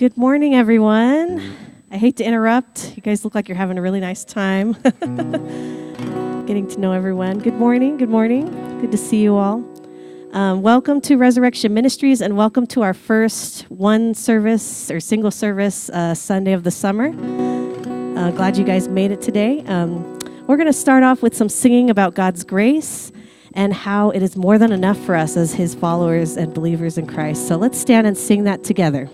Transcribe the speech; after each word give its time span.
Good 0.00 0.16
morning, 0.16 0.54
everyone. 0.54 1.42
I 1.90 1.98
hate 1.98 2.16
to 2.16 2.24
interrupt. 2.24 2.96
You 2.96 3.02
guys 3.02 3.22
look 3.22 3.34
like 3.34 3.50
you're 3.50 3.58
having 3.58 3.76
a 3.76 3.82
really 3.82 4.00
nice 4.00 4.24
time 4.24 4.72
getting 4.82 6.66
to 6.68 6.80
know 6.80 6.92
everyone. 6.92 7.38
Good 7.38 7.56
morning. 7.56 7.98
Good 7.98 8.08
morning. 8.08 8.46
Good 8.80 8.92
to 8.92 8.96
see 8.96 9.22
you 9.22 9.36
all. 9.36 9.62
Um, 10.32 10.62
welcome 10.62 11.02
to 11.02 11.16
Resurrection 11.16 11.74
Ministries 11.74 12.22
and 12.22 12.34
welcome 12.34 12.66
to 12.68 12.80
our 12.80 12.94
first 12.94 13.64
one 13.70 14.14
service 14.14 14.90
or 14.90 15.00
single 15.00 15.30
service 15.30 15.90
uh, 15.90 16.14
Sunday 16.14 16.54
of 16.54 16.64
the 16.64 16.70
summer. 16.70 17.08
Uh, 18.18 18.30
glad 18.30 18.56
you 18.56 18.64
guys 18.64 18.88
made 18.88 19.10
it 19.10 19.20
today. 19.20 19.62
Um, 19.66 20.18
we're 20.46 20.56
going 20.56 20.66
to 20.66 20.72
start 20.72 21.02
off 21.02 21.20
with 21.20 21.36
some 21.36 21.50
singing 21.50 21.90
about 21.90 22.14
God's 22.14 22.42
grace 22.42 23.12
and 23.52 23.74
how 23.74 24.08
it 24.12 24.22
is 24.22 24.34
more 24.34 24.56
than 24.56 24.72
enough 24.72 24.98
for 25.04 25.14
us 25.14 25.36
as 25.36 25.52
His 25.52 25.74
followers 25.74 26.38
and 26.38 26.54
believers 26.54 26.96
in 26.96 27.06
Christ. 27.06 27.46
So 27.46 27.58
let's 27.58 27.78
stand 27.78 28.06
and 28.06 28.16
sing 28.16 28.44
that 28.44 28.64
together. 28.64 29.10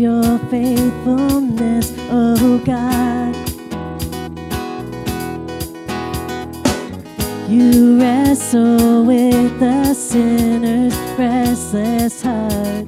Your 0.00 0.38
faithfulness, 0.50 1.92
oh 2.10 2.58
God. 2.64 3.34
You 7.48 7.98
wrestle 7.98 9.04
with 9.04 9.58
the 9.58 9.94
sinner's 9.94 10.94
restless 11.18 12.22
heart. 12.22 12.86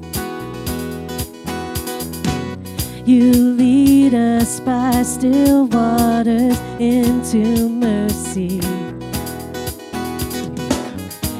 You 3.06 3.32
lead 3.54 4.14
us 4.14 4.60
by 4.60 5.02
still 5.02 5.66
waters 5.66 6.60
into 6.78 7.68
mercy. 7.68 8.60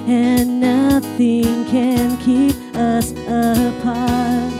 And 0.08 0.60
nothing 0.60 1.64
can 1.66 2.16
keep 2.18 2.56
us 2.74 3.12
apart. 3.28 4.59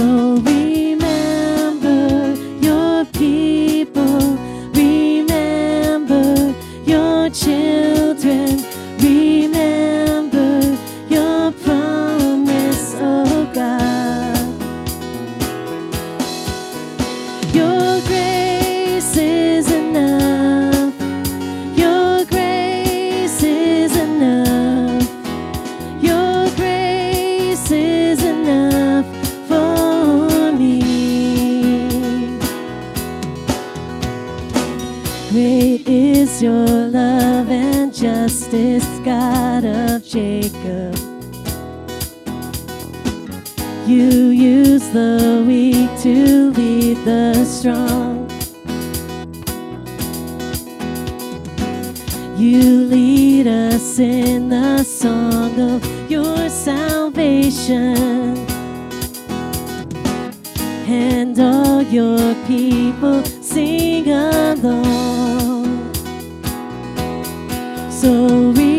So 0.00 0.06
remember 0.06 0.69
Great 35.60 35.86
is 35.86 36.42
your 36.42 36.66
love 36.66 37.50
and 37.50 37.92
justice, 37.94 38.86
God 39.04 39.62
of 39.62 40.02
Jacob. 40.02 40.96
You 43.86 44.28
use 44.28 44.88
the 44.88 45.44
weak 45.46 45.90
to 46.00 46.50
lead 46.52 46.96
the 47.04 47.44
strong. 47.44 48.26
You 52.38 52.86
lead 52.86 53.46
us 53.46 53.98
in 53.98 54.48
the 54.48 54.82
song 54.82 55.60
of 55.60 56.10
your 56.10 56.48
salvation. 56.48 57.98
And 60.88 61.38
all 61.38 61.82
your 61.82 62.34
people 62.46 63.22
sing 63.42 64.08
along. 64.08 65.39
So 68.00 68.08
remember 68.08 68.69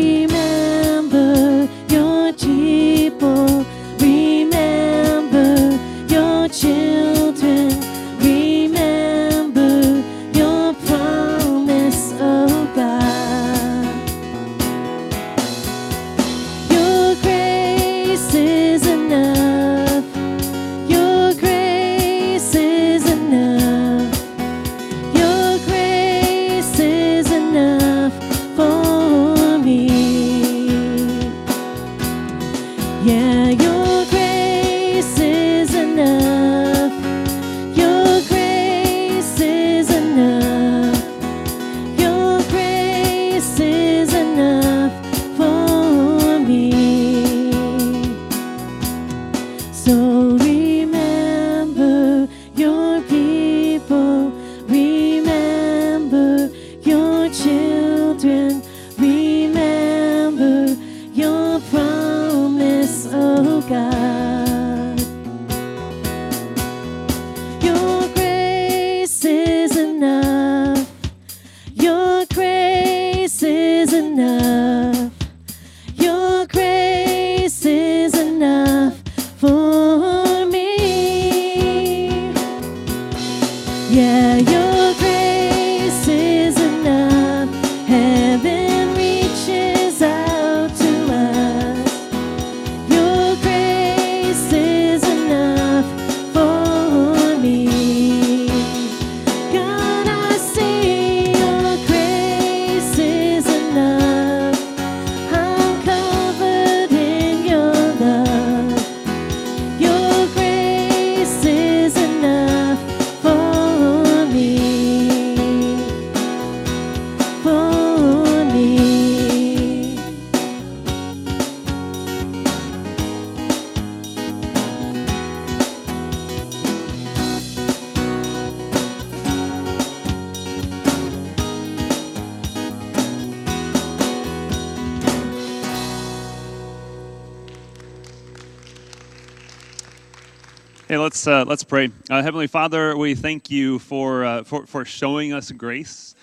let's 141.12 141.26
uh, 141.26 141.44
let's 141.46 141.62
pray. 141.62 141.90
Uh, 142.08 142.22
Heavenly 142.22 142.46
Father, 142.46 142.96
we 142.96 143.14
thank 143.14 143.50
you 143.50 143.78
for 143.80 144.24
uh, 144.24 144.44
for 144.44 144.64
for 144.64 144.86
showing 144.86 145.34
us 145.34 145.50
grace. 145.50 146.14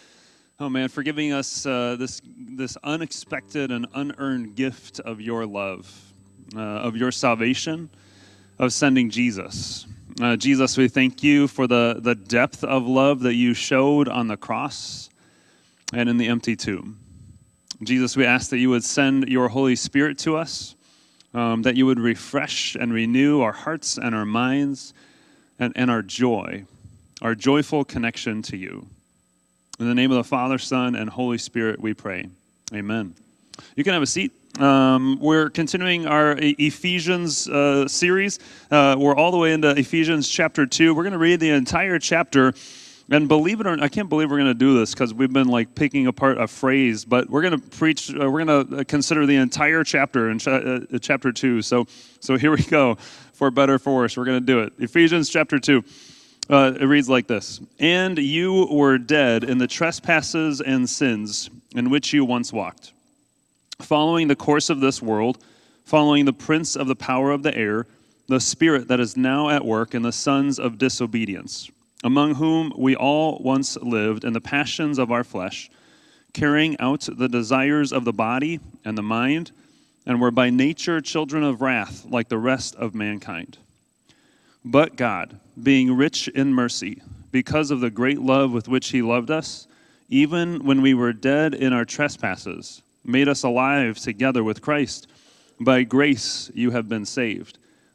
Oh 0.60 0.68
man, 0.68 0.90
for 0.90 1.04
giving 1.04 1.32
us 1.32 1.64
uh, 1.64 1.96
this 1.96 2.24
this 2.36 2.76
unexpected 2.84 3.70
and 3.70 3.86
unearned 3.94 4.56
gift 4.56 5.00
of 5.00 5.22
your 5.22 5.46
love, 5.46 5.88
uh, 6.56 6.60
of 6.60 6.96
your 6.96 7.12
salvation, 7.12 7.92
of 8.58 8.74
sending 8.74 9.12
Jesus. 9.12 9.86
Uh, 10.20 10.36
Jesus, 10.36 10.76
we 10.76 10.88
thank 10.88 11.22
you 11.22 11.48
for 11.48 11.68
the 11.68 12.00
the 12.02 12.16
depth 12.16 12.64
of 12.64 12.88
love 12.88 13.20
that 13.20 13.36
you 13.36 13.54
showed 13.54 14.08
on 14.08 14.28
the 14.28 14.38
cross 14.38 15.12
and 15.94 16.10
in 16.10 16.18
the 16.18 16.30
empty 16.30 16.56
tomb. 16.56 16.98
Jesus, 17.84 18.18
we 18.18 18.26
ask 18.26 18.50
that 18.50 18.58
you 18.58 18.72
would 18.72 18.84
send 18.84 19.30
your 19.30 19.50
Holy 19.50 19.76
Spirit 19.76 20.18
to 20.20 20.36
us, 20.36 20.76
um, 21.34 21.62
that 21.64 21.76
you 21.76 21.86
would 21.86 22.00
refresh 22.00 22.76
and 22.76 22.94
renew 22.94 23.42
our 23.42 23.52
hearts 23.52 23.98
and 23.98 24.16
our 24.16 24.26
minds 24.26 24.94
and, 25.60 25.74
and 25.76 25.92
our 25.92 26.02
joy, 26.02 26.66
our 27.22 27.36
joyful 27.36 27.84
connection 27.84 28.42
to 28.44 28.58
you. 28.58 28.88
In 29.80 29.88
the 29.88 29.96
name 29.96 30.12
of 30.12 30.18
the 30.18 30.24
Father, 30.24 30.58
Son, 30.58 30.96
and 30.96 31.10
Holy 31.10 31.38
Spirit, 31.38 31.80
we 31.80 31.94
pray. 31.94 32.30
Amen. 32.74 33.16
You 33.76 33.84
can 33.84 33.94
have 33.94 34.04
a 34.04 34.08
seat. 34.08 34.34
Um, 34.60 35.20
we're 35.22 35.50
continuing 35.50 36.06
our 36.06 36.36
Ephesians 36.38 37.48
uh, 37.48 37.88
series. 37.88 38.40
Uh, 38.70 38.96
we're 39.00 39.16
all 39.16 39.32
the 39.32 39.38
way 39.38 39.54
into 39.54 39.70
Ephesians 39.70 40.28
chapter 40.28 40.66
2. 40.66 40.94
We're 40.94 41.04
going 41.04 41.14
to 41.14 41.20
read 41.20 41.40
the 41.40 41.52
entire 41.52 41.98
chapter. 41.98 42.54
And 43.12 43.28
believe 43.28 43.60
it 43.60 43.66
or 43.66 43.76
not, 43.76 43.84
I 43.84 43.88
can't 43.88 44.08
believe 44.08 44.30
we're 44.30 44.38
going 44.38 44.48
to 44.48 44.54
do 44.54 44.78
this 44.78 44.94
because 44.94 45.16
we've 45.16 45.34
been 45.34 45.48
like 45.48 45.74
picking 45.74 46.06
apart 46.06 46.40
a 46.40 46.48
phrase, 46.48 47.06
but 47.06 47.28
we're 47.28 47.42
going 47.42 47.60
to 47.60 47.70
preach, 47.70 48.12
uh, 48.14 48.30
we're 48.30 48.46
going 48.46 48.68
to 48.68 48.86
consider 48.86 49.26
the 49.26 49.36
entire 49.38 49.84
chapter 49.84 50.30
in 50.30 50.38
ch- 50.38 50.48
uh, 50.48 50.82
chapter 51.02 51.32
2. 51.32 51.64
So, 51.64 51.88
so 52.20 52.38
here 52.38 52.52
we 52.52 52.64
go. 52.64 52.96
For 53.34 53.50
better, 53.50 53.80
for 53.80 53.96
worse, 53.96 54.16
we're 54.16 54.26
going 54.26 54.40
to 54.40 54.46
do 54.46 54.60
it. 54.60 54.74
Ephesians 54.78 55.30
chapter 55.30 55.60
2. 55.60 55.84
Uh, 56.50 56.74
it 56.80 56.86
reads 56.86 57.10
like 57.10 57.26
this 57.26 57.62
And 57.80 58.18
you 58.18 58.68
were 58.70 58.98
dead 59.00 59.44
in 59.44 59.58
the 59.58 59.68
trespasses 59.68 60.62
and 60.62 60.88
sins 60.88 61.50
in 61.76 61.90
which 61.90 62.14
you 62.14 62.26
once 62.26 62.54
walked, 62.54 62.94
following 63.82 64.28
the 64.28 64.36
course 64.36 64.70
of 64.70 64.82
this 64.82 65.02
world, 65.02 65.44
following 65.86 66.26
the 66.26 66.34
prince 66.34 66.76
of 66.76 66.88
the 66.88 66.96
power 66.96 67.32
of 67.32 67.42
the 67.42 67.56
air, 67.56 67.88
the 68.28 68.40
spirit 68.40 68.88
that 68.88 69.00
is 69.00 69.18
now 69.18 69.50
at 69.50 69.66
work 69.66 69.96
in 69.96 70.04
the 70.04 70.12
sons 70.12 70.60
of 70.60 70.78
disobedience 70.78 71.72
among 72.04 72.36
whom 72.36 72.74
we 72.78 72.96
all 72.96 73.40
once 73.44 73.78
lived 73.78 74.24
in 74.24 74.34
the 74.34 74.42
passions 74.42 74.98
of 74.98 75.12
our 75.12 75.24
flesh, 75.24 75.70
carrying 76.34 76.80
out 76.80 77.08
the 77.12 77.28
desires 77.28 77.92
of 77.92 78.06
the 78.06 78.14
body 78.14 78.60
and 78.86 78.98
the 78.98 79.04
mind, 79.04 79.52
and 80.06 80.22
were 80.22 80.32
by 80.32 80.50
nature 80.50 81.02
children 81.02 81.44
of 81.44 81.62
wrath 81.62 82.06
like 82.10 82.30
the 82.30 82.38
rest 82.38 82.76
of 82.76 82.96
mankind. 82.96 83.58
But 84.64 84.96
God, 84.96 85.40
being 85.62 85.96
rich 85.96 86.28
in 86.30 86.54
mercy, 86.54 87.02
because 87.32 87.72
of 87.72 87.80
the 87.80 87.90
great 87.90 88.20
love 88.20 88.52
with 88.52 88.68
which 88.68 88.90
He 88.90 89.02
loved 89.02 89.30
us, 89.30 89.68
even 90.10 90.66
when 90.66 90.82
we 90.82 90.94
were 90.94 91.14
dead 91.14 91.54
in 91.54 91.74
our 91.74 91.86
trespasses, 91.86 92.82
made 93.04 93.28
us 93.28 93.44
alive 93.44 93.98
together 94.00 94.44
with 94.44 94.62
Christ. 94.62 95.08
By 95.60 95.84
grace 95.84 96.50
you 96.54 96.72
have 96.72 96.90
been 96.90 97.06
saved 97.06 97.60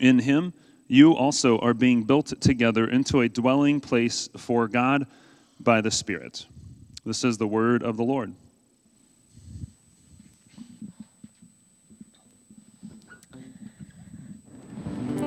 In 0.00 0.18
him, 0.18 0.54
you 0.88 1.14
also 1.14 1.58
are 1.58 1.74
being 1.74 2.02
built 2.02 2.32
together 2.40 2.88
into 2.88 3.20
a 3.20 3.28
dwelling 3.28 3.80
place 3.80 4.28
for 4.36 4.66
God 4.66 5.06
by 5.60 5.80
the 5.80 5.90
Spirit. 5.90 6.46
This 7.04 7.22
is 7.22 7.38
the 7.38 7.46
word 7.46 7.82
of 7.82 7.96
the 7.96 8.02
Lord. 8.02 8.34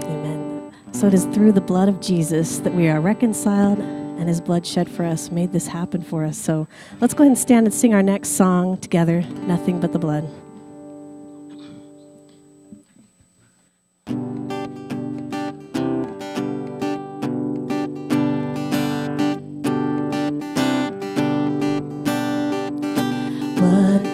Amen. 0.03 0.73
So 0.91 1.07
it 1.07 1.13
is 1.13 1.25
through 1.25 1.53
the 1.53 1.61
blood 1.61 1.87
of 1.87 2.01
Jesus 2.01 2.57
that 2.59 2.73
we 2.73 2.89
are 2.89 2.99
reconciled, 2.99 3.79
and 3.79 4.27
his 4.27 4.41
blood 4.41 4.65
shed 4.65 4.89
for 4.89 5.05
us 5.05 5.31
made 5.31 5.53
this 5.53 5.67
happen 5.67 6.01
for 6.01 6.25
us. 6.25 6.37
So 6.37 6.67
let's 6.99 7.13
go 7.13 7.23
ahead 7.23 7.31
and 7.31 7.37
stand 7.37 7.67
and 7.67 7.73
sing 7.73 7.93
our 7.93 8.03
next 8.03 8.29
song 8.29 8.77
together 8.79 9.21
Nothing 9.21 9.79
But 9.79 9.93
the 9.93 9.99
Blood. 9.99 10.29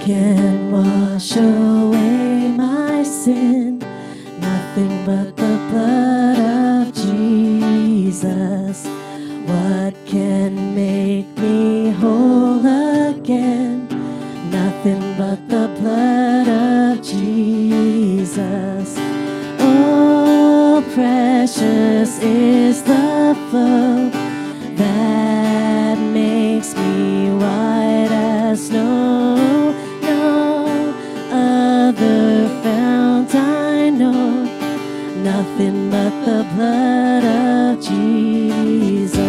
Can 0.10 0.72
wash 0.72 1.36
away 1.36 2.48
my 2.48 3.04
sin. 3.04 3.78
Nothing 4.40 5.06
but 5.06 5.38
the 5.38 5.56
blood 5.70 6.40
of 6.40 6.96
Jesus. 6.96 8.88
What 9.46 9.94
can 10.08 10.74
make 10.74 11.28
me 11.38 11.92
whole 11.92 12.66
again? 13.12 13.88
Nothing 14.50 15.04
but 15.16 15.48
the 15.48 15.68
blood 15.80 16.48
of 16.48 17.04
Jesus. 17.04 18.96
Oh, 19.60 20.84
precious 20.96 22.18
is 22.20 22.82
the 22.82 23.38
flow 23.52 24.10
that 24.76 26.00
makes 26.00 26.74
me 26.76 27.30
white 27.30 28.10
as 28.12 28.70
snow. 28.70 29.39
Nothing 35.60 35.90
but 35.90 36.26
the 36.26 36.48
blood 36.56 37.24
of 37.26 37.84
Jesus. 37.84 39.20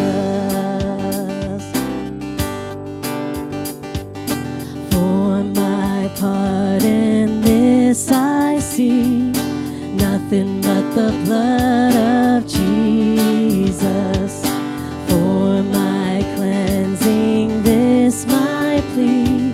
For 4.91 5.43
my 5.43 6.09
part 6.17 6.85
in 6.85 7.41
this 7.41 8.13
I 8.13 8.61
see 8.61 9.33
nothing 9.97 10.61
but 10.61 10.95
the 10.95 11.11
blood 11.25 11.97
of 11.97 12.47
Jesus 12.47 14.47
for 15.09 15.65
my 15.65 16.25
cleansing. 16.37 17.65
This 17.65 18.25
my 18.27 18.81
plea, 18.93 19.51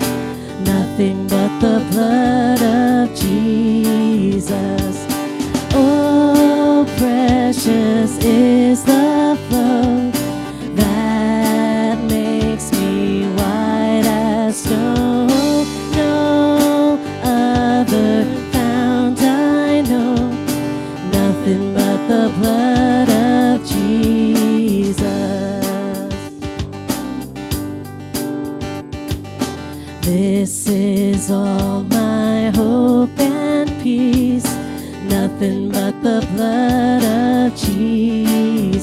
nothing 0.62 1.26
but 1.26 1.58
the 1.60 1.86
blood 1.90 2.60
of 2.60 3.18
Jesus. 3.18 5.05
Precious 7.56 8.18
is 8.18 8.84
the 8.84 9.38
flow 9.48 10.05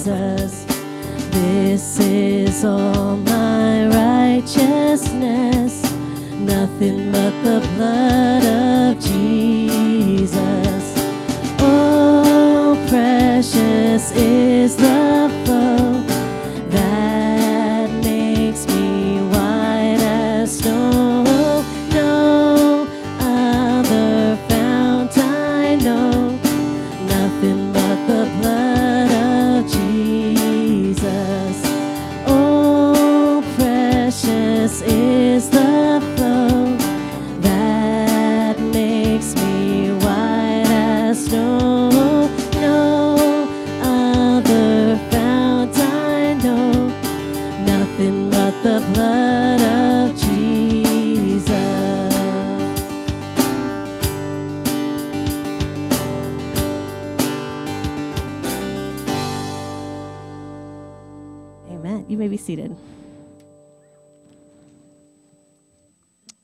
Jesus. 0.04 0.66
This 1.32 2.00
is 2.00 2.66
all 2.66 3.16
my 3.16 3.88
righteousness, 3.88 5.82
nothing 6.34 7.10
but 7.12 7.32
the 7.44 7.62
blood 7.76 8.44
of 8.44 9.00
Jesus. 9.00 10.94
Oh, 11.60 12.76
precious 12.90 14.12
is 14.12 14.73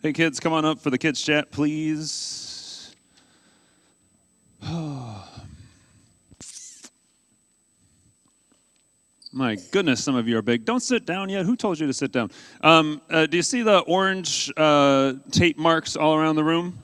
Hey, 0.10 0.14
kids, 0.14 0.40
come 0.40 0.54
on 0.54 0.66
up 0.66 0.80
for 0.80 0.90
the 0.90 0.98
kids' 0.98 1.22
chat, 1.22 1.52
please. 1.52 2.96
My 9.32 9.56
goodness, 9.70 10.04
some 10.04 10.16
of 10.16 10.28
you 10.28 10.36
are 10.40 10.42
big. 10.42 10.66
Don't 10.66 10.80
sit 10.80 11.06
down 11.06 11.30
yet. 11.30 11.46
Who 11.46 11.56
told 11.56 11.80
you 11.80 11.86
to 11.86 11.94
sit 11.94 12.12
down? 12.12 12.32
Um, 12.62 13.02
uh, 13.12 13.28
do 13.28 13.38
you 13.38 13.44
see 13.44 13.62
the 13.62 13.82
orange 13.82 14.52
uh, 14.58 15.14
tape 15.30 15.60
marks 15.60 15.96
all 15.96 16.16
around 16.16 16.38
the 16.38 16.44
room? 16.44 16.80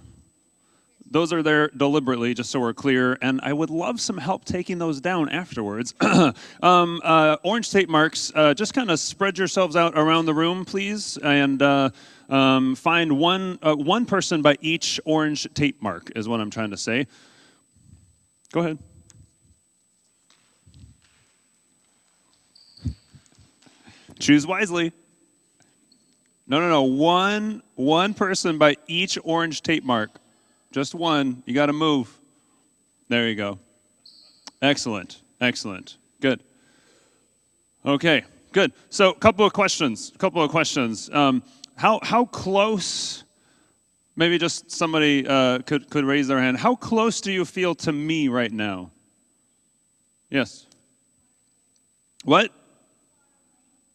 Those 1.09 1.33
are 1.33 1.41
there 1.41 1.69
deliberately, 1.69 2.35
just 2.35 2.51
so 2.51 2.59
we're 2.59 2.73
clear. 2.73 3.17
And 3.23 3.39
I 3.41 3.53
would 3.53 3.71
love 3.71 3.99
some 3.99 4.19
help 4.19 4.45
taking 4.45 4.77
those 4.77 5.01
down 5.01 5.29
afterwards. 5.29 5.95
um, 6.61 7.01
uh, 7.03 7.37
orange 7.43 7.71
tape 7.71 7.89
marks, 7.89 8.31
uh, 8.35 8.53
just 8.53 8.75
kind 8.75 8.91
of 8.91 8.99
spread 8.99 9.39
yourselves 9.39 9.75
out 9.75 9.93
around 9.95 10.25
the 10.25 10.33
room, 10.35 10.63
please, 10.63 11.17
and 11.23 11.61
uh, 11.63 11.89
um, 12.29 12.75
find 12.75 13.17
one, 13.17 13.59
uh, 13.61 13.75
one 13.75 14.05
person 14.05 14.41
by 14.41 14.57
each 14.61 14.99
orange 15.05 15.47
tape 15.53 15.81
mark, 15.81 16.11
is 16.15 16.27
what 16.27 16.39
I'm 16.39 16.49
trying 16.49 16.71
to 16.71 16.77
say. 16.77 17.07
Go 18.51 18.61
ahead. 18.61 18.79
Choose 24.19 24.47
wisely. 24.47 24.93
No, 26.47 26.59
no, 26.59 26.69
no. 26.69 26.83
One, 26.83 27.61
one 27.75 28.13
person 28.13 28.57
by 28.57 28.77
each 28.87 29.17
orange 29.23 29.61
tape 29.61 29.83
mark. 29.83 30.11
Just 30.71 30.95
one. 30.95 31.43
You 31.45 31.53
got 31.53 31.65
to 31.67 31.73
move. 31.73 32.17
There 33.09 33.27
you 33.27 33.35
go. 33.35 33.59
Excellent. 34.61 35.21
Excellent. 35.41 35.97
Good. 36.21 36.41
Okay. 37.85 38.23
Good. 38.51 38.71
So, 38.89 39.09
a 39.09 39.15
couple 39.15 39.45
of 39.45 39.53
questions. 39.53 40.11
A 40.15 40.17
couple 40.17 40.41
of 40.41 40.49
questions. 40.49 41.09
Um, 41.11 41.43
how 41.75 41.99
how 42.03 42.25
close? 42.25 43.23
Maybe 44.15 44.37
just 44.37 44.71
somebody 44.71 45.27
uh, 45.27 45.59
could 45.59 45.89
could 45.89 46.05
raise 46.05 46.27
their 46.27 46.39
hand. 46.39 46.57
How 46.57 46.75
close 46.75 47.21
do 47.21 47.31
you 47.31 47.45
feel 47.45 47.75
to 47.75 47.91
me 47.91 48.27
right 48.27 48.51
now? 48.51 48.91
Yes. 50.29 50.65
What? 52.23 52.51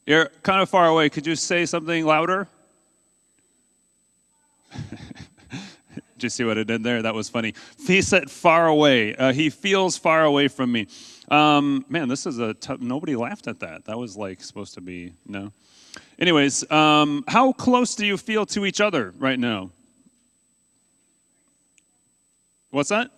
You're 0.07 0.31
kind 0.43 0.61
of 0.61 0.69
far 0.69 0.87
away. 0.87 1.09
Could 1.09 1.27
you 1.27 1.37
say 1.37 1.67
something 1.67 2.05
louder? 2.05 2.49
did 6.21 6.23
you 6.25 6.29
see 6.29 6.45
what 6.45 6.59
I 6.59 6.65
did 6.65 6.83
there? 6.83 7.03
That 7.03 7.15
was 7.15 7.29
funny. 7.29 7.55
He 7.87 8.03
said 8.03 8.31
far 8.31 8.67
away. 8.67 9.15
Uh, 9.17 9.33
he 9.33 9.51
feels 9.51 9.97
far 9.97 10.25
away 10.25 10.49
from 10.49 10.71
me. 10.71 10.87
Um, 11.29 11.85
man, 11.89 12.09
this 12.09 12.27
is 12.27 12.39
a. 12.39 12.55
Nobody 12.79 13.17
laughed 13.17 13.47
at 13.47 13.61
that. 13.61 13.85
That 13.87 13.99
was 13.99 14.17
like 14.17 14.43
supposed 14.43 14.75
to 14.75 14.81
be 14.81 15.13
no. 15.27 15.53
Anyways, 16.21 16.71
um, 16.71 17.25
how 17.27 17.53
close 17.53 17.95
do 17.95 18.05
you 18.05 18.19
feel 18.19 18.45
to 18.47 18.67
each 18.67 18.81
other 18.81 19.15
right 19.19 19.39
now? 19.39 19.71
What's 22.71 22.91
that? 22.91 23.11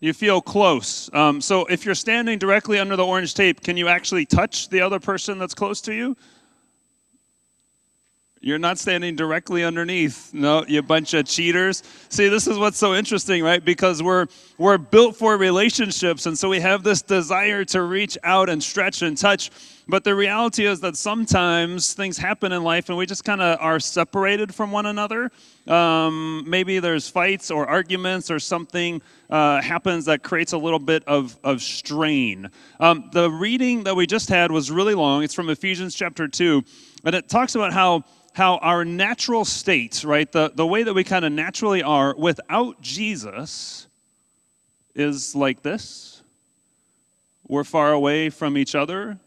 You 0.00 0.12
feel 0.12 0.40
close. 0.40 1.08
Um, 1.14 1.40
so 1.40 1.64
if 1.66 1.84
you're 1.86 1.94
standing 1.94 2.36
directly 2.36 2.80
under 2.80 2.96
the 2.96 3.06
orange 3.06 3.34
tape, 3.34 3.62
can 3.62 3.76
you 3.76 3.86
actually 3.86 4.26
touch 4.26 4.68
the 4.68 4.80
other 4.80 4.98
person 4.98 5.38
that's 5.38 5.54
close 5.54 5.80
to 5.82 5.94
you? 5.94 6.16
You're 8.44 8.58
not 8.58 8.76
standing 8.76 9.14
directly 9.14 9.62
underneath. 9.62 10.34
No, 10.34 10.64
you 10.66 10.82
bunch 10.82 11.14
of 11.14 11.26
cheaters. 11.26 11.84
See, 12.08 12.28
this 12.28 12.48
is 12.48 12.58
what's 12.58 12.76
so 12.76 12.92
interesting, 12.92 13.44
right? 13.44 13.64
Because 13.64 14.02
we're 14.02 14.26
we're 14.58 14.78
built 14.78 15.14
for 15.14 15.36
relationships 15.36 16.26
and 16.26 16.36
so 16.36 16.48
we 16.48 16.58
have 16.58 16.82
this 16.82 17.02
desire 17.02 17.64
to 17.66 17.82
reach 17.82 18.18
out 18.24 18.48
and 18.48 18.60
stretch 18.60 19.02
and 19.02 19.16
touch. 19.16 19.52
But 19.86 20.02
the 20.02 20.16
reality 20.16 20.66
is 20.66 20.80
that 20.80 20.96
sometimes 20.96 21.94
things 21.94 22.18
happen 22.18 22.50
in 22.50 22.64
life 22.64 22.88
and 22.88 22.98
we 22.98 23.06
just 23.06 23.24
kind 23.24 23.40
of 23.40 23.58
are 23.60 23.78
separated 23.78 24.52
from 24.52 24.72
one 24.72 24.86
another. 24.86 25.30
Um, 25.68 26.44
maybe 26.46 26.80
there's 26.80 27.08
fights 27.08 27.50
or 27.50 27.68
arguments 27.68 28.28
or 28.28 28.40
something 28.40 29.02
uh, 29.30 29.60
happens 29.60 30.04
that 30.06 30.22
creates 30.22 30.52
a 30.52 30.58
little 30.58 30.78
bit 30.78 31.04
of, 31.06 31.38
of 31.44 31.62
strain. 31.62 32.50
Um, 32.80 33.08
the 33.12 33.30
reading 33.30 33.84
that 33.84 33.94
we 33.94 34.06
just 34.06 34.28
had 34.28 34.50
was 34.50 34.70
really 34.70 34.94
long. 34.94 35.22
It's 35.22 35.34
from 35.34 35.48
Ephesians 35.48 35.94
chapter 35.94 36.26
2. 36.26 36.64
And 37.04 37.14
it 37.14 37.28
talks 37.28 37.54
about 37.54 37.72
how 37.72 38.04
how 38.32 38.56
our 38.58 38.84
natural 38.84 39.44
state, 39.44 40.04
right, 40.04 40.30
the, 40.32 40.50
the 40.54 40.66
way 40.66 40.82
that 40.82 40.94
we 40.94 41.04
kind 41.04 41.24
of 41.24 41.32
naturally 41.32 41.82
are 41.82 42.14
without 42.16 42.80
Jesus 42.80 43.86
is 44.94 45.34
like 45.34 45.62
this. 45.62 46.22
We're 47.46 47.64
far 47.64 47.92
away 47.92 48.30
from 48.30 48.56
each 48.56 48.74
other. 48.74 49.18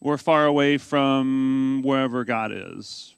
We're 0.00 0.18
far 0.18 0.46
away 0.46 0.78
from 0.78 1.82
wherever 1.82 2.24
God 2.24 2.52
is. 2.54 3.14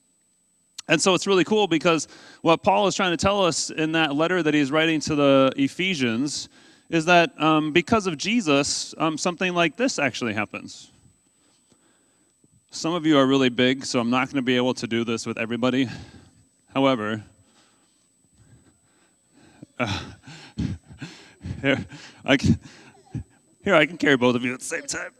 And 0.89 1.01
so 1.01 1.13
it's 1.13 1.27
really 1.27 1.45
cool 1.45 1.67
because 1.67 2.09
what 2.41 2.63
Paul 2.63 2.87
is 2.87 2.95
trying 2.95 3.11
to 3.11 3.19
tell 3.19 3.45
us 3.45 3.69
in 3.69 3.93
that 3.93 4.15
letter 4.15 4.43
that 4.43 4.55
he's 4.55 4.71
writing 4.71 5.01
to 5.01 5.15
the 5.15 5.53
Ephesians 5.57 6.49
is 6.89 7.05
that 7.05 7.39
um, 7.41 7.73
because 7.73 8.07
of 8.07 8.17
Jesus, 8.17 8.95
um, 8.97 9.19
something 9.19 9.53
like 9.53 9.77
this 9.77 9.99
actually 9.99 10.33
happens. 10.33 10.91
Some 12.71 12.93
of 12.93 13.07
you 13.07 13.17
are 13.19 13.27
really 13.27 13.49
big, 13.49 13.87
so 13.87 13.99
I'm 13.99 14.11
not 14.11 14.27
going 14.27 14.37
to 14.37 14.43
be 14.43 14.57
able 14.57 14.75
to 14.75 14.87
do 14.87 15.03
this 15.03 15.25
with 15.25 15.39
everybody. 15.39 15.89
However, 16.75 17.25
uh, 19.79 20.01
here, 21.63 21.87
I 22.27 22.37
can, 22.37 22.61
here 23.65 23.75
I 23.75 23.87
can 23.87 23.97
carry 23.97 24.19
both 24.19 24.37
of 24.37 24.45
you 24.45 24.53
at 24.53 24.59
the 24.61 24.67
same 24.67 24.83
time. 24.83 25.13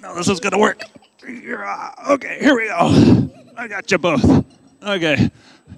No, 0.00 0.14
this 0.14 0.28
is 0.28 0.40
going 0.40 0.52
to 0.52 0.58
work. 0.58 0.82
Okay, 1.22 2.38
here 2.40 2.56
we 2.56 2.68
go. 2.68 3.30
I 3.56 3.68
got 3.68 3.90
you 3.90 3.98
both. 3.98 4.44
Okay, 4.82 5.30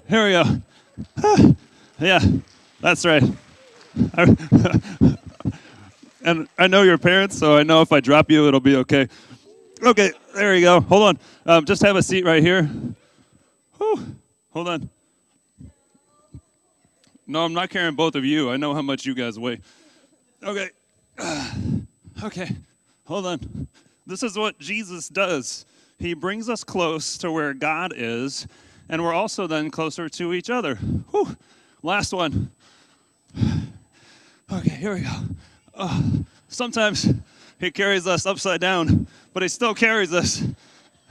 here 0.07 0.25
we 0.25 0.31
go. 0.31 1.55
Yeah, 1.99 2.19
That's 2.79 3.03
right. 3.05 3.23
and 6.23 6.47
I 6.59 6.67
know 6.67 6.83
your 6.83 6.99
parents, 6.99 7.35
so 7.35 7.57
I 7.57 7.63
know 7.63 7.81
if 7.81 7.91
I 7.91 7.99
drop 7.99 8.29
you, 8.29 8.47
it'll 8.47 8.59
be 8.59 8.75
okay. 8.77 9.07
Okay, 9.83 10.11
there 10.33 10.55
you 10.55 10.61
go. 10.61 10.81
Hold 10.81 11.03
on. 11.03 11.19
Um, 11.45 11.65
just 11.65 11.81
have 11.83 11.95
a 11.95 12.03
seat 12.03 12.25
right 12.25 12.41
here. 12.41 12.63
Whew. 13.77 14.15
Hold 14.51 14.69
on. 14.69 14.89
No, 17.27 17.43
I'm 17.43 17.53
not 17.53 17.69
carrying 17.69 17.95
both 17.95 18.15
of 18.15 18.25
you. 18.25 18.49
I 18.49 18.57
know 18.57 18.73
how 18.73 18.81
much 18.81 19.05
you 19.05 19.13
guys 19.13 19.37
weigh. 19.37 19.59
Okay. 20.43 20.69
okay. 22.23 22.55
Hold 23.05 23.25
on. 23.27 23.67
This 24.07 24.23
is 24.23 24.37
what 24.37 24.57
Jesus 24.59 25.09
does. 25.09 25.65
He 25.99 26.13
brings 26.13 26.49
us 26.49 26.63
close 26.63 27.17
to 27.19 27.31
where 27.31 27.53
God 27.53 27.93
is, 27.95 28.47
and 28.89 29.03
we're 29.03 29.13
also 29.13 29.47
then 29.47 29.69
closer 29.69 30.09
to 30.09 30.33
each 30.33 30.49
other. 30.49 30.75
Whew. 30.75 31.35
Last 31.83 32.13
one. 32.13 32.51
Okay, 34.49 34.69
here 34.69 34.93
we 34.93 35.01
go. 35.01 35.11
Oh, 35.73 36.23
sometimes 36.47 37.13
he 37.59 37.71
carries 37.71 38.07
us 38.07 38.25
upside 38.25 38.61
down, 38.61 39.07
but 39.33 39.43
he 39.43 39.49
still 39.49 39.73
carries 39.73 40.13
us. 40.13 40.43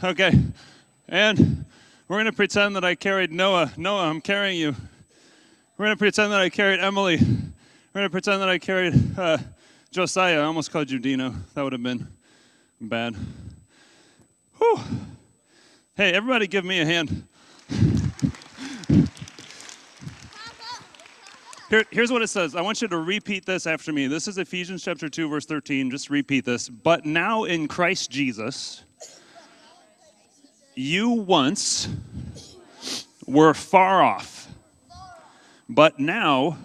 Okay, 0.03 0.33
and 1.09 1.65
we're 2.09 2.17
going 2.17 2.26
to 2.26 2.33
pretend 2.33 2.76
that 2.76 2.85
I 2.85 2.95
carried 2.95 3.33
Noah. 3.33 3.73
Noah, 3.76 4.09
I'm 4.09 4.21
carrying 4.21 4.59
you. 4.59 4.75
We're 5.76 5.87
going 5.87 5.97
to 5.97 5.99
pretend 5.99 6.33
that 6.33 6.41
I 6.41 6.49
carried 6.49 6.81
Emily. 6.81 7.17
We're 7.17 8.00
going 8.00 8.07
to 8.07 8.11
pretend 8.11 8.43
that 8.43 8.49
I 8.49 8.59
carried 8.59 9.19
uh, 9.19 9.38
Josiah. 9.91 10.41
I 10.41 10.45
almost 10.45 10.71
called 10.71 10.91
you 10.91 10.99
Dino. 10.99 11.35
That 11.55 11.62
would 11.62 11.73
have 11.73 11.83
been 11.83 12.07
bad. 12.81 13.17
Whew. 14.59 14.81
Hey, 15.97 16.12
everybody 16.12 16.47
give 16.47 16.65
me 16.65 16.81
a 16.81 16.85
hand. 16.85 17.26
Here, 21.68 21.85
here's 21.90 22.12
what 22.12 22.23
it 22.23 22.28
says. 22.28 22.54
I 22.54 22.61
want 22.61 22.80
you 22.80 22.87
to 22.87 22.99
repeat 22.99 23.44
this 23.44 23.66
after 23.66 23.92
me. 23.92 24.06
This 24.06 24.28
is 24.28 24.38
Ephesians 24.38 24.85
chapter 24.85 25.08
2, 25.08 25.28
verse 25.28 25.46
13. 25.46 25.90
Just 25.90 26.11
repeat 26.11 26.44
this. 26.44 26.68
But 26.68 27.04
now 27.04 27.42
in 27.42 27.66
Christ 27.66 28.08
Jesus, 28.08 28.85
you 30.76 31.11
once 31.11 31.88
were 33.26 33.52
far 33.52 34.00
off, 34.00 34.46
but 35.68 35.99
now 35.99 36.56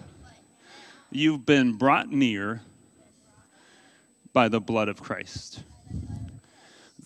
you've 1.10 1.44
been 1.44 1.72
brought 1.72 2.08
near 2.08 2.60
by 4.32 4.48
the 4.48 4.60
blood 4.60 4.88
of 4.88 5.02
Christ. 5.02 5.64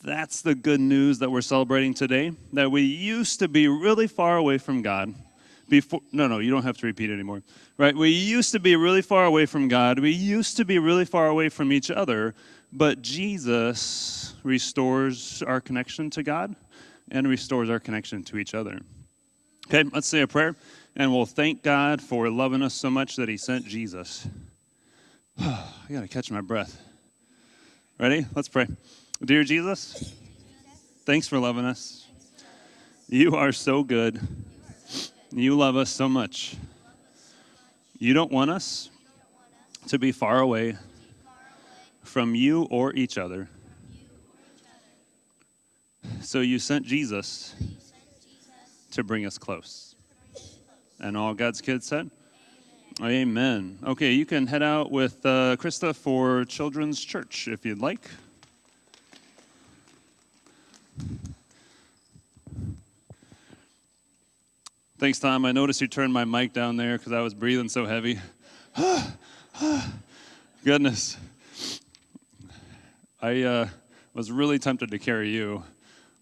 That's 0.05 0.43
the 0.43 0.55
good 0.55 0.81
news 0.81 1.19
that 1.21 1.31
we're 1.31 1.41
celebrating 1.41 1.95
today. 1.95 2.33
That 2.53 2.71
we 2.71 2.83
used 2.83 3.39
to 3.39 3.49
be 3.49 3.69
really 3.69 4.07
far 4.07 4.37
away 4.37 4.59
from 4.59 4.83
God 4.83 5.15
before. 5.69 6.01
No, 6.13 6.27
no, 6.27 6.39
you 6.39 6.51
don't 6.51 6.63
have 6.63 6.77
to 6.79 6.87
repeat 6.87 7.11
anymore. 7.11 7.43
Right? 7.79 7.95
We 7.95 8.11
used 8.11 8.53
to 8.53 8.61
be 8.61 8.77
really 8.77 9.03
far 9.03 9.25
away 9.25 9.47
from 9.47 9.69
God. 9.69 9.99
We 9.99 10.11
used 10.11 10.57
to 10.57 10.65
be 10.65 10.79
really 10.79 11.05
far 11.05 11.27
away 11.29 11.49
from 11.49 11.73
each 11.73 11.91
other. 11.91 12.35
But 12.73 13.03
Jesus 13.03 14.35
restores 14.43 15.43
our 15.43 15.61
connection 15.61 16.11
to 16.11 16.23
God 16.23 16.55
and 17.11 17.29
restores 17.29 17.71
our 17.71 17.79
connection 17.81 18.23
to 18.25 18.39
each 18.39 18.55
other. 18.55 18.81
Okay, 19.69 19.89
let's 19.93 20.07
say 20.07 20.21
a 20.21 20.27
prayer 20.27 20.57
and 20.97 21.13
we'll 21.13 21.27
thank 21.27 21.63
God 21.63 22.01
for 22.01 22.31
loving 22.31 22.63
us 22.63 22.75
so 22.75 22.91
much 22.91 23.17
that 23.17 23.29
He 23.29 23.37
sent 23.37 23.67
Jesus. 23.67 24.27
I 25.39 25.67
gotta 25.91 26.09
catch 26.09 26.31
my 26.31 26.41
breath. 26.41 26.81
Ready? 27.99 28.27
Let's 28.35 28.49
pray. 28.49 28.67
Dear 29.25 29.45
Jesus, 29.45 30.15
thanks 31.05 31.29
for 31.29 31.39
loving 31.39 31.65
us. 31.65 32.07
You 33.09 33.37
are 33.37 33.53
so 33.53 33.83
good. 33.83 34.21
You 35.39 35.55
love 35.55 35.77
us 35.77 35.91
so 35.91 36.09
much. 36.09 36.57
You 37.99 38.15
don't 38.15 38.33
want 38.33 38.51
us 38.51 38.89
to 39.89 39.99
be 39.99 40.11
far 40.11 40.39
away 40.39 40.79
from 42.03 42.35
you 42.35 42.63
or 42.71 42.95
each 42.95 43.19
other. 43.19 43.51
So 46.23 46.41
you 46.41 46.59
sent 46.59 46.87
Jesus 46.87 47.55
to 48.93 49.05
bring 49.05 49.27
us 49.27 49.37
close. 49.37 49.95
And 51.01 51.19
all 51.19 51.35
God's 51.35 51.61
kids 51.61 51.85
said? 51.85 52.11
Amen. 53.03 53.79
Okay, 53.85 54.13
you 54.13 54.25
can 54.25 54.47
head 54.47 54.63
out 54.63 54.91
with 54.91 55.17
uh, 55.27 55.57
Krista 55.57 55.95
for 55.95 56.47
Children's 56.47 57.05
Church 57.05 57.47
if 57.47 57.67
you'd 57.67 57.83
like. 57.83 58.09
Thanks, 64.99 65.19
Tom. 65.19 65.45
I 65.45 65.53
noticed 65.53 65.83
you 65.83 65.89
turned 65.89 66.15
my 66.15 66.25
mic 66.25 66.55
down 66.55 66.79
there 66.79 66.97
because 66.97 67.13
I 67.13 67.21
was 67.21 67.35
breathing 67.35 67.69
so 67.69 67.85
heavy. 67.85 68.19
Goodness. 70.65 71.19
I 73.21 73.43
uh, 73.43 73.69
was 74.15 74.33
really 74.33 74.59
tempted 74.59 74.91
to 74.93 74.99
carry 74.99 75.29
you, 75.29 75.63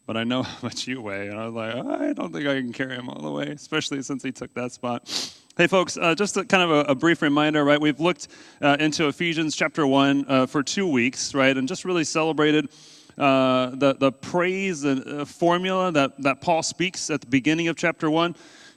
but 0.06 0.16
I 0.16 0.24
know 0.24 0.42
how 0.42 0.58
much 0.60 0.88
you 0.88 1.00
weigh. 1.00 1.28
And 1.28 1.38
I 1.38 1.46
was 1.46 1.54
like, 1.54 2.00
I 2.00 2.12
don't 2.14 2.32
think 2.32 2.48
I 2.48 2.54
can 2.54 2.72
carry 2.72 2.96
him 2.96 3.08
all 3.08 3.22
the 3.22 3.30
way, 3.30 3.46
especially 3.46 4.02
since 4.02 4.24
he 4.24 4.32
took 4.32 4.52
that 4.54 4.72
spot. 4.72 5.08
Hey, 5.56 5.68
folks, 5.68 5.96
uh, 5.96 6.16
just 6.16 6.36
a, 6.36 6.44
kind 6.44 6.64
of 6.64 6.70
a, 6.72 6.90
a, 6.90 6.94
brief 6.96 7.22
reminder, 7.22 7.64
right? 7.64 7.80
We've 7.80 8.00
looked 8.00 8.26
uh, 8.60 8.76
into 8.80 9.06
Ephesians 9.06 9.54
chapter 9.54 9.86
1 9.86 10.24
uh, 10.26 10.46
for 10.46 10.64
two 10.64 10.88
weeks, 10.88 11.32
right? 11.32 11.56
And 11.56 11.68
just 11.68 11.84
really 11.84 12.02
celebrated 12.02 12.70
uh, 13.16 13.70
the, 13.76 13.94
the 13.94 14.10
praise 14.10 14.82
and 14.82 15.06
uh, 15.06 15.24
formula 15.24 15.92
that, 15.92 16.20
that 16.22 16.40
Paul 16.40 16.64
speaks 16.64 17.08
at 17.08 17.20
the 17.20 17.28
beginning 17.28 17.68
of 17.68 17.76
chapter 17.76 18.10
1. 18.10 18.34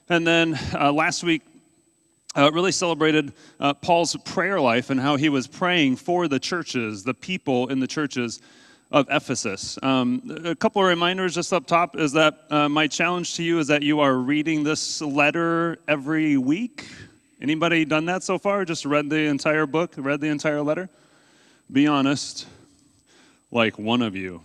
And 0.09 0.25
then 0.25 0.57
uh, 0.73 0.91
last 0.91 1.23
week, 1.23 1.41
uh, 2.35 2.51
really 2.53 2.71
celebrated 2.71 3.33
uh, 3.59 3.73
Paul's 3.73 4.15
prayer 4.23 4.61
life 4.61 4.89
and 4.89 4.99
how 4.99 5.15
he 5.15 5.27
was 5.27 5.47
praying 5.47 5.95
for 5.95 6.27
the 6.27 6.39
churches, 6.39 7.03
the 7.03 7.13
people 7.13 7.67
in 7.67 7.79
the 7.79 7.87
churches 7.87 8.41
of 8.91 9.07
Ephesus. 9.09 9.77
Um, 9.83 10.21
a 10.45 10.55
couple 10.55 10.81
of 10.81 10.87
reminders 10.87 11.35
just 11.35 11.51
up 11.51 11.65
top 11.65 11.97
is 11.97 12.13
that 12.13 12.43
uh, 12.49 12.69
my 12.69 12.87
challenge 12.87 13.35
to 13.35 13.43
you 13.43 13.59
is 13.59 13.67
that 13.67 13.81
you 13.81 13.99
are 13.99 14.15
reading 14.15 14.63
this 14.63 15.01
letter 15.01 15.79
every 15.87 16.37
week. 16.37 16.87
Anybody 17.41 17.85
done 17.85 18.05
that 18.05 18.23
so 18.23 18.37
far? 18.37 18.63
Just 18.65 18.85
read 18.85 19.09
the 19.09 19.25
entire 19.25 19.65
book, 19.65 19.93
read 19.97 20.21
the 20.21 20.29
entire 20.29 20.61
letter? 20.61 20.89
Be 21.71 21.85
honest, 21.85 22.47
like 23.51 23.77
one 23.77 24.01
of 24.01 24.15
you. 24.15 24.41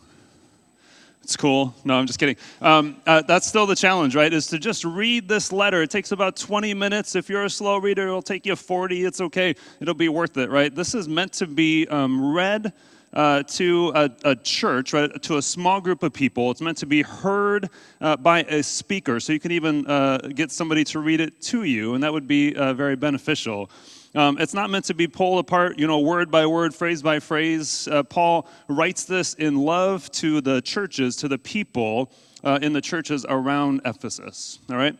It's 1.22 1.36
cool. 1.36 1.72
No, 1.84 1.94
I'm 1.94 2.06
just 2.06 2.18
kidding. 2.18 2.36
Um, 2.60 2.96
uh, 3.06 3.22
that's 3.22 3.46
still 3.46 3.64
the 3.64 3.76
challenge, 3.76 4.16
right? 4.16 4.32
Is 4.32 4.48
to 4.48 4.58
just 4.58 4.84
read 4.84 5.28
this 5.28 5.52
letter. 5.52 5.82
It 5.82 5.90
takes 5.90 6.10
about 6.10 6.36
20 6.36 6.74
minutes. 6.74 7.14
If 7.14 7.28
you're 7.28 7.44
a 7.44 7.50
slow 7.50 7.78
reader, 7.78 8.08
it'll 8.08 8.22
take 8.22 8.44
you 8.44 8.56
40. 8.56 9.04
It's 9.04 9.20
okay. 9.20 9.54
It'll 9.80 9.94
be 9.94 10.08
worth 10.08 10.36
it, 10.36 10.50
right? 10.50 10.74
This 10.74 10.94
is 10.94 11.08
meant 11.08 11.32
to 11.34 11.46
be 11.46 11.86
um, 11.88 12.34
read 12.34 12.72
uh, 13.12 13.42
to 13.44 13.92
a, 13.94 14.10
a, 14.24 14.36
church, 14.36 14.92
right? 14.92 15.22
To 15.22 15.36
a 15.36 15.42
small 15.42 15.80
group 15.80 16.02
of 16.02 16.12
people. 16.12 16.50
It's 16.50 16.60
meant 16.60 16.78
to 16.78 16.86
be 16.86 17.02
heard 17.02 17.68
uh, 18.00 18.16
by 18.16 18.42
a 18.44 18.62
speaker. 18.62 19.20
So 19.20 19.32
you 19.32 19.40
can 19.40 19.52
even 19.52 19.86
uh, 19.86 20.18
get 20.34 20.50
somebody 20.50 20.82
to 20.84 20.98
read 20.98 21.20
it 21.20 21.40
to 21.42 21.64
you, 21.64 21.94
and 21.94 22.02
that 22.02 22.12
would 22.12 22.26
be 22.26 22.56
uh, 22.56 22.74
very 22.74 22.96
beneficial. 22.96 23.70
Um, 24.14 24.36
it's 24.38 24.52
not 24.52 24.68
meant 24.68 24.84
to 24.86 24.94
be 24.94 25.06
pulled 25.06 25.38
apart, 25.38 25.78
you 25.78 25.86
know, 25.86 25.98
word 26.00 26.30
by 26.30 26.44
word, 26.44 26.74
phrase 26.74 27.00
by 27.00 27.18
phrase. 27.18 27.88
Uh, 27.88 28.02
Paul 28.02 28.46
writes 28.68 29.04
this 29.04 29.32
in 29.34 29.56
love 29.56 30.10
to 30.12 30.42
the 30.42 30.60
churches, 30.60 31.16
to 31.16 31.28
the 31.28 31.38
people 31.38 32.12
uh, 32.44 32.58
in 32.60 32.74
the 32.74 32.80
churches 32.82 33.24
around 33.26 33.80
Ephesus. 33.84 34.58
All 34.70 34.76
right? 34.76 34.96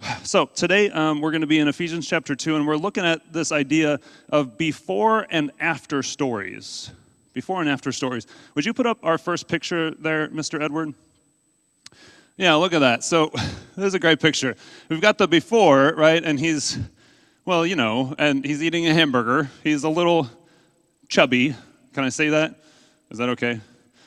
So 0.22 0.46
today 0.46 0.90
um, 0.90 1.20
we're 1.20 1.32
going 1.32 1.40
to 1.40 1.48
be 1.48 1.58
in 1.58 1.66
Ephesians 1.66 2.06
chapter 2.06 2.36
2, 2.36 2.54
and 2.54 2.66
we're 2.66 2.76
looking 2.76 3.04
at 3.04 3.32
this 3.32 3.50
idea 3.50 3.98
of 4.28 4.56
before 4.56 5.26
and 5.30 5.50
after 5.58 6.04
stories. 6.04 6.92
Before 7.32 7.60
and 7.60 7.68
after 7.68 7.90
stories. 7.90 8.26
Would 8.54 8.64
you 8.64 8.72
put 8.72 8.86
up 8.86 8.98
our 9.02 9.18
first 9.18 9.48
picture 9.48 9.90
there, 9.92 10.28
Mr. 10.28 10.62
Edward? 10.62 10.94
Yeah, 12.36 12.54
look 12.54 12.72
at 12.72 12.78
that. 12.78 13.02
So 13.02 13.30
this 13.76 13.86
is 13.86 13.94
a 13.94 13.98
great 13.98 14.20
picture. 14.20 14.54
We've 14.88 15.00
got 15.00 15.18
the 15.18 15.26
before, 15.26 15.94
right? 15.96 16.22
And 16.22 16.38
he's 16.38 16.78
well, 17.44 17.66
you 17.66 17.76
know, 17.76 18.14
and 18.18 18.44
he's 18.44 18.62
eating 18.62 18.86
a 18.86 18.94
hamburger. 18.94 19.50
He's 19.64 19.84
a 19.84 19.88
little 19.88 20.28
chubby. 21.08 21.54
Can 21.92 22.04
I 22.04 22.08
say 22.10 22.28
that? 22.28 22.60
Is 23.10 23.18
that 23.18 23.30
okay? 23.30 23.60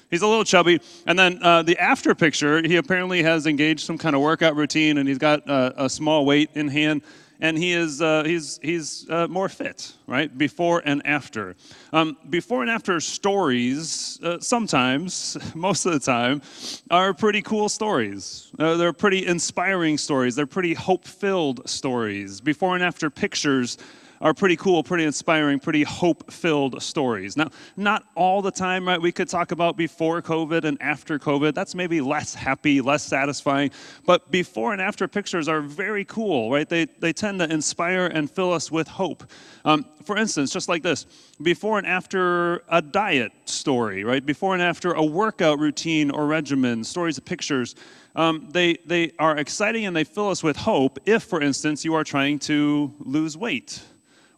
He's 0.10 0.22
a 0.22 0.28
little 0.28 0.44
chubby. 0.44 0.80
And 1.08 1.18
then 1.18 1.42
uh, 1.42 1.64
the 1.64 1.78
after 1.78 2.14
picture, 2.14 2.62
he 2.62 2.76
apparently 2.76 3.24
has 3.24 3.48
engaged 3.48 3.82
some 3.82 3.98
kind 3.98 4.16
of 4.16 4.22
workout 4.22 4.56
routine 4.56 4.98
and 4.98 5.08
he's 5.08 5.18
got 5.18 5.50
uh, 5.50 5.72
a 5.78 5.90
small 5.90 6.26
weight 6.26 6.50
in 6.54 6.68
hand 6.68 7.02
and 7.42 7.58
he 7.58 7.74
is 7.74 8.02
uh, 8.02 8.24
he's 8.24 8.60
he's 8.62 9.10
uh, 9.10 9.28
more 9.28 9.50
fit, 9.50 9.94
right? 10.08 10.36
Before 10.38 10.82
and 10.86 11.06
after. 11.06 11.56
Um, 11.92 12.16
before 12.30 12.62
and 12.62 12.72
after 12.72 13.00
stories, 13.00 14.20
uh, 14.24 14.40
sometimes, 14.40 15.38
most 15.56 15.86
of 15.86 15.94
the 15.94 16.00
time, 16.00 16.42
are 16.90 17.14
pretty 17.14 17.42
cool 17.42 17.68
stories. 17.68 18.52
Uh, 18.58 18.76
they're 18.76 18.94
pretty 18.94 19.26
inspiring 19.26 19.98
stories. 19.98 20.36
They're 20.36 20.46
pretty 20.46 20.76
hope-filled 20.76 21.68
stories. 21.68 22.40
Before 22.40 22.76
and 22.76 22.84
after 22.84 23.10
pictures 23.10 23.78
are 24.22 24.34
pretty 24.34 24.56
cool, 24.56 24.84
pretty 24.84 25.04
inspiring, 25.04 25.60
pretty 25.60 25.84
hope 25.84 26.32
filled 26.32 26.82
stories. 26.82 27.36
Now, 27.36 27.50
not 27.76 28.04
all 28.16 28.42
the 28.42 28.52
time, 28.52 28.88
right? 28.88 29.02
We 29.02 29.12
could 29.12 29.28
talk 29.28 29.52
about 29.52 29.76
before 29.76 30.22
COVID 30.22 30.64
and 30.64 30.80
after 30.82 31.18
COVID. 31.18 31.56
That's 31.56 31.74
maybe 31.74 32.02
less 32.02 32.36
happy, 32.36 32.82
less 32.82 33.04
satisfying. 33.04 33.72
But 34.06 34.30
before 34.32 34.74
and 34.74 34.82
after 34.82 35.08
pictures 35.08 35.48
are 35.48 35.62
very 35.62 36.06
cool, 36.06 36.52
right? 36.52 36.70
They, 36.70 36.86
they 36.86 37.14
tend 37.14 37.40
to 37.40 37.52
inspire 37.52 38.06
and 38.08 38.30
fill 38.30 38.54
us 38.54 38.72
with 38.72 38.88
hope. 38.88 39.24
Um, 39.66 39.86
for 40.06 40.18
instance, 40.18 40.52
just 40.52 40.70
like 40.70 40.84
this 40.84 41.06
before 41.42 41.78
and 41.78 41.88
after 41.88 42.64
a 42.70 42.82
diet 42.82 43.32
story, 43.46 44.04
right? 44.04 44.24
Before 44.24 44.54
and 44.54 44.62
after 44.62 44.94
a 44.94 45.04
workout 45.04 45.60
routine 45.60 46.12
or 46.12 46.28
regimen, 46.28 46.84
stories 46.84 47.18
of 47.18 47.26
pictures. 47.26 47.76
Um, 48.16 48.50
they, 48.52 48.78
they 48.86 49.14
are 49.20 49.38
exciting 49.38 49.86
and 49.86 49.96
they 49.96 50.04
fill 50.04 50.30
us 50.30 50.44
with 50.44 50.58
hope 50.58 51.00
if, 51.06 51.24
for 51.24 51.42
instance, 51.42 51.86
you 51.86 51.94
are 51.94 52.04
trying 52.04 52.40
to 52.40 52.94
lose 53.00 53.38
weight 53.38 53.82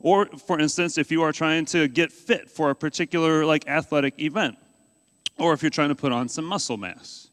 or, 0.04 0.26
for 0.26 0.60
instance, 0.60 0.98
if 0.98 1.12
you 1.12 1.24
are 1.24 1.32
trying 1.32 1.64
to 1.68 1.88
get 1.88 2.12
fit 2.12 2.50
for 2.50 2.70
a 2.70 2.76
particular 2.76 3.46
like 3.46 3.68
athletic 3.68 4.20
event, 4.20 4.58
or 5.40 5.54
if 5.54 5.64
you're 5.64 5.70
trying 5.72 5.90
to 5.90 5.96
put 5.96 6.12
on 6.12 6.28
some 6.30 6.46
muscle 6.46 6.78
mass. 6.78 7.30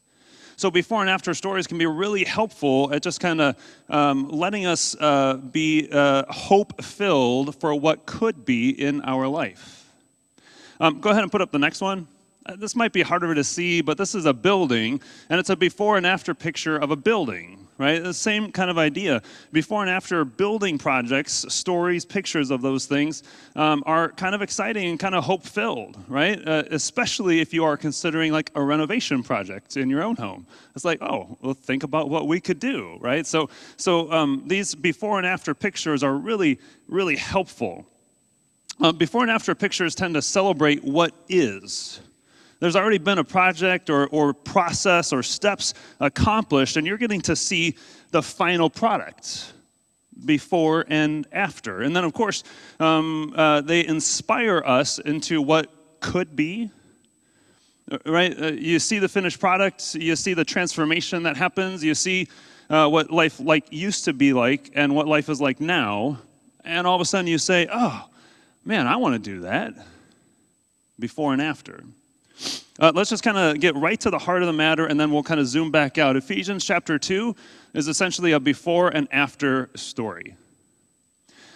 So 0.55 0.71
before 0.71 1.01
and 1.01 1.09
after 1.09 1.33
stories 1.33 1.67
can 1.67 1.77
be 1.77 1.85
really 1.85 2.23
helpful 2.23 2.93
at 2.93 3.03
just 3.03 3.19
kind 3.19 3.41
of 3.41 3.55
um, 3.89 4.29
letting 4.29 4.65
us 4.65 4.95
uh, 4.99 5.35
be 5.35 5.89
uh, 5.91 6.23
hope 6.29 6.81
filled 6.81 7.59
for 7.59 7.75
what 7.75 8.05
could 8.05 8.45
be 8.45 8.69
in 8.69 9.01
our 9.01 9.27
life. 9.27 9.91
Um, 10.79 11.01
go 11.01 11.09
ahead 11.09 11.23
and 11.23 11.31
put 11.31 11.41
up 11.41 11.51
the 11.51 11.59
next 11.59 11.81
one. 11.81 12.07
Uh, 12.45 12.55
this 12.55 12.75
might 12.75 12.93
be 12.93 13.01
harder 13.01 13.35
to 13.35 13.43
see, 13.43 13.81
but 13.81 13.97
this 13.97 14.15
is 14.15 14.25
a 14.25 14.33
building, 14.33 15.01
and 15.29 15.39
it's 15.39 15.49
a 15.49 15.55
before 15.57 15.97
and 15.97 16.07
after 16.07 16.33
picture 16.33 16.77
of 16.77 16.89
a 16.89 16.95
building 16.95 17.60
right? 17.81 18.03
The 18.03 18.13
same 18.13 18.51
kind 18.51 18.69
of 18.69 18.77
idea. 18.77 19.21
Before 19.51 19.81
and 19.81 19.89
after 19.89 20.23
building 20.23 20.77
projects, 20.77 21.45
stories, 21.49 22.05
pictures 22.05 22.51
of 22.51 22.61
those 22.61 22.85
things 22.85 23.23
um, 23.55 23.83
are 23.87 24.09
kind 24.09 24.35
of 24.35 24.41
exciting 24.41 24.87
and 24.87 24.99
kind 24.99 25.15
of 25.15 25.23
hope 25.23 25.43
filled, 25.43 25.97
right? 26.07 26.39
Uh, 26.47 26.63
especially 26.69 27.39
if 27.41 27.53
you 27.53 27.63
are 27.63 27.75
considering 27.75 28.31
like 28.31 28.51
a 28.55 28.61
renovation 28.61 29.23
project 29.23 29.77
in 29.77 29.89
your 29.89 30.03
own 30.03 30.15
home. 30.15 30.45
It's 30.75 30.85
like, 30.85 31.01
oh, 31.01 31.37
well, 31.41 31.55
think 31.55 31.83
about 31.83 32.09
what 32.09 32.27
we 32.27 32.39
could 32.39 32.59
do, 32.59 32.97
right? 33.01 33.25
So, 33.25 33.49
so 33.77 34.11
um, 34.11 34.43
these 34.45 34.75
before 34.75 35.17
and 35.17 35.25
after 35.25 35.53
pictures 35.55 36.03
are 36.03 36.13
really, 36.13 36.59
really 36.87 37.15
helpful. 37.15 37.87
Uh, 38.79 38.91
before 38.91 39.23
and 39.23 39.31
after 39.31 39.55
pictures 39.55 39.95
tend 39.95 40.13
to 40.13 40.21
celebrate 40.21 40.83
what 40.83 41.13
is 41.27 41.99
there's 42.61 42.75
already 42.75 42.99
been 42.99 43.17
a 43.17 43.23
project 43.23 43.89
or, 43.89 44.07
or 44.09 44.33
process 44.33 45.11
or 45.11 45.23
steps 45.23 45.73
accomplished, 45.99 46.77
and 46.77 46.85
you're 46.85 46.99
getting 46.99 47.21
to 47.21 47.35
see 47.35 47.75
the 48.11 48.21
final 48.21 48.69
product 48.69 49.51
before 50.25 50.85
and 50.87 51.27
after. 51.31 51.81
And 51.81 51.95
then, 51.95 52.03
of 52.03 52.13
course, 52.13 52.43
um, 52.79 53.33
uh, 53.35 53.61
they 53.61 53.85
inspire 53.85 54.61
us 54.63 54.99
into 54.99 55.41
what 55.41 55.99
could 56.01 56.35
be. 56.35 56.69
Uh, 57.91 57.97
right? 58.05 58.39
Uh, 58.39 58.51
you 58.51 58.77
see 58.77 58.99
the 58.99 59.09
finished 59.09 59.39
product, 59.39 59.95
you 59.95 60.15
see 60.15 60.35
the 60.35 60.45
transformation 60.45 61.23
that 61.23 61.35
happens, 61.35 61.83
you 61.83 61.95
see 61.95 62.27
uh, 62.69 62.87
what 62.87 63.09
life 63.09 63.39
like 63.39 63.73
used 63.73 64.05
to 64.05 64.13
be 64.13 64.33
like 64.33 64.69
and 64.75 64.93
what 64.93 65.07
life 65.07 65.29
is 65.29 65.41
like 65.41 65.59
now, 65.59 66.19
and 66.63 66.85
all 66.85 66.95
of 66.95 67.01
a 67.01 67.05
sudden 67.05 67.25
you 67.25 67.39
say, 67.39 67.67
"Oh, 67.73 68.07
man, 68.63 68.87
I 68.87 68.97
want 68.97 69.15
to 69.15 69.19
do 69.19 69.41
that." 69.41 69.73
Before 70.99 71.33
and 71.33 71.41
after. 71.41 71.83
Uh, 72.79 72.91
let's 72.95 73.09
just 73.09 73.23
kind 73.23 73.37
of 73.37 73.59
get 73.59 73.75
right 73.75 73.99
to 73.99 74.09
the 74.09 74.17
heart 74.17 74.41
of 74.41 74.47
the 74.47 74.53
matter 74.53 74.85
and 74.85 74.99
then 74.99 75.11
we'll 75.11 75.23
kind 75.23 75.39
of 75.39 75.47
zoom 75.47 75.71
back 75.71 75.97
out. 75.97 76.15
Ephesians 76.15 76.65
chapter 76.65 76.97
2 76.97 77.35
is 77.73 77.87
essentially 77.87 78.31
a 78.31 78.39
before 78.39 78.89
and 78.89 79.07
after 79.11 79.69
story. 79.75 80.35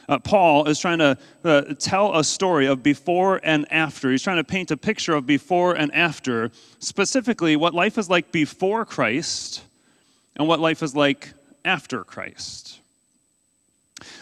Uh, 0.07 0.19
Paul 0.19 0.67
is 0.67 0.79
trying 0.79 0.99
to 0.99 1.17
uh, 1.43 1.61
tell 1.79 2.15
a 2.15 2.23
story 2.23 2.67
of 2.67 2.83
before 2.83 3.39
and 3.43 3.65
after. 3.71 4.11
He's 4.11 4.21
trying 4.21 4.37
to 4.37 4.43
paint 4.43 4.69
a 4.69 4.77
picture 4.77 5.15
of 5.15 5.25
before 5.25 5.73
and 5.73 5.93
after, 5.95 6.51
specifically 6.79 7.55
what 7.55 7.73
life 7.73 7.97
is 7.97 8.09
like 8.09 8.31
before 8.31 8.85
Christ 8.85 9.63
and 10.35 10.47
what 10.47 10.59
life 10.59 10.83
is 10.83 10.95
like 10.95 11.33
after 11.63 12.03
Christ. 12.03 12.81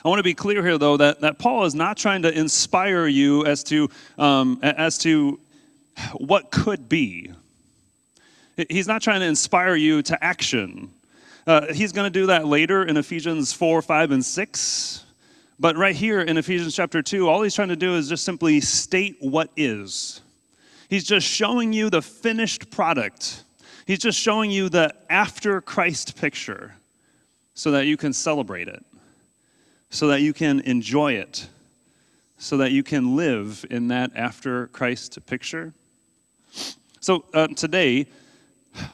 I 0.06 0.08
want 0.08 0.20
to 0.20 0.24
be 0.24 0.36
clear 0.36 0.64
here, 0.64 0.78
though, 0.78 0.98
that, 0.98 1.22
that 1.22 1.40
Paul 1.40 1.66
is 1.66 1.74
not 1.74 1.98
trying 1.98 2.22
to 2.22 2.32
inspire 2.32 3.08
you 3.08 3.46
as 3.46 3.64
to, 3.66 3.90
um, 4.18 4.60
as 4.62 4.98
to 5.00 5.40
what 6.14 6.52
could 6.52 6.90
be. 6.90 7.32
He's 8.70 8.88
not 8.88 9.02
trying 9.02 9.22
to 9.22 9.26
inspire 9.26 9.76
you 9.76 10.02
to 10.04 10.24
action. 10.24 10.92
Uh, 11.46 11.74
he's 11.74 11.92
going 11.92 12.12
to 12.12 12.20
do 12.20 12.28
that 12.28 12.46
later 12.46 12.84
in 12.84 12.98
Ephesians 12.98 13.52
4, 13.52 13.82
5, 13.82 14.12
and 14.12 14.24
6. 14.24 15.04
But 15.60 15.76
right 15.76 15.96
here 15.96 16.22
in 16.22 16.38
Ephesians 16.38 16.76
chapter 16.76 17.02
2, 17.02 17.28
all 17.28 17.42
he's 17.42 17.56
trying 17.56 17.70
to 17.70 17.76
do 17.76 17.96
is 17.96 18.10
just 18.10 18.24
simply 18.24 18.62
state 18.62 19.18
what 19.20 19.50
is. 19.56 20.22
He's 20.90 21.04
just 21.04 21.28
showing 21.28 21.74
you 21.74 21.90
the 21.90 22.02
finished 22.02 22.70
product. 22.70 23.44
He's 23.86 24.00
just 24.00 24.20
showing 24.20 24.52
you 24.52 24.70
the 24.70 24.94
after 25.10 25.62
Christ 25.62 26.16
picture 26.16 26.76
so 27.54 27.72
that 27.72 27.86
you 27.86 27.98
can 27.98 28.14
celebrate 28.14 28.68
it, 28.68 28.84
so 29.90 30.08
that 30.08 30.22
you 30.22 30.34
can 30.34 30.60
enjoy 30.62 31.14
it, 31.14 31.48
so 32.38 32.58
that 32.58 32.72
you 32.72 32.84
can 32.84 33.16
live 33.16 33.66
in 33.70 33.90
that 33.90 34.12
after 34.16 34.68
Christ 34.68 35.18
picture. 35.28 35.74
So 37.00 37.26
uh, 37.34 37.48
today, 37.48 38.08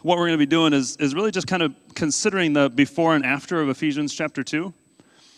what 0.02 0.17
we're 0.17 0.28
going 0.28 0.34
to 0.34 0.38
be 0.38 0.45
doing 0.45 0.74
is, 0.74 0.98
is 0.98 1.13
really 1.13 1.32
just 1.32 1.48
kind 1.48 1.62
of 1.62 1.76
considering 1.95 2.54
the 2.54 2.69
before 2.69 3.15
and 3.15 3.26
after 3.26 3.62
of 3.62 3.69
Ephesians 3.69 4.13
chapter 4.13 4.43
2. 4.43 4.74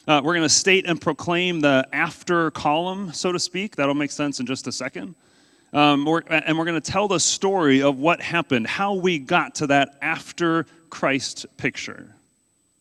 Uh, 0.07 0.21
we're 0.23 0.34
going 0.34 0.41
to 0.41 0.49
state 0.49 0.86
and 0.88 0.99
proclaim 0.99 1.60
the 1.60 1.88
after 1.93 2.49
column, 2.51 3.13
so 3.13 3.31
to 3.31 3.39
speak. 3.39 3.75
That'll 3.75 3.93
make 3.93 4.12
sense 4.12 4.39
in 4.39 4.45
just 4.45 4.67
a 4.67 4.71
second. 4.71 5.15
Um, 5.73 6.05
we're, 6.05 6.21
and 6.27 6.57
we're 6.57 6.65
going 6.65 6.81
to 6.81 6.91
tell 6.91 7.07
the 7.07 7.19
story 7.19 7.81
of 7.81 7.97
what 7.97 8.21
happened, 8.21 8.67
how 8.67 8.95
we 8.95 9.19
got 9.19 9.55
to 9.55 9.67
that 9.67 9.97
after 10.01 10.65
Christ 10.89 11.45
picture. 11.57 12.15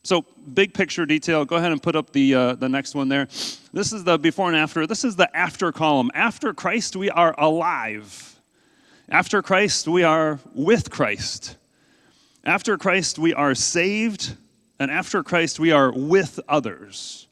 So, 0.03 0.25
big 0.55 0.73
picture 0.73 1.05
detail. 1.05 1.45
Go 1.45 1.57
ahead 1.57 1.73
and 1.73 1.83
put 1.83 1.95
up 1.95 2.11
the, 2.11 2.35
uh, 2.35 2.55
the 2.55 2.69
next 2.69 2.95
one 2.95 3.09
there. 3.09 3.27
This 3.73 3.93
is 3.93 4.03
the 4.03 4.19
before 4.19 4.49
and 4.49 4.57
after. 4.57 4.87
This 4.87 5.05
is 5.05 5.15
the 5.15 5.35
after 5.37 5.73
column. 5.73 6.11
After 6.15 6.55
Christ, 6.55 6.97
we 6.97 7.11
are 7.11 7.35
alive. 7.39 8.40
After 9.11 9.43
Christ, 9.43 9.89
we 9.89 10.05
are 10.05 10.39
with 10.55 10.89
Christ. 10.89 11.57
After 12.45 12.79
Christ, 12.79 13.19
we 13.19 13.35
are 13.35 13.57
saved. 13.57 14.37
And 14.79 14.89
after 14.89 15.25
Christ, 15.25 15.59
we 15.59 15.73
are 15.73 15.91
with 15.93 16.39
others. 16.49 17.27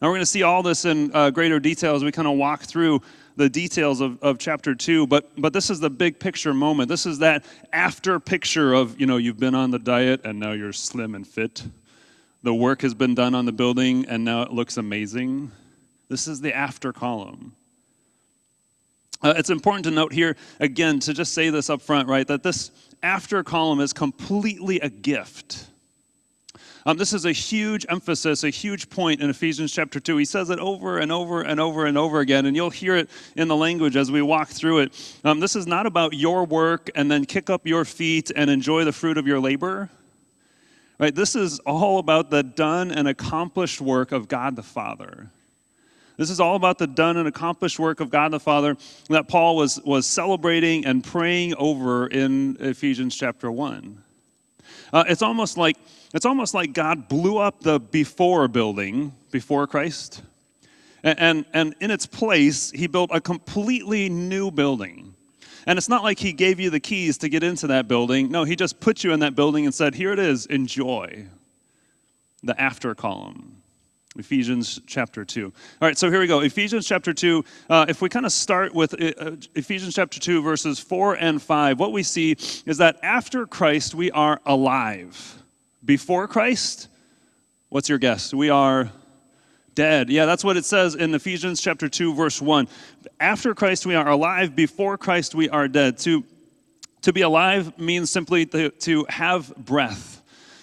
Now, 0.00 0.08
we're 0.08 0.16
going 0.16 0.22
to 0.22 0.26
see 0.26 0.42
all 0.42 0.62
this 0.62 0.84
in 0.84 1.10
uh, 1.14 1.30
greater 1.30 1.58
detail 1.58 1.94
as 1.94 2.04
we 2.04 2.12
kind 2.12 2.28
of 2.28 2.36
walk 2.36 2.64
through 2.64 3.00
the 3.36 3.48
details 3.48 4.02
of, 4.02 4.22
of 4.22 4.36
chapter 4.36 4.74
2 4.74 5.06
but 5.06 5.30
but 5.38 5.54
this 5.54 5.70
is 5.70 5.80
the 5.80 5.88
big 5.88 6.18
picture 6.18 6.52
moment 6.52 6.86
this 6.90 7.06
is 7.06 7.20
that 7.20 7.42
after 7.72 8.20
picture 8.20 8.74
of 8.74 9.00
you 9.00 9.06
know 9.06 9.16
you've 9.16 9.40
been 9.40 9.54
on 9.54 9.70
the 9.70 9.78
diet 9.78 10.20
and 10.24 10.38
now 10.38 10.52
you're 10.52 10.70
slim 10.70 11.14
and 11.14 11.26
fit 11.26 11.62
the 12.42 12.52
work 12.52 12.82
has 12.82 12.92
been 12.92 13.14
done 13.14 13.34
on 13.34 13.46
the 13.46 13.52
building 13.52 14.04
and 14.06 14.22
now 14.22 14.42
it 14.42 14.52
looks 14.52 14.76
amazing 14.76 15.50
this 16.10 16.28
is 16.28 16.42
the 16.42 16.54
after 16.54 16.92
column 16.92 17.54
uh, 19.22 19.34
it's 19.36 19.50
important 19.50 19.84
to 19.84 19.90
note 19.90 20.12
here, 20.12 20.36
again, 20.60 20.98
to 21.00 21.14
just 21.14 21.32
say 21.32 21.50
this 21.50 21.70
up 21.70 21.80
front, 21.82 22.08
right, 22.08 22.26
that 22.26 22.42
this 22.42 22.70
after 23.02 23.42
column 23.42 23.80
is 23.80 23.92
completely 23.92 24.80
a 24.80 24.88
gift. 24.88 25.66
Um, 26.84 26.96
this 26.96 27.12
is 27.12 27.26
a 27.26 27.32
huge 27.32 27.86
emphasis, 27.88 28.42
a 28.42 28.50
huge 28.50 28.90
point 28.90 29.20
in 29.20 29.30
Ephesians 29.30 29.72
chapter 29.72 30.00
2. 30.00 30.16
He 30.16 30.24
says 30.24 30.50
it 30.50 30.58
over 30.58 30.98
and 30.98 31.12
over 31.12 31.42
and 31.42 31.60
over 31.60 31.86
and 31.86 31.96
over 31.96 32.20
again, 32.20 32.46
and 32.46 32.56
you'll 32.56 32.70
hear 32.70 32.96
it 32.96 33.08
in 33.36 33.46
the 33.46 33.54
language 33.54 33.96
as 33.96 34.10
we 34.10 34.20
walk 34.20 34.48
through 34.48 34.78
it. 34.78 35.18
Um, 35.22 35.38
this 35.38 35.54
is 35.54 35.66
not 35.66 35.86
about 35.86 36.12
your 36.12 36.44
work 36.44 36.90
and 36.96 37.08
then 37.08 37.24
kick 37.24 37.50
up 37.50 37.66
your 37.66 37.84
feet 37.84 38.32
and 38.34 38.50
enjoy 38.50 38.84
the 38.84 38.92
fruit 38.92 39.16
of 39.16 39.28
your 39.28 39.38
labor. 39.38 39.90
Right? 40.98 41.14
This 41.14 41.36
is 41.36 41.60
all 41.60 41.98
about 41.98 42.30
the 42.30 42.42
done 42.42 42.90
and 42.90 43.06
accomplished 43.06 43.80
work 43.80 44.10
of 44.10 44.26
God 44.26 44.56
the 44.56 44.62
Father. 44.62 45.30
This 46.16 46.30
is 46.30 46.40
all 46.40 46.56
about 46.56 46.78
the 46.78 46.86
done 46.86 47.16
and 47.16 47.26
accomplished 47.26 47.78
work 47.78 48.00
of 48.00 48.10
God 48.10 48.32
the 48.32 48.40
Father 48.40 48.76
that 49.08 49.28
Paul 49.28 49.56
was, 49.56 49.80
was 49.84 50.06
celebrating 50.06 50.84
and 50.84 51.02
praying 51.02 51.54
over 51.54 52.06
in 52.06 52.56
Ephesians 52.60 53.16
chapter 53.16 53.50
1. 53.50 54.02
Uh, 54.92 55.04
it's, 55.08 55.22
almost 55.22 55.56
like, 55.56 55.76
it's 56.12 56.26
almost 56.26 56.54
like 56.54 56.72
God 56.72 57.08
blew 57.08 57.38
up 57.38 57.60
the 57.60 57.80
before 57.80 58.46
building 58.48 59.14
before 59.30 59.66
Christ. 59.66 60.22
And, 61.02 61.18
and, 61.18 61.44
and 61.54 61.74
in 61.80 61.90
its 61.90 62.06
place, 62.06 62.70
he 62.70 62.86
built 62.86 63.10
a 63.12 63.20
completely 63.20 64.08
new 64.08 64.50
building. 64.50 65.14
And 65.66 65.78
it's 65.78 65.88
not 65.88 66.02
like 66.02 66.18
he 66.18 66.32
gave 66.32 66.60
you 66.60 66.70
the 66.70 66.80
keys 66.80 67.18
to 67.18 67.28
get 67.28 67.42
into 67.42 67.68
that 67.68 67.88
building. 67.88 68.30
No, 68.30 68.44
he 68.44 68.56
just 68.56 68.80
put 68.80 69.04
you 69.04 69.12
in 69.12 69.20
that 69.20 69.34
building 69.34 69.64
and 69.64 69.74
said, 69.74 69.94
Here 69.94 70.12
it 70.12 70.18
is, 70.18 70.46
enjoy. 70.46 71.26
The 72.42 72.60
after 72.60 72.94
column. 72.94 73.61
Ephesians 74.16 74.80
chapter 74.86 75.24
2. 75.24 75.44
All 75.46 75.52
right, 75.80 75.96
so 75.96 76.10
here 76.10 76.20
we 76.20 76.26
go. 76.26 76.40
Ephesians 76.40 76.86
chapter 76.86 77.14
2. 77.14 77.44
Uh, 77.70 77.86
if 77.88 78.02
we 78.02 78.08
kind 78.08 78.26
of 78.26 78.32
start 78.32 78.74
with 78.74 79.00
uh, 79.00 79.12
uh, 79.18 79.36
Ephesians 79.54 79.94
chapter 79.94 80.20
2, 80.20 80.42
verses 80.42 80.78
4 80.78 81.14
and 81.14 81.40
5, 81.40 81.78
what 81.78 81.92
we 81.92 82.02
see 82.02 82.32
is 82.66 82.78
that 82.78 82.98
after 83.02 83.46
Christ, 83.46 83.94
we 83.94 84.10
are 84.10 84.40
alive. 84.44 85.42
Before 85.84 86.28
Christ, 86.28 86.88
what's 87.70 87.88
your 87.88 87.98
guess? 87.98 88.34
We 88.34 88.50
are 88.50 88.90
Dead. 89.74 90.10
Yeah, 90.10 90.26
that's 90.26 90.44
what 90.44 90.58
it 90.58 90.66
says 90.66 90.94
in 90.94 91.14
Ephesians 91.14 91.58
chapter 91.58 91.88
2 91.88 92.14
verse 92.14 92.42
1. 92.42 92.68
After 93.18 93.54
Christ 93.54 93.86
we 93.86 93.94
are 93.94 94.06
alive, 94.06 94.54
before 94.54 94.98
Christ 94.98 95.34
we 95.34 95.48
are 95.48 95.66
dead. 95.66 95.96
To 95.98 96.24
to 97.02 97.12
be 97.12 97.22
alive 97.22 97.76
means 97.78 98.10
simply 98.10 98.46
to, 98.46 98.70
to 98.70 99.06
have 99.08 99.54
breath. 99.56 100.21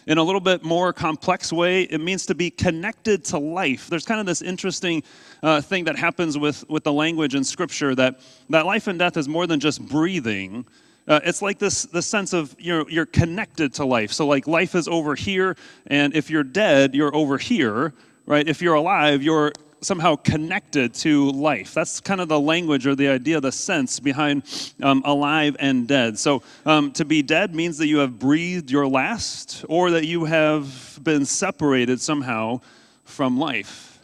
In 0.09 0.17
a 0.17 0.23
little 0.23 0.41
bit 0.41 0.63
more 0.63 0.91
complex 0.91 1.53
way, 1.53 1.83
it 1.83 2.01
means 2.01 2.25
to 2.25 2.33
be 2.33 2.49
connected 2.49 3.23
to 3.25 3.37
life. 3.37 3.91
There's 3.91 4.05
kind 4.05 4.19
of 4.19 4.25
this 4.25 4.41
interesting 4.41 5.03
uh, 5.43 5.61
thing 5.61 5.83
that 5.83 5.95
happens 5.95 6.35
with, 6.35 6.67
with 6.67 6.83
the 6.83 6.91
language 6.91 7.35
in 7.35 7.43
Scripture 7.43 7.93
that, 7.93 8.19
that 8.49 8.65
life 8.65 8.87
and 8.87 8.97
death 8.97 9.17
is 9.17 9.27
more 9.29 9.45
than 9.45 9.59
just 9.59 9.87
breathing. 9.87 10.65
Uh, 11.07 11.19
it's 11.23 11.43
like 11.43 11.59
this, 11.59 11.83
this 11.83 12.07
sense 12.07 12.33
of 12.33 12.55
you're, 12.57 12.89
you're 12.89 13.05
connected 13.05 13.71
to 13.75 13.85
life. 13.85 14.11
So, 14.11 14.25
like, 14.25 14.47
life 14.47 14.73
is 14.73 14.87
over 14.87 15.13
here, 15.13 15.55
and 15.85 16.15
if 16.15 16.31
you're 16.31 16.43
dead, 16.43 16.95
you're 16.95 17.15
over 17.15 17.37
here, 17.37 17.93
right? 18.25 18.47
If 18.47 18.63
you're 18.63 18.73
alive, 18.73 19.21
you're 19.21 19.51
somehow 19.81 20.15
connected 20.15 20.93
to 20.93 21.31
life. 21.31 21.73
That's 21.73 21.99
kind 21.99 22.21
of 22.21 22.27
the 22.27 22.39
language 22.39 22.85
or 22.85 22.95
the 22.95 23.07
idea, 23.07 23.39
the 23.39 23.51
sense 23.51 23.99
behind 23.99 24.43
um, 24.81 25.01
alive 25.05 25.55
and 25.59 25.87
dead. 25.87 26.17
So 26.19 26.43
um, 26.65 26.91
to 26.93 27.05
be 27.05 27.21
dead 27.21 27.55
means 27.55 27.77
that 27.77 27.87
you 27.87 27.99
have 27.99 28.19
breathed 28.19 28.71
your 28.71 28.87
last 28.87 29.65
or 29.69 29.91
that 29.91 30.05
you 30.05 30.25
have 30.25 30.99
been 31.01 31.25
separated 31.25 32.01
somehow 32.01 32.61
from 33.03 33.37
life. 33.37 33.99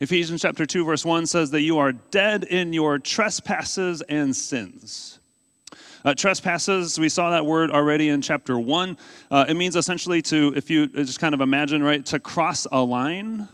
Ephesians 0.00 0.42
chapter 0.42 0.66
2, 0.66 0.84
verse 0.84 1.04
1 1.04 1.26
says 1.26 1.50
that 1.52 1.62
you 1.62 1.78
are 1.78 1.92
dead 1.92 2.44
in 2.44 2.72
your 2.72 2.98
trespasses 2.98 4.02
and 4.02 4.36
sins. 4.36 5.20
Uh, 6.04 6.14
trespasses, 6.14 7.00
we 7.00 7.08
saw 7.08 7.30
that 7.30 7.44
word 7.44 7.70
already 7.70 8.10
in 8.10 8.20
chapter 8.20 8.58
1. 8.58 8.96
Uh, 9.30 9.46
it 9.48 9.54
means 9.54 9.74
essentially 9.74 10.20
to, 10.22 10.52
if 10.54 10.70
you 10.70 10.86
just 10.86 11.18
kind 11.18 11.34
of 11.34 11.40
imagine, 11.40 11.82
right, 11.82 12.04
to 12.06 12.20
cross 12.20 12.66
a 12.70 12.80
line 12.80 13.40
uh, 13.40 13.46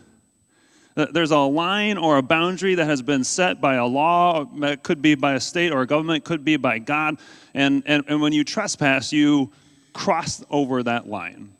there's 0.94 1.30
a 1.30 1.38
line 1.38 1.96
or 1.96 2.18
a 2.18 2.22
boundary 2.22 2.74
that 2.74 2.84
has 2.84 3.02
been 3.02 3.24
set 3.24 3.60
by 3.60 3.74
a 3.74 3.86
law, 3.86 4.46
it 4.62 4.82
could 4.82 5.00
be 5.00 5.14
by 5.14 5.34
a 5.34 5.40
state 5.40 5.72
or 5.72 5.82
a 5.82 5.86
government, 5.86 6.18
It 6.18 6.24
could 6.24 6.44
be 6.44 6.56
by 6.56 6.78
God. 6.78 7.18
And, 7.54 7.82
and, 7.86 8.04
and 8.08 8.20
when 8.20 8.32
you 8.32 8.44
trespass, 8.44 9.12
you 9.12 9.50
cross 9.92 10.44
over 10.50 10.82
that 10.82 11.08
line. 11.08 11.52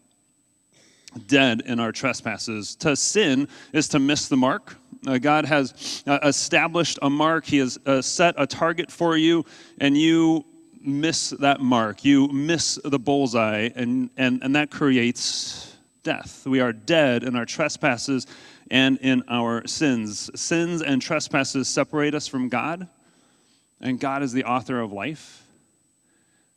Dead 1.26 1.62
in 1.66 1.78
our 1.78 1.92
trespasses. 1.92 2.74
To 2.76 2.96
sin 2.96 3.48
is 3.72 3.88
to 3.88 3.98
miss 3.98 4.28
the 4.28 4.36
mark. 4.36 4.76
Uh, 5.06 5.18
God 5.18 5.44
has 5.44 6.02
uh, 6.06 6.18
established 6.22 6.98
a 7.02 7.10
mark, 7.10 7.44
He 7.44 7.58
has 7.58 7.78
uh, 7.86 8.00
set 8.00 8.34
a 8.38 8.46
target 8.46 8.90
for 8.90 9.16
you, 9.16 9.44
and 9.78 9.96
you 9.96 10.44
miss 10.80 11.30
that 11.30 11.60
mark. 11.60 12.04
You 12.04 12.28
miss 12.28 12.78
the 12.84 12.98
bullseye, 12.98 13.70
and, 13.74 14.10
and, 14.16 14.42
and 14.42 14.54
that 14.56 14.70
creates 14.70 15.76
death. 16.02 16.46
We 16.46 16.60
are 16.60 16.72
dead 16.72 17.24
in 17.24 17.36
our 17.36 17.44
trespasses 17.44 18.26
and 18.72 18.96
in 19.02 19.22
our 19.28 19.64
sins. 19.66 20.30
Sins 20.34 20.80
and 20.80 21.00
trespasses 21.00 21.68
separate 21.68 22.14
us 22.14 22.26
from 22.26 22.48
God, 22.48 22.88
and 23.82 24.00
God 24.00 24.22
is 24.22 24.32
the 24.32 24.44
author 24.44 24.80
of 24.80 24.92
life. 24.92 25.44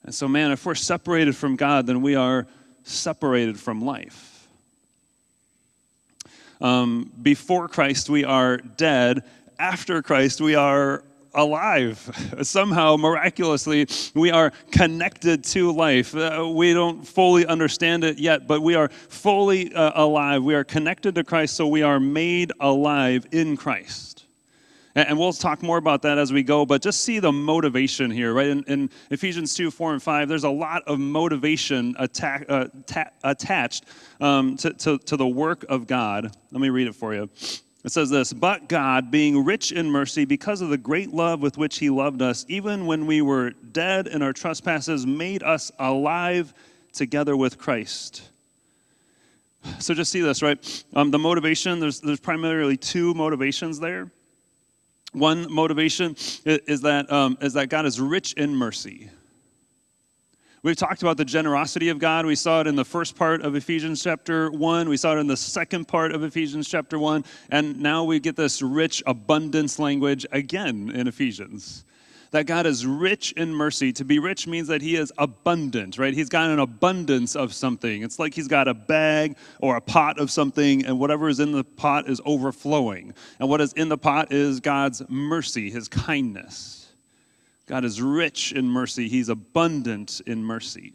And 0.05 0.15
so, 0.15 0.27
man, 0.27 0.51
if 0.51 0.65
we're 0.65 0.75
separated 0.75 1.35
from 1.35 1.57
God, 1.57 1.87
then 1.87 2.01
we 2.01 2.15
are 2.15 2.47
separated 2.83 3.59
from 3.59 3.83
life. 3.83 4.47
Um, 6.61 7.11
before 7.21 7.67
Christ, 7.67 8.09
we 8.09 8.23
are 8.23 8.57
dead. 8.57 9.23
After 9.59 10.01
Christ, 10.01 10.39
we 10.39 10.55
are 10.55 11.03
alive. 11.35 11.99
Somehow, 12.41 12.97
miraculously, 12.97 13.87
we 14.13 14.31
are 14.31 14.51
connected 14.71 15.43
to 15.45 15.71
life. 15.71 16.15
Uh, 16.15 16.49
we 16.53 16.73
don't 16.73 17.05
fully 17.05 17.45
understand 17.45 18.03
it 18.03 18.17
yet, 18.17 18.47
but 18.47 18.61
we 18.61 18.75
are 18.75 18.89
fully 18.89 19.73
uh, 19.73 19.91
alive. 19.95 20.43
We 20.43 20.55
are 20.55 20.63
connected 20.63 21.15
to 21.15 21.23
Christ, 21.23 21.55
so 21.55 21.67
we 21.67 21.83
are 21.83 21.99
made 21.99 22.51
alive 22.59 23.27
in 23.31 23.57
Christ. 23.57 24.15
And 24.95 25.19
we'll 25.19 25.33
talk 25.33 25.61
more 25.61 25.77
about 25.77 26.03
that 26.03 26.17
as 26.17 26.31
we 26.31 26.41
go, 26.41 26.65
but 26.65 26.81
just 26.81 27.03
see 27.03 27.19
the 27.19 27.31
motivation 27.31 28.09
here, 28.09 28.33
right? 28.33 28.47
In, 28.47 28.63
in 28.63 28.89
Ephesians 29.11 29.53
2, 29.53 29.69
4, 29.69 29.93
and 29.93 30.01
5, 30.01 30.29
there's 30.29 30.45
a 30.45 30.49
lot 30.49 30.83
of 30.87 30.99
motivation 30.99 31.95
uh, 31.97 32.07
ta- 32.07 33.09
attached 33.21 33.85
um, 34.21 34.55
to, 34.55 34.71
to, 34.71 34.97
to 34.99 35.17
the 35.17 35.27
work 35.27 35.65
of 35.67 35.85
God. 35.85 36.33
Let 36.49 36.61
me 36.61 36.69
read 36.69 36.87
it 36.87 36.95
for 36.95 37.13
you. 37.13 37.29
It 37.85 37.91
says 37.91 38.09
this 38.09 38.33
But 38.33 38.67
God, 38.67 39.11
being 39.11 39.45
rich 39.45 39.71
in 39.71 39.89
mercy, 39.89 40.25
because 40.25 40.61
of 40.61 40.69
the 40.69 40.77
great 40.77 41.13
love 41.13 41.41
with 41.41 41.57
which 41.57 41.77
He 41.77 41.91
loved 41.91 42.21
us, 42.21 42.43
even 42.49 42.87
when 42.87 43.05
we 43.05 43.21
were 43.21 43.51
dead 43.51 44.07
in 44.07 44.23
our 44.23 44.33
trespasses, 44.33 45.05
made 45.05 45.43
us 45.43 45.71
alive 45.77 46.53
together 46.91 47.37
with 47.37 47.59
Christ. 47.59 48.23
So 49.79 49.93
just 49.93 50.11
see 50.11 50.21
this, 50.21 50.41
right? 50.41 50.85
Um, 50.95 51.11
the 51.11 51.19
motivation, 51.19 51.79
there's, 51.79 51.99
there's 51.99 52.19
primarily 52.19 52.77
two 52.77 53.13
motivations 53.13 53.79
there. 53.79 54.11
One 55.13 55.51
motivation 55.51 56.15
is 56.45 56.81
that, 56.81 57.11
um, 57.11 57.37
is 57.41 57.53
that 57.53 57.69
God 57.69 57.85
is 57.85 57.99
rich 57.99 58.33
in 58.33 58.55
mercy. 58.55 59.09
We've 60.65 60.75
talked 60.75 61.03
about 61.03 61.17
the 61.17 61.25
generosity 61.25 61.89
of 61.89 61.99
God. 61.99 62.25
We 62.25 62.33
saw 62.33 62.61
it 62.61 62.65
in 62.65 62.75
the 62.75 62.83
first 62.83 63.15
part 63.15 63.43
of 63.43 63.53
Ephesians 63.53 64.01
chapter 64.01 64.49
1. 64.49 64.89
We 64.89 64.97
saw 64.97 65.15
it 65.15 65.19
in 65.19 65.27
the 65.27 65.37
second 65.37 65.87
part 65.87 66.11
of 66.11 66.23
Ephesians 66.23 66.67
chapter 66.67 66.97
1. 66.97 67.23
And 67.51 67.79
now 67.79 68.03
we 68.03 68.19
get 68.19 68.35
this 68.35 68.63
rich 68.63 69.03
abundance 69.05 69.77
language 69.77 70.25
again 70.31 70.89
in 70.89 71.07
Ephesians. 71.07 71.85
That 72.31 72.47
God 72.47 72.65
is 72.65 72.83
rich 72.83 73.31
in 73.33 73.53
mercy. 73.53 73.93
To 73.93 74.03
be 74.03 74.17
rich 74.17 74.47
means 74.47 74.67
that 74.69 74.81
He 74.81 74.95
is 74.95 75.13
abundant, 75.19 75.99
right? 75.99 76.15
He's 76.15 76.29
got 76.29 76.49
an 76.49 76.57
abundance 76.57 77.35
of 77.35 77.53
something. 77.53 78.01
It's 78.01 78.17
like 78.17 78.33
He's 78.33 78.47
got 78.47 78.67
a 78.67 78.73
bag 78.73 79.37
or 79.59 79.75
a 79.75 79.81
pot 79.81 80.17
of 80.17 80.31
something, 80.31 80.83
and 80.83 80.99
whatever 80.99 81.29
is 81.29 81.39
in 81.39 81.51
the 81.51 81.63
pot 81.63 82.09
is 82.09 82.19
overflowing. 82.25 83.13
And 83.39 83.49
what 83.49 83.61
is 83.61 83.71
in 83.73 83.87
the 83.87 83.99
pot 83.99 84.33
is 84.33 84.61
God's 84.61 85.03
mercy, 85.09 85.69
His 85.69 85.87
kindness. 85.87 86.74
God 87.65 87.83
is 87.83 88.01
rich 88.01 88.51
in 88.51 88.69
mercy, 88.69 89.07
He's 89.07 89.29
abundant 89.29 90.21
in 90.27 90.43
mercy, 90.43 90.93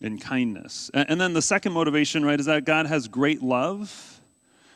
in 0.00 0.18
kindness. 0.18 0.90
And 0.94 1.20
then 1.20 1.34
the 1.34 1.42
second 1.42 1.72
motivation, 1.72 2.24
right, 2.24 2.40
is 2.40 2.46
that 2.46 2.64
God 2.64 2.86
has 2.86 3.08
great 3.08 3.42
love. 3.42 4.20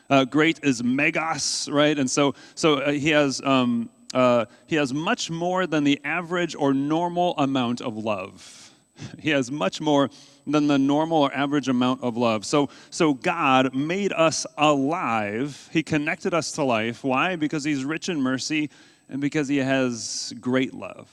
Uh, 0.09 0.23
great 0.23 0.59
is 0.63 0.83
megas, 0.83 1.67
right? 1.69 1.97
And 1.97 2.09
so, 2.09 2.33
so 2.55 2.75
uh, 2.75 2.91
he 2.91 3.09
has 3.09 3.41
um, 3.41 3.89
uh, 4.13 4.45
he 4.67 4.75
has 4.77 4.93
much 4.93 5.29
more 5.29 5.67
than 5.67 5.83
the 5.83 5.99
average 6.05 6.55
or 6.55 6.73
normal 6.73 7.33
amount 7.37 7.81
of 7.81 7.97
love. 7.97 8.63
He 9.19 9.29
has 9.29 9.51
much 9.51 9.79
more 9.79 10.09
than 10.47 10.65
the 10.65 10.79
normal 10.79 11.19
or 11.19 11.33
average 11.33 11.67
amount 11.67 12.01
of 12.01 12.17
love. 12.17 12.45
So, 12.45 12.69
so 12.89 13.13
God 13.13 13.75
made 13.75 14.11
us 14.11 14.43
alive. 14.57 15.69
He 15.71 15.83
connected 15.83 16.33
us 16.33 16.51
to 16.53 16.63
life. 16.63 17.03
Why? 17.03 17.35
Because 17.35 17.63
He's 17.63 17.85
rich 17.85 18.09
in 18.09 18.19
mercy 18.19 18.71
and 19.09 19.21
because 19.21 19.47
he 19.47 19.57
has 19.57 20.33
great 20.39 20.73
love. 20.73 21.09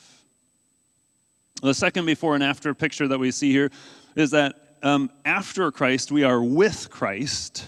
The 1.62 1.74
second 1.74 2.06
before 2.06 2.34
and 2.34 2.44
after 2.44 2.74
picture 2.74 3.08
that 3.08 3.18
we 3.18 3.30
see 3.30 3.50
here 3.50 3.70
is 4.16 4.30
that 4.32 4.76
um, 4.82 5.10
after 5.24 5.70
Christ, 5.70 6.12
we 6.12 6.24
are 6.24 6.42
with 6.42 6.90
Christ, 6.90 7.66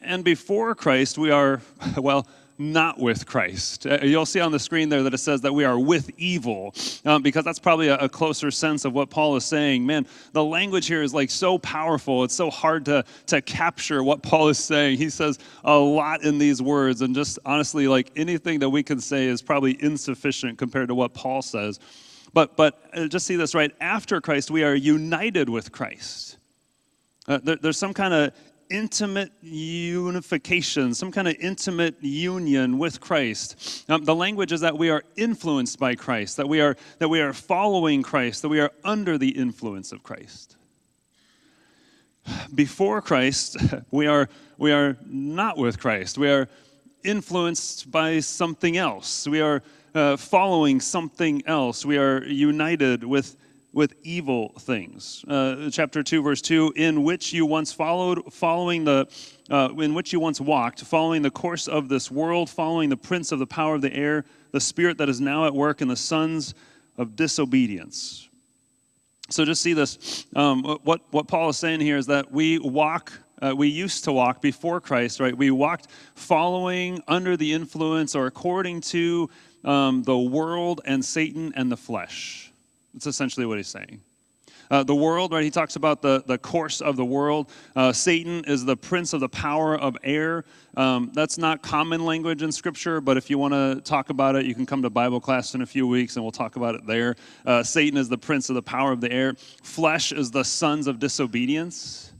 and 0.00 0.22
before 0.22 0.74
Christ, 0.74 1.18
we 1.18 1.30
are, 1.30 1.60
well, 1.96 2.26
not 2.58 2.98
with 2.98 3.26
Christ. 3.26 3.86
Uh, 3.86 3.98
you'll 4.02 4.26
see 4.26 4.40
on 4.40 4.52
the 4.52 4.58
screen 4.58 4.88
there 4.88 5.02
that 5.02 5.14
it 5.14 5.18
says 5.18 5.40
that 5.40 5.52
we 5.52 5.64
are 5.64 5.78
with 5.78 6.10
evil, 6.16 6.74
um, 7.04 7.22
because 7.22 7.44
that's 7.44 7.58
probably 7.58 7.88
a, 7.88 7.96
a, 7.96 8.08
closer 8.08 8.50
sense 8.50 8.84
of 8.84 8.92
what 8.92 9.10
Paul 9.10 9.36
is 9.36 9.44
saying. 9.44 9.84
Man, 9.84 10.06
the 10.32 10.44
language 10.44 10.86
here 10.86 11.02
is 11.02 11.12
like 11.12 11.30
so 11.30 11.58
powerful. 11.58 12.22
It's 12.24 12.34
so 12.34 12.50
hard 12.50 12.84
to, 12.86 13.04
to 13.26 13.42
capture 13.42 14.04
what 14.04 14.22
Paul 14.22 14.48
is 14.48 14.58
saying. 14.58 14.98
He 14.98 15.10
says 15.10 15.38
a 15.64 15.76
lot 15.76 16.22
in 16.22 16.38
these 16.38 16.62
words, 16.62 17.02
and 17.02 17.14
just 17.14 17.38
honestly, 17.44 17.88
like 17.88 18.12
anything 18.16 18.60
that 18.60 18.70
we 18.70 18.82
can 18.82 19.00
say 19.00 19.26
is 19.26 19.42
probably 19.42 19.82
insufficient 19.82 20.58
compared 20.58 20.88
to 20.88 20.94
what 20.94 21.12
Paul 21.12 21.42
says. 21.42 21.80
But, 22.32 22.56
but 22.56 22.82
uh, 22.92 23.06
just 23.06 23.26
see 23.26 23.36
this 23.36 23.54
right 23.54 23.72
after 23.80 24.20
Christ, 24.20 24.50
we 24.50 24.64
are 24.64 24.74
united 24.74 25.48
with 25.48 25.72
Christ. 25.72 26.38
Uh, 27.26 27.38
there, 27.42 27.56
there's 27.56 27.78
some 27.78 27.94
kind 27.94 28.12
of 28.12 28.32
intimate 28.74 29.30
unification, 29.40 30.94
some 30.94 31.12
kind 31.12 31.28
of 31.28 31.36
intimate 31.38 31.94
union 32.00 32.76
with 32.76 33.00
Christ. 33.00 33.84
Um, 33.88 34.04
the 34.04 34.14
language 34.14 34.50
is 34.50 34.60
that 34.62 34.76
we 34.76 34.90
are 34.90 35.04
influenced 35.16 35.78
by 35.78 35.94
Christ, 35.94 36.36
that 36.38 36.48
we 36.48 36.60
are 36.60 36.76
that 36.98 37.08
we 37.08 37.20
are 37.20 37.32
following 37.32 38.02
Christ, 38.02 38.42
that 38.42 38.48
we 38.48 38.60
are 38.60 38.72
under 38.82 39.16
the 39.16 39.28
influence 39.28 39.92
of 39.92 40.02
Christ. 40.02 40.56
Before 42.54 43.00
Christ, 43.00 43.56
we 43.92 44.08
are 44.08 44.28
we 44.58 44.72
are 44.72 44.96
not 45.06 45.56
with 45.56 45.78
Christ. 45.78 46.18
We 46.18 46.30
are 46.30 46.48
influenced 47.04 47.90
by 47.90 48.20
something 48.20 48.76
else. 48.76 49.28
We 49.28 49.40
are 49.40 49.62
uh, 49.94 50.16
following 50.16 50.80
something 50.80 51.42
else. 51.46 51.86
We 51.86 51.98
are 51.98 52.24
united 52.24 53.04
with 53.04 53.36
with 53.74 53.94
evil 54.02 54.54
things. 54.60 55.24
Uh, 55.26 55.68
chapter 55.70 56.02
2, 56.02 56.22
verse 56.22 56.40
2 56.40 56.72
in 56.76 57.02
which 57.02 57.32
you 57.32 57.44
once 57.44 57.72
followed, 57.72 58.32
following 58.32 58.84
the, 58.84 59.06
uh, 59.50 59.68
in 59.78 59.94
which 59.94 60.12
you 60.12 60.20
once 60.20 60.40
walked, 60.40 60.80
following 60.82 61.22
the 61.22 61.30
course 61.30 61.66
of 61.66 61.88
this 61.88 62.10
world, 62.10 62.48
following 62.48 62.88
the 62.88 62.96
prince 62.96 63.32
of 63.32 63.40
the 63.40 63.46
power 63.46 63.74
of 63.74 63.82
the 63.82 63.92
air, 63.92 64.24
the 64.52 64.60
spirit 64.60 64.96
that 64.98 65.08
is 65.08 65.20
now 65.20 65.46
at 65.46 65.54
work 65.54 65.82
in 65.82 65.88
the 65.88 65.96
sons 65.96 66.54
of 66.96 67.16
disobedience. 67.16 68.28
So 69.30 69.44
just 69.44 69.60
see 69.60 69.72
this. 69.72 70.26
Um, 70.36 70.62
what, 70.84 71.00
what 71.10 71.26
Paul 71.26 71.48
is 71.48 71.56
saying 71.56 71.80
here 71.80 71.96
is 71.96 72.06
that 72.06 72.30
we 72.30 72.58
walk 72.58 73.12
uh, 73.42 73.54
we 73.54 73.68
used 73.68 74.04
to 74.04 74.12
walk 74.12 74.40
before 74.40 74.80
Christ, 74.80 75.20
right? 75.20 75.36
We 75.36 75.50
walked 75.50 75.88
following 76.14 77.02
under 77.08 77.36
the 77.36 77.52
influence 77.52 78.14
or 78.14 78.26
according 78.26 78.80
to 78.82 79.28
um, 79.64 80.02
the 80.04 80.16
world 80.16 80.80
and 80.84 81.04
Satan 81.04 81.52
and 81.56 81.70
the 81.70 81.76
flesh. 81.76 82.43
That's 82.94 83.06
essentially 83.06 83.44
what 83.44 83.58
he's 83.58 83.68
saying. 83.68 84.00
Uh, 84.70 84.82
the 84.82 84.94
world, 84.94 85.32
right? 85.32 85.44
He 85.44 85.50
talks 85.50 85.76
about 85.76 86.00
the, 86.00 86.22
the 86.26 86.38
course 86.38 86.80
of 86.80 86.96
the 86.96 87.04
world. 87.04 87.50
Uh, 87.76 87.92
Satan 87.92 88.44
is 88.46 88.64
the 88.64 88.76
prince 88.76 89.12
of 89.12 89.20
the 89.20 89.28
power 89.28 89.76
of 89.76 89.96
air. 90.02 90.44
Um, 90.76 91.10
that's 91.12 91.36
not 91.36 91.62
common 91.62 92.04
language 92.04 92.42
in 92.42 92.50
Scripture, 92.50 93.00
but 93.00 93.16
if 93.16 93.28
you 93.28 93.36
want 93.36 93.52
to 93.52 93.82
talk 93.82 94.08
about 94.08 94.36
it, 94.36 94.46
you 94.46 94.54
can 94.54 94.64
come 94.64 94.80
to 94.82 94.90
Bible 94.90 95.20
class 95.20 95.54
in 95.54 95.62
a 95.62 95.66
few 95.66 95.86
weeks 95.86 96.16
and 96.16 96.24
we'll 96.24 96.32
talk 96.32 96.56
about 96.56 96.74
it 96.74 96.86
there. 96.86 97.14
Uh, 97.44 97.62
Satan 97.62 97.98
is 97.98 98.08
the 98.08 98.18
prince 98.18 98.48
of 98.48 98.54
the 98.54 98.62
power 98.62 98.90
of 98.90 99.00
the 99.00 99.12
air. 99.12 99.34
Flesh 99.62 100.12
is 100.12 100.30
the 100.30 100.44
sons 100.44 100.86
of 100.86 100.98
disobedience. 100.98 102.12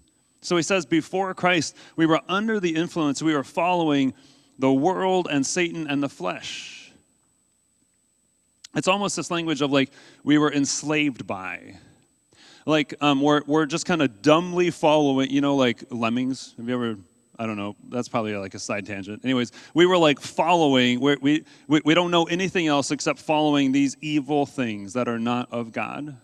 So 0.42 0.56
he 0.56 0.62
says, 0.62 0.84
before 0.84 1.32
Christ, 1.32 1.76
we 1.96 2.04
were 2.04 2.20
under 2.28 2.60
the 2.60 2.74
influence, 2.74 3.22
we 3.22 3.34
were 3.34 3.44
following 3.44 4.12
the 4.58 4.72
world 4.72 5.28
and 5.30 5.44
Satan 5.44 5.86
and 5.88 6.02
the 6.02 6.08
flesh. 6.08 6.73
It's 8.74 8.88
almost 8.88 9.16
this 9.16 9.30
language 9.30 9.62
of 9.62 9.70
like 9.72 9.90
we 10.24 10.38
were 10.38 10.52
enslaved 10.52 11.26
by 11.26 11.76
like 12.66 12.94
um, 13.00 13.20
we're, 13.20 13.42
we're 13.46 13.66
just 13.66 13.86
kind 13.86 14.02
of 14.02 14.22
dumbly 14.22 14.70
following, 14.70 15.30
you 15.30 15.40
know, 15.40 15.56
like 15.56 15.84
lemmings. 15.90 16.54
Have 16.56 16.68
you 16.68 16.74
ever, 16.74 16.98
I 17.38 17.46
don't 17.46 17.56
know, 17.56 17.76
that's 17.88 18.08
probably 18.08 18.34
like 18.36 18.54
a 18.54 18.58
side 18.58 18.86
tangent. 18.86 19.24
Anyways, 19.24 19.52
we 19.74 19.86
were 19.86 19.98
like 19.98 20.20
following, 20.20 21.00
we 21.00 21.44
we, 21.68 21.80
we, 21.84 21.94
don't 21.94 22.10
know 22.10 22.24
anything 22.24 22.66
else 22.66 22.90
except 22.90 23.18
following 23.18 23.72
these 23.72 23.96
evil 24.00 24.46
things 24.46 24.94
that 24.94 25.08
are 25.08 25.18
not 25.18 25.52
of 25.52 25.72
God. 25.72 26.16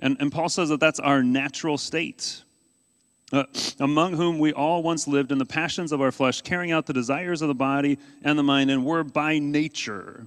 And, 0.00 0.16
and 0.20 0.30
Paul 0.30 0.48
says 0.48 0.68
that 0.68 0.78
that's 0.78 1.00
our 1.00 1.22
natural 1.22 1.78
state. 1.78 2.42
Uh, 3.32 3.44
among 3.80 4.14
whom 4.14 4.38
we 4.38 4.52
all 4.52 4.82
once 4.82 5.08
lived 5.08 5.32
in 5.32 5.38
the 5.38 5.44
passions 5.44 5.90
of 5.90 6.00
our 6.00 6.12
flesh, 6.12 6.42
carrying 6.42 6.70
out 6.70 6.86
the 6.86 6.92
desires 6.92 7.42
of 7.42 7.48
the 7.48 7.54
body 7.54 7.98
and 8.22 8.38
the 8.38 8.42
mind, 8.42 8.70
and 8.70 8.84
were 8.84 9.02
by 9.02 9.38
nature 9.38 10.26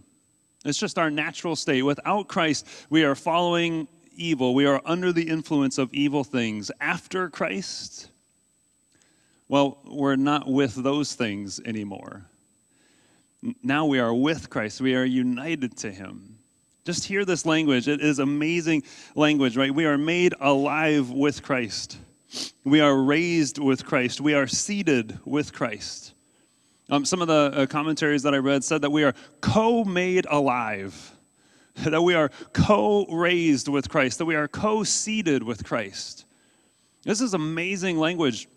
it's 0.65 0.77
just 0.77 0.99
our 0.99 1.09
natural 1.09 1.55
state. 1.55 1.83
Without 1.83 2.27
Christ, 2.27 2.67
we 2.89 3.03
are 3.03 3.15
following 3.15 3.87
evil. 4.15 4.53
We 4.53 4.65
are 4.65 4.81
under 4.85 5.13
the 5.13 5.27
influence 5.27 5.77
of 5.77 5.93
evil 5.93 6.23
things. 6.23 6.69
After 6.81 7.29
Christ, 7.29 8.09
well, 9.47 9.79
we're 9.85 10.17
not 10.17 10.47
with 10.47 10.75
those 10.75 11.13
things 11.13 11.61
anymore. 11.65 12.25
Now 13.63 13.85
we 13.85 13.99
are 13.99 14.13
with 14.13 14.49
Christ. 14.49 14.81
We 14.81 14.95
are 14.95 15.05
united 15.05 15.77
to 15.77 15.91
Him. 15.91 16.37
Just 16.83 17.05
hear 17.05 17.23
this 17.23 17.45
language. 17.45 17.87
It 17.87 18.01
is 18.01 18.19
amazing 18.19 18.83
language, 19.15 19.55
right? 19.55 19.73
We 19.73 19.85
are 19.85 19.97
made 19.97 20.33
alive 20.41 21.09
with 21.09 21.41
Christ. 21.41 21.97
We 22.63 22.79
are 22.79 22.95
raised 22.95 23.57
with 23.57 23.85
Christ. 23.85 24.21
We 24.21 24.33
are 24.33 24.47
seated 24.47 25.19
with 25.25 25.53
Christ. 25.53 26.13
Um, 26.89 27.05
some 27.05 27.21
of 27.21 27.27
the 27.27 27.51
uh, 27.53 27.65
commentaries 27.67 28.23
that 28.23 28.33
I 28.33 28.37
read 28.37 28.63
said 28.63 28.81
that 28.81 28.91
we 28.91 29.03
are 29.03 29.13
co 29.41 29.83
made 29.83 30.25
alive, 30.29 31.15
that 31.75 32.01
we 32.01 32.15
are 32.15 32.29
co 32.53 33.05
raised 33.05 33.67
with 33.67 33.89
Christ, 33.89 34.17
that 34.17 34.25
we 34.25 34.35
are 34.35 34.47
co 34.47 34.83
seated 34.83 35.43
with 35.43 35.63
Christ. 35.63 36.25
This 37.03 37.21
is 37.21 37.33
amazing 37.33 37.97
language. 37.97 38.47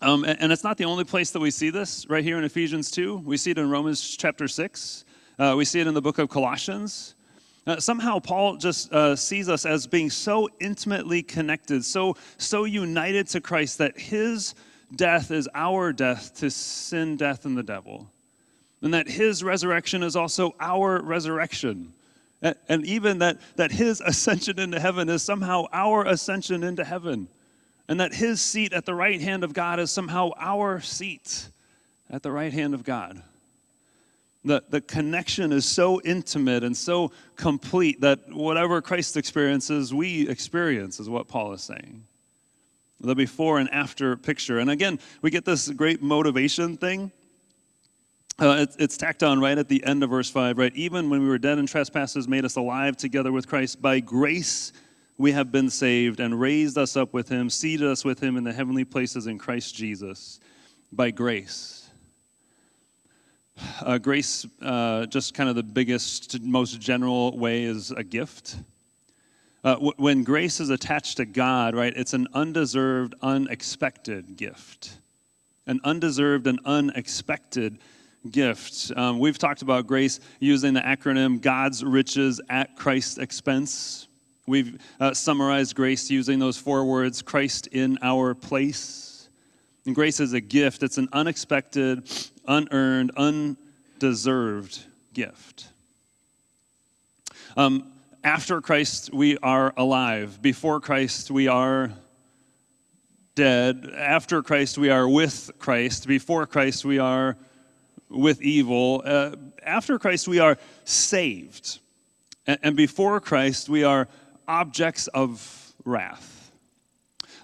Um, 0.00 0.24
and, 0.24 0.40
and, 0.40 0.52
it's 0.52 0.62
not 0.62 0.76
the 0.76 0.84
only 0.84 1.02
place 1.02 1.32
that 1.32 1.40
we 1.40 1.50
see 1.50 1.70
this, 1.70 2.08
right 2.08 2.22
here 2.22 2.38
in 2.38 2.44
Ephesians 2.44 2.88
2. 2.92 3.16
We 3.18 3.36
see 3.36 3.50
it 3.50 3.58
in 3.58 3.68
Romans 3.68 4.16
chapter 4.16 4.46
6. 4.46 5.04
Uh, 5.40 5.54
we 5.56 5.64
see 5.64 5.80
it 5.80 5.88
in 5.88 5.94
the 5.94 6.00
book 6.00 6.18
of 6.18 6.28
Colossians. 6.28 7.16
Uh, 7.68 7.78
somehow 7.78 8.18
Paul 8.18 8.56
just 8.56 8.90
uh, 8.94 9.14
sees 9.14 9.50
us 9.50 9.66
as 9.66 9.86
being 9.86 10.08
so 10.08 10.48
intimately 10.58 11.22
connected, 11.22 11.84
so 11.84 12.16
so 12.38 12.64
united 12.64 13.26
to 13.28 13.42
Christ 13.42 13.76
that 13.76 13.98
his 13.98 14.54
death 14.96 15.30
is 15.30 15.50
our 15.54 15.92
death 15.92 16.34
to 16.36 16.50
sin, 16.50 17.18
death, 17.18 17.44
and 17.44 17.58
the 17.58 17.62
devil. 17.62 18.10
And 18.80 18.94
that 18.94 19.06
his 19.06 19.44
resurrection 19.44 20.02
is 20.02 20.16
also 20.16 20.54
our 20.58 21.02
resurrection. 21.02 21.92
And 22.40 22.86
even 22.86 23.18
that, 23.18 23.38
that 23.56 23.70
his 23.70 24.00
ascension 24.00 24.58
into 24.58 24.80
heaven 24.80 25.10
is 25.10 25.22
somehow 25.22 25.64
our 25.70 26.06
ascension 26.06 26.62
into 26.62 26.84
heaven. 26.84 27.28
And 27.86 28.00
that 28.00 28.14
his 28.14 28.40
seat 28.40 28.72
at 28.72 28.86
the 28.86 28.94
right 28.94 29.20
hand 29.20 29.44
of 29.44 29.52
God 29.52 29.78
is 29.78 29.90
somehow 29.90 30.30
our 30.38 30.80
seat 30.80 31.50
at 32.08 32.22
the 32.22 32.30
right 32.32 32.52
hand 32.52 32.72
of 32.72 32.82
God. 32.82 33.22
The, 34.48 34.64
the 34.70 34.80
connection 34.80 35.52
is 35.52 35.66
so 35.66 36.00
intimate 36.06 36.64
and 36.64 36.74
so 36.74 37.12
complete 37.36 38.00
that 38.00 38.20
whatever 38.32 38.80
Christ 38.80 39.18
experiences, 39.18 39.92
we 39.92 40.26
experience, 40.26 40.98
is 41.00 41.10
what 41.10 41.28
Paul 41.28 41.52
is 41.52 41.60
saying 41.60 42.04
the 43.00 43.14
before 43.14 43.58
and 43.58 43.70
after 43.70 44.16
picture. 44.16 44.58
And 44.58 44.70
again, 44.70 44.98
we 45.20 45.30
get 45.30 45.44
this 45.44 45.68
great 45.68 46.02
motivation 46.02 46.78
thing. 46.78 47.12
Uh, 48.40 48.56
it's, 48.60 48.76
it's 48.76 48.96
tacked 48.96 49.22
on 49.22 49.38
right 49.38 49.58
at 49.58 49.68
the 49.68 49.84
end 49.84 50.02
of 50.02 50.10
verse 50.10 50.30
5, 50.30 50.56
right? 50.56 50.74
Even 50.74 51.10
when 51.10 51.20
we 51.22 51.28
were 51.28 51.38
dead 51.38 51.58
in 51.58 51.66
trespasses, 51.66 52.26
made 52.26 52.46
us 52.46 52.56
alive 52.56 52.96
together 52.96 53.30
with 53.30 53.46
Christ. 53.46 53.82
By 53.82 54.00
grace 54.00 54.72
we 55.18 55.30
have 55.32 55.52
been 55.52 55.68
saved 55.68 56.20
and 56.20 56.40
raised 56.40 56.78
us 56.78 56.96
up 56.96 57.12
with 57.12 57.28
him, 57.28 57.50
seated 57.50 57.86
us 57.86 58.02
with 58.02 58.18
him 58.18 58.38
in 58.38 58.44
the 58.44 58.52
heavenly 58.52 58.84
places 58.84 59.26
in 59.26 59.38
Christ 59.38 59.74
Jesus. 59.74 60.40
By 60.90 61.10
grace. 61.10 61.77
Uh, 63.80 63.98
grace, 63.98 64.46
uh, 64.62 65.06
just 65.06 65.34
kind 65.34 65.48
of 65.48 65.56
the 65.56 65.62
biggest, 65.62 66.40
most 66.40 66.80
general 66.80 67.36
way, 67.36 67.64
is 67.64 67.90
a 67.90 68.04
gift. 68.04 68.56
Uh, 69.64 69.74
w- 69.74 69.92
when 69.96 70.24
grace 70.24 70.60
is 70.60 70.70
attached 70.70 71.16
to 71.16 71.24
God, 71.24 71.74
right, 71.74 71.92
it's 71.96 72.14
an 72.14 72.28
undeserved, 72.34 73.14
unexpected 73.22 74.36
gift. 74.36 74.98
An 75.66 75.80
undeserved 75.84 76.46
and 76.46 76.60
unexpected 76.64 77.78
gift. 78.30 78.92
Um, 78.96 79.18
we've 79.18 79.38
talked 79.38 79.62
about 79.62 79.86
grace 79.86 80.20
using 80.40 80.74
the 80.74 80.80
acronym 80.80 81.40
God's 81.40 81.84
riches 81.84 82.40
at 82.48 82.76
Christ's 82.76 83.18
expense. 83.18 84.08
We've 84.46 84.80
uh, 85.00 85.12
summarized 85.14 85.74
grace 85.74 86.10
using 86.10 86.38
those 86.38 86.56
four 86.56 86.84
words 86.84 87.22
Christ 87.22 87.66
in 87.68 87.98
our 88.02 88.34
place. 88.34 89.28
And 89.86 89.94
grace 89.94 90.20
is 90.20 90.34
a 90.34 90.40
gift, 90.40 90.82
it's 90.82 90.98
an 90.98 91.08
unexpected, 91.12 92.10
unearned, 92.48 93.12
undeserved 93.16 94.84
gift. 95.12 95.68
Um, 97.56 97.92
after 98.24 98.60
Christ, 98.60 99.12
we 99.12 99.38
are 99.38 99.72
alive. 99.76 100.42
Before 100.42 100.80
Christ, 100.80 101.30
we 101.30 101.46
are 101.46 101.92
dead. 103.36 103.92
After 103.96 104.42
Christ, 104.42 104.78
we 104.78 104.90
are 104.90 105.08
with 105.08 105.52
Christ. 105.58 106.08
Before 106.08 106.46
Christ, 106.46 106.84
we 106.84 106.98
are 106.98 107.36
with 108.08 108.42
evil. 108.42 109.02
Uh, 109.04 109.36
after 109.62 109.98
Christ, 109.98 110.26
we 110.26 110.40
are 110.40 110.58
saved. 110.84 111.78
And, 112.46 112.58
and, 112.62 112.76
before 112.76 113.20
Christ, 113.20 113.68
we 113.68 113.84
are 113.84 114.08
objects 114.48 115.06
of 115.08 115.74
wrath. 115.84 116.37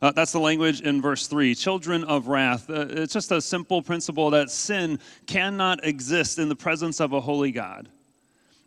Uh, 0.04 0.12
that's 0.12 0.32
the 0.32 0.38
language 0.38 0.82
in 0.82 1.00
verse 1.00 1.26
3 1.28 1.54
children 1.54 2.04
of 2.04 2.28
wrath. 2.28 2.68
Uh, 2.68 2.84
it's 2.90 3.14
just 3.14 3.32
a 3.32 3.40
simple 3.40 3.80
principle 3.80 4.28
that 4.28 4.50
sin 4.50 4.98
cannot 5.26 5.82
exist 5.82 6.38
in 6.38 6.50
the 6.50 6.54
presence 6.54 7.00
of 7.00 7.14
a 7.14 7.20
holy 7.22 7.50
God. 7.50 7.88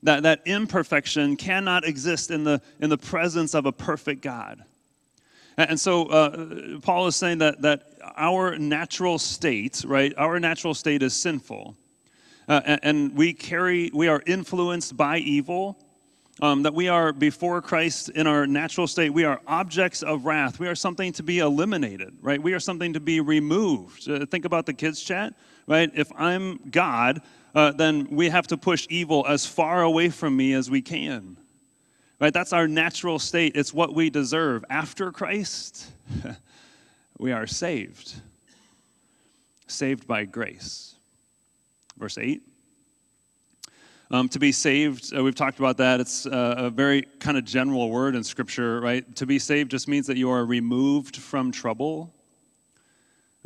That, 0.01 0.23
that 0.23 0.41
imperfection 0.47 1.35
cannot 1.35 1.85
exist 1.85 2.31
in 2.31 2.43
the, 2.43 2.59
in 2.79 2.89
the 2.89 2.97
presence 2.97 3.53
of 3.53 3.67
a 3.67 3.71
perfect 3.71 4.23
God. 4.23 4.63
And 5.59 5.79
so 5.79 6.05
uh, 6.07 6.79
Paul 6.81 7.05
is 7.05 7.15
saying 7.15 7.37
that, 7.37 7.61
that 7.61 7.83
our 8.15 8.57
natural 8.57 9.19
state, 9.19 9.83
right, 9.85 10.15
our 10.17 10.39
natural 10.39 10.73
state 10.73 11.03
is 11.03 11.15
sinful. 11.15 11.75
Uh, 12.47 12.61
and, 12.65 12.79
and, 12.81 13.15
we 13.15 13.31
carry, 13.31 13.91
we 13.93 14.07
are 14.07 14.23
influenced 14.25 14.97
by 14.97 15.19
evil. 15.19 15.77
Um, 16.39 16.61
that 16.63 16.73
we 16.75 16.87
are 16.87 17.13
before 17.13 17.63
Christ 17.63 18.09
in 18.09 18.27
our 18.27 18.45
natural 18.45 18.85
state, 18.85 19.09
we 19.09 19.23
are 19.23 19.41
objects 19.47 20.03
of 20.03 20.25
wrath. 20.25 20.59
We 20.59 20.67
are 20.67 20.75
something 20.75 21.11
to 21.13 21.23
be 21.23 21.39
eliminated, 21.39 22.15
right? 22.21 22.41
We 22.41 22.53
are 22.53 22.59
something 22.59 22.93
to 22.93 22.99
be 22.99 23.21
removed. 23.21 24.07
Uh, 24.07 24.23
think 24.27 24.45
about 24.45 24.67
the 24.67 24.73
kids' 24.73 25.01
chat, 25.01 25.33
right? 25.65 25.89
If 25.95 26.11
I'm 26.15 26.59
God, 26.69 27.23
uh, 27.55 27.71
then 27.71 28.07
we 28.11 28.29
have 28.29 28.45
to 28.47 28.57
push 28.57 28.85
evil 28.91 29.25
as 29.27 29.47
far 29.47 29.81
away 29.81 30.09
from 30.09 30.37
me 30.37 30.53
as 30.53 30.69
we 30.69 30.79
can. 30.79 31.37
Right? 32.19 32.33
That's 32.33 32.53
our 32.53 32.67
natural 32.67 33.17
state. 33.17 33.55
It's 33.55 33.73
what 33.73 33.95
we 33.95 34.09
deserve. 34.09 34.63
After 34.69 35.11
Christ, 35.11 35.87
we 37.17 37.31
are 37.31 37.47
saved. 37.47 38.13
Saved 39.67 40.07
by 40.07 40.25
grace. 40.25 40.95
Verse 41.97 42.17
8. 42.17 42.41
Um, 44.09 44.29
to 44.29 44.39
be 44.39 44.51
saved, 44.51 45.13
uh, 45.15 45.21
we've 45.23 45.35
talked 45.35 45.59
about 45.59 45.77
that. 45.77 45.99
It's 45.99 46.25
uh, 46.25 46.55
a 46.57 46.69
very 46.69 47.03
kind 47.19 47.37
of 47.37 47.43
general 47.43 47.89
word 47.89 48.15
in 48.15 48.23
Scripture, 48.23 48.79
right? 48.79 49.15
To 49.17 49.25
be 49.25 49.37
saved 49.37 49.71
just 49.71 49.87
means 49.87 50.07
that 50.07 50.17
you 50.17 50.29
are 50.29 50.45
removed 50.45 51.17
from 51.17 51.51
trouble 51.51 52.13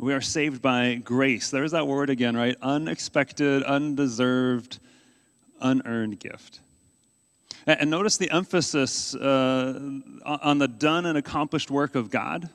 we 0.02 0.12
are 0.12 0.20
saved 0.20 0.60
by 0.60 0.96
grace. 0.96 1.50
There's 1.50 1.70
that 1.70 1.86
word 1.86 2.10
again, 2.10 2.36
right? 2.36 2.56
Unexpected, 2.60 3.62
undeserved, 3.62 4.80
unearned 5.60 6.18
gift. 6.18 6.58
And 7.68 7.88
notice 7.88 8.16
the 8.16 8.28
emphasis 8.32 9.14
uh, 9.14 9.78
on 10.24 10.58
the 10.58 10.66
done 10.66 11.06
and 11.06 11.16
accomplished 11.16 11.70
work 11.70 11.94
of 11.94 12.10
God. 12.10 12.50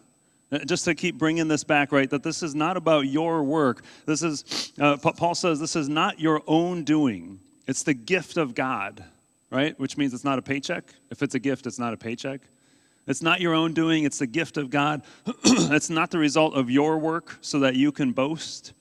Uh, 0.52 0.60
just 0.60 0.84
to 0.86 0.96
keep 0.96 1.18
bringing 1.18 1.48
this 1.48 1.64
back, 1.64 1.94
right? 1.94 2.10
That 2.10 2.22
this 2.22 2.44
is 2.44 2.54
not 2.54 2.76
about 2.76 3.08
your 3.08 3.44
work. 3.44 3.84
This 4.06 4.24
is, 4.24 4.74
uh, 4.78 4.98
Paul 4.98 5.34
says, 5.34 5.58
this 5.58 5.78
is 5.78 5.88
not 5.88 6.20
your 6.20 6.42
own 6.48 6.84
doing. 6.84 7.40
It's 7.68 7.84
the 7.84 7.94
gift 7.94 8.38
of 8.38 8.56
God, 8.56 9.04
right? 9.52 9.78
Which 9.80 9.98
means 9.98 10.14
it's 10.14 10.24
not 10.24 10.40
a 10.40 10.42
paycheck. 10.42 10.86
If 11.12 11.22
it's 11.22 11.36
a 11.36 11.40
gift, 11.40 11.68
it's 11.68 11.80
not 11.80 11.94
a 11.94 11.98
paycheck. 11.98 12.42
It's 13.08 13.22
not 13.22 13.40
your 13.40 13.54
own 13.54 13.74
doing, 13.74 14.04
it's 14.04 14.20
the 14.20 14.28
gift 14.28 14.58
of 14.58 14.70
God. 14.70 15.02
it's 15.46 15.90
not 15.90 16.12
the 16.12 16.18
result 16.18 16.56
of 16.56 16.70
your 16.70 16.98
work 16.98 17.38
so 17.42 17.60
that 17.60 17.76
you 17.76 17.92
can 17.92 18.12
boast. 18.12 18.74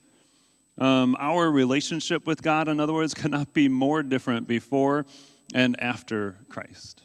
Um, 0.77 1.15
our 1.19 1.49
relationship 1.49 2.27
with 2.27 2.41
God, 2.41 2.67
in 2.67 2.79
other 2.79 2.93
words, 2.93 3.13
cannot 3.13 3.53
be 3.53 3.69
more 3.69 4.03
different 4.03 4.47
before 4.47 5.05
and 5.53 5.81
after 5.81 6.35
Christ. 6.49 7.03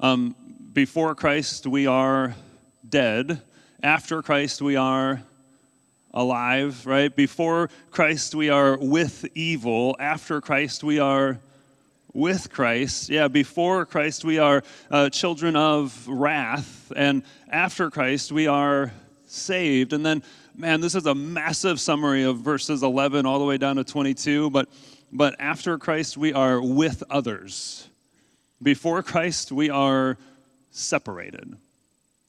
Um, 0.00 0.34
before 0.72 1.14
Christ, 1.14 1.68
we 1.68 1.86
are 1.86 2.34
dead. 2.88 3.40
After 3.82 4.22
Christ, 4.22 4.60
we 4.60 4.74
are 4.74 5.22
alive, 6.14 6.86
right? 6.86 7.14
Before 7.14 7.68
Christ, 7.90 8.34
we 8.34 8.48
are 8.48 8.78
with 8.78 9.26
evil. 9.34 9.96
After 9.98 10.40
Christ, 10.40 10.82
we 10.82 11.00
are 11.00 11.40
with 12.14 12.50
Christ. 12.50 13.10
Yeah, 13.10 13.28
before 13.28 13.84
Christ, 13.84 14.24
we 14.24 14.38
are 14.38 14.62
uh, 14.90 15.10
children 15.10 15.56
of 15.56 16.06
wrath. 16.08 16.92
And 16.94 17.24
after 17.50 17.90
Christ, 17.90 18.30
we 18.32 18.46
are 18.46 18.92
saved. 19.26 19.92
And 19.92 20.06
then, 20.06 20.22
man, 20.54 20.80
this 20.80 20.94
is 20.94 21.06
a 21.06 21.14
massive 21.14 21.80
summary 21.80 22.22
of 22.22 22.38
verses 22.38 22.82
11 22.82 23.26
all 23.26 23.40
the 23.40 23.44
way 23.44 23.58
down 23.58 23.76
to 23.76 23.84
22. 23.84 24.50
But, 24.50 24.68
but 25.12 25.34
after 25.40 25.76
Christ, 25.76 26.16
we 26.16 26.32
are 26.32 26.62
with 26.62 27.02
others. 27.10 27.88
Before 28.62 29.02
Christ, 29.02 29.50
we 29.50 29.68
are 29.68 30.16
separated. 30.70 31.56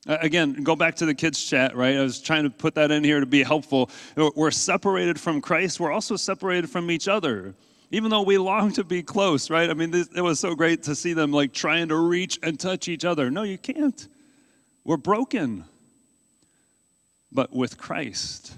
Again, 0.08 0.54
go 0.64 0.76
back 0.76 0.96
to 0.98 1.06
the 1.06 1.16
kids' 1.16 1.44
chat, 1.44 1.76
right? 1.76 1.98
I 1.98 2.02
was 2.02 2.22
trying 2.22 2.44
to 2.44 2.50
put 2.52 2.76
that 2.76 2.92
in 2.92 3.04
here 3.04 3.20
to 3.20 3.26
be 3.26 3.42
helpful. 3.42 3.90
We're 4.16 4.52
separated 4.52 5.20
from 5.20 5.42
Christ, 5.42 5.80
we're 5.80 5.92
also 5.92 6.16
separated 6.16 6.70
from 6.70 6.92
each 6.92 7.08
other. 7.08 7.56
Even 7.92 8.10
though 8.10 8.24
we 8.24 8.38
long 8.38 8.72
to 8.74 8.84
be 8.84 9.04
close, 9.04 9.50
right? 9.50 9.70
I 9.70 9.74
mean, 9.74 9.92
this, 9.92 10.10
it 10.16 10.22
was 10.22 10.40
so 10.40 10.56
great 10.56 10.84
to 10.84 10.96
see 10.96 11.14
them 11.14 11.32
like 11.32 11.54
trying 11.54 11.88
to 11.90 11.96
reach 11.96 12.40
and 12.44 12.60
touch 12.60 12.88
each 12.88 13.06
other. 13.06 13.30
No, 13.30 13.44
you 13.44 13.58
can't. 13.58 14.08
We're 14.84 14.98
broken. 14.98 15.66
But 17.32 17.54
with 17.54 17.78
Christ, 17.78 18.54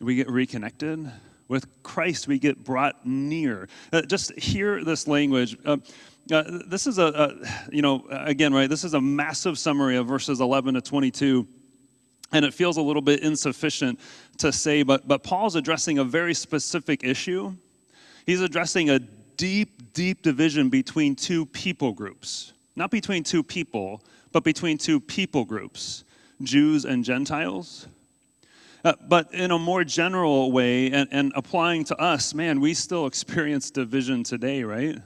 we 0.00 0.14
get 0.14 0.30
reconnected. 0.30 1.10
With 1.48 1.82
Christ, 1.82 2.28
we 2.28 2.38
get 2.38 2.62
brought 2.62 3.04
near. 3.04 3.68
Uh, 3.92 4.02
just 4.02 4.32
hear 4.38 4.84
this 4.84 5.08
language. 5.08 5.56
Uh, 5.64 5.78
uh, 6.32 6.44
this 6.66 6.86
is 6.86 6.98
a, 6.98 7.06
a, 7.06 7.70
you 7.74 7.82
know, 7.82 8.06
again, 8.10 8.52
right? 8.52 8.68
This 8.68 8.84
is 8.84 8.94
a 8.94 9.00
massive 9.00 9.58
summary 9.58 9.96
of 9.96 10.06
verses 10.06 10.40
11 10.40 10.74
to 10.74 10.80
22. 10.80 11.46
And 12.32 12.44
it 12.44 12.54
feels 12.54 12.76
a 12.76 12.82
little 12.82 13.02
bit 13.02 13.20
insufficient 13.20 13.98
to 14.38 14.52
say, 14.52 14.82
but, 14.82 15.08
but 15.08 15.22
Paul's 15.22 15.56
addressing 15.56 15.98
a 15.98 16.04
very 16.04 16.34
specific 16.34 17.02
issue. 17.02 17.54
He's 18.26 18.40
addressing 18.40 18.90
a 18.90 19.00
deep, 19.00 19.92
deep 19.92 20.22
division 20.22 20.68
between 20.68 21.16
two 21.16 21.46
people 21.46 21.92
groups. 21.92 22.52
Not 22.76 22.90
between 22.90 23.24
two 23.24 23.42
people, 23.42 24.02
but 24.32 24.44
between 24.44 24.78
two 24.78 25.00
people 25.00 25.44
groups 25.44 26.04
Jews 26.42 26.84
and 26.84 27.04
Gentiles. 27.04 27.86
Uh, 28.84 28.94
but 29.08 29.32
in 29.34 29.50
a 29.50 29.58
more 29.58 29.84
general 29.84 30.52
way, 30.52 30.90
and, 30.90 31.08
and 31.10 31.32
applying 31.34 31.84
to 31.84 31.96
us, 32.00 32.32
man, 32.32 32.60
we 32.60 32.72
still 32.72 33.06
experience 33.06 33.70
division 33.70 34.22
today, 34.22 34.62
right? 34.62 34.96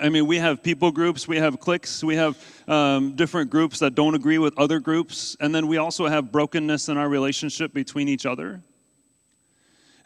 I 0.00 0.08
mean, 0.08 0.26
we 0.26 0.38
have 0.38 0.62
people 0.62 0.90
groups, 0.90 1.28
we 1.28 1.36
have 1.36 1.60
cliques, 1.60 2.02
we 2.02 2.16
have 2.16 2.38
um, 2.66 3.14
different 3.14 3.50
groups 3.50 3.78
that 3.80 3.94
don't 3.94 4.14
agree 4.14 4.38
with 4.38 4.58
other 4.58 4.80
groups, 4.80 5.36
and 5.38 5.54
then 5.54 5.66
we 5.66 5.76
also 5.76 6.06
have 6.06 6.32
brokenness 6.32 6.88
in 6.88 6.96
our 6.96 7.10
relationship 7.10 7.74
between 7.74 8.08
each 8.08 8.24
other. 8.24 8.62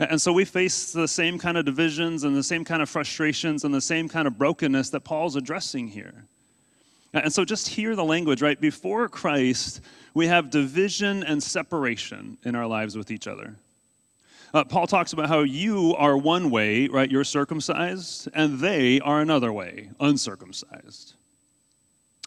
And 0.00 0.20
so 0.20 0.32
we 0.32 0.44
face 0.44 0.92
the 0.92 1.06
same 1.06 1.38
kind 1.38 1.56
of 1.56 1.64
divisions 1.64 2.24
and 2.24 2.36
the 2.36 2.42
same 2.42 2.64
kind 2.64 2.82
of 2.82 2.90
frustrations 2.90 3.62
and 3.62 3.72
the 3.72 3.80
same 3.80 4.08
kind 4.08 4.26
of 4.26 4.36
brokenness 4.36 4.90
that 4.90 5.00
Paul's 5.00 5.36
addressing 5.36 5.86
here. 5.86 6.26
And 7.14 7.32
so 7.32 7.44
just 7.44 7.68
hear 7.68 7.94
the 7.94 8.04
language, 8.04 8.42
right? 8.42 8.60
Before 8.60 9.08
Christ, 9.08 9.80
we 10.14 10.26
have 10.26 10.50
division 10.50 11.22
and 11.22 11.40
separation 11.40 12.38
in 12.44 12.56
our 12.56 12.66
lives 12.66 12.96
with 12.96 13.10
each 13.12 13.28
other. 13.28 13.54
Uh, 14.54 14.64
Paul 14.64 14.86
talks 14.86 15.12
about 15.12 15.28
how 15.28 15.40
you 15.40 15.94
are 15.96 16.16
one 16.16 16.50
way, 16.50 16.88
right? 16.88 17.10
You're 17.10 17.24
circumcised, 17.24 18.28
and 18.34 18.58
they 18.58 19.00
are 19.00 19.20
another 19.20 19.52
way, 19.52 19.90
uncircumcised. 20.00 21.14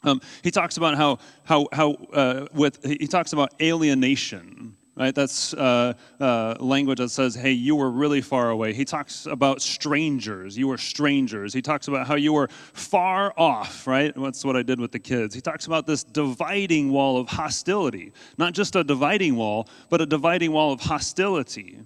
Um, 0.03 0.21
he 0.43 0.51
talks 0.51 0.77
about 0.77 0.95
how 0.95 1.19
how 1.43 1.67
how 1.73 1.91
uh, 2.13 2.47
with 2.53 2.83
he 2.85 3.07
talks 3.07 3.33
about 3.33 3.53
alienation, 3.61 4.77
right? 4.95 5.13
That's 5.13 5.53
uh, 5.53 5.93
uh, 6.19 6.55
language 6.59 6.99
that 6.99 7.09
says, 7.09 7.35
"Hey, 7.35 7.51
you 7.51 7.75
were 7.75 7.91
really 7.91 8.21
far 8.21 8.49
away." 8.49 8.73
He 8.73 8.85
talks 8.85 9.25
about 9.25 9.61
strangers. 9.61 10.57
You 10.57 10.69
were 10.69 10.77
strangers. 10.77 11.53
He 11.53 11.61
talks 11.61 11.89
about 11.89 12.07
how 12.07 12.15
you 12.15 12.31
were 12.31 12.47
far 12.47 13.33
off, 13.37 13.87
right? 13.87 14.13
That's 14.15 14.45
what 14.45 14.55
I 14.55 14.63
did 14.63 14.79
with 14.79 14.93
the 14.93 14.99
kids. 14.99 15.35
He 15.35 15.41
talks 15.41 15.65
about 15.65 15.85
this 15.85 16.03
dividing 16.03 16.91
wall 16.91 17.17
of 17.17 17.27
hostility, 17.27 18.13
not 18.37 18.53
just 18.53 18.77
a 18.77 18.83
dividing 18.85 19.35
wall, 19.35 19.67
but 19.89 19.99
a 19.99 20.05
dividing 20.05 20.53
wall 20.53 20.71
of 20.71 20.79
hostility. 20.79 21.79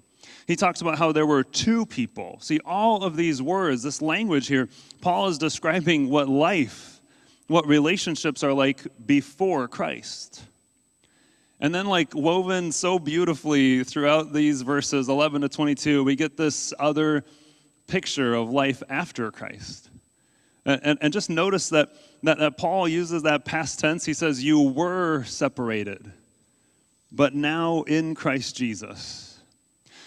He 0.48 0.56
talks 0.56 0.82
about 0.82 0.98
how 0.98 1.12
there 1.12 1.26
were 1.26 1.44
two 1.44 1.86
people. 1.86 2.38
See, 2.42 2.60
all 2.66 3.04
of 3.04 3.16
these 3.16 3.42
words, 3.42 3.84
this 3.84 4.02
language 4.02 4.48
here, 4.48 4.70
Paul 5.02 5.28
is 5.28 5.38
describing 5.38 6.10
what 6.10 6.28
life, 6.28 7.02
what 7.48 7.66
relationships 7.68 8.44
are 8.44 8.54
like 8.54 8.86
before 9.06 9.68
Christ. 9.68 10.44
And 11.60 11.74
then, 11.74 11.86
like 11.86 12.14
woven 12.14 12.74
so 12.74 13.00
beautifully 13.00 13.86
throughout 13.86 14.34
these 14.34 14.64
verses 14.64 15.08
11 15.08 15.42
to 15.42 15.50
22, 15.50 16.04
we 16.04 16.18
get 16.18 16.36
this 16.36 16.74
other 16.78 17.24
picture 17.88 18.34
of 18.34 18.50
life 18.50 18.84
after 18.90 19.32
Christ. 19.32 19.90
And, 20.66 20.82
and, 20.84 21.00
and 21.02 21.14
just 21.14 21.30
notice 21.30 21.70
that, 21.70 21.94
that, 22.24 22.40
that 22.40 22.58
Paul 22.58 22.88
uses 22.88 23.24
that 23.24 23.46
past 23.46 23.80
tense. 23.80 24.04
He 24.04 24.14
says, 24.14 24.44
You 24.44 24.60
were 24.60 25.24
separated, 25.24 26.12
but 27.14 27.34
now 27.34 27.84
in 27.84 28.14
Christ 28.14 28.58
Jesus. 28.58 29.33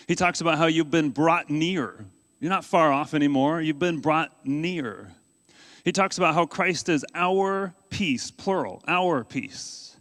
He 0.07 0.15
talks 0.15 0.41
about 0.41 0.59
how 0.59 0.67
you've 0.67 0.91
been 0.91 1.11
brought 1.11 1.51
near. 1.51 2.05
You're 2.41 2.51
not 2.51 2.65
far 2.65 2.93
off 2.93 3.15
anymore, 3.15 3.61
you've 3.61 3.79
been 3.79 4.01
brought 4.01 4.33
near. 4.45 5.13
He 5.85 5.93
talks 5.93 6.19
about 6.19 6.35
how 6.35 6.47
Christ 6.47 6.89
is 6.89 7.05
our 7.15 7.75
peace, 7.91 8.31
plural, 8.31 8.83
our 8.87 9.25
peace. 9.25 9.97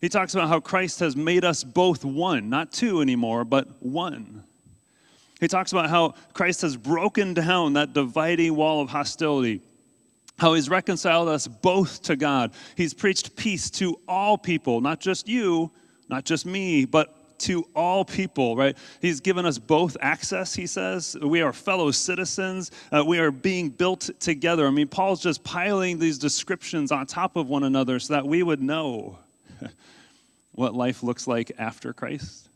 He 0.00 0.08
talks 0.08 0.34
about 0.34 0.48
how 0.48 0.60
Christ 0.60 1.00
has 1.00 1.16
made 1.16 1.44
us 1.44 1.64
both 1.64 2.04
one, 2.04 2.48
not 2.48 2.72
two 2.72 3.00
anymore, 3.00 3.44
but 3.44 3.82
one. 3.82 4.44
He 5.40 5.48
talks 5.48 5.72
about 5.72 5.90
how 5.90 6.14
Christ 6.32 6.62
has 6.62 6.76
broken 6.76 7.34
down 7.34 7.74
that 7.74 7.92
dividing 7.92 8.54
wall 8.54 8.80
of 8.80 8.88
hostility, 8.88 9.60
how 10.38 10.54
he's 10.54 10.68
reconciled 10.68 11.28
us 11.28 11.46
both 11.48 12.02
to 12.02 12.16
God. 12.16 12.52
He's 12.76 12.94
preached 12.94 13.36
peace 13.36 13.70
to 13.70 14.00
all 14.06 14.38
people, 14.38 14.80
not 14.80 15.00
just 15.00 15.28
you, 15.28 15.70
not 16.08 16.24
just 16.24 16.46
me, 16.46 16.84
but 16.84 17.17
to 17.40 17.64
all 17.74 18.04
people, 18.04 18.56
right? 18.56 18.76
He's 19.00 19.20
given 19.20 19.46
us 19.46 19.58
both 19.58 19.96
access, 20.00 20.54
he 20.54 20.66
says. 20.66 21.16
We 21.20 21.40
are 21.40 21.52
fellow 21.52 21.90
citizens. 21.90 22.70
Uh, 22.92 23.04
we 23.06 23.18
are 23.18 23.30
being 23.30 23.70
built 23.70 24.10
together. 24.20 24.66
I 24.66 24.70
mean, 24.70 24.88
Paul's 24.88 25.22
just 25.22 25.44
piling 25.44 25.98
these 25.98 26.18
descriptions 26.18 26.92
on 26.92 27.06
top 27.06 27.36
of 27.36 27.48
one 27.48 27.64
another 27.64 27.98
so 27.98 28.14
that 28.14 28.26
we 28.26 28.42
would 28.42 28.62
know 28.62 29.18
what 30.52 30.74
life 30.74 31.02
looks 31.02 31.26
like 31.26 31.52
after 31.58 31.92
Christ. 31.92 32.48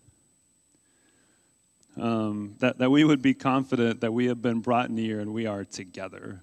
Um, 1.97 2.55
that, 2.61 2.79
that 2.79 2.91
we 2.91 3.05
would 3.05 3.21
be 3.21 3.35
confident 3.35 4.01
that 4.01 4.13
we 4.13 4.27
have 4.27 4.41
been 4.41 4.61
brought 4.61 4.91
near 4.91 5.21
and 5.21 5.35
we 5.35 5.47
are 5.47 5.65
together. 5.65 6.41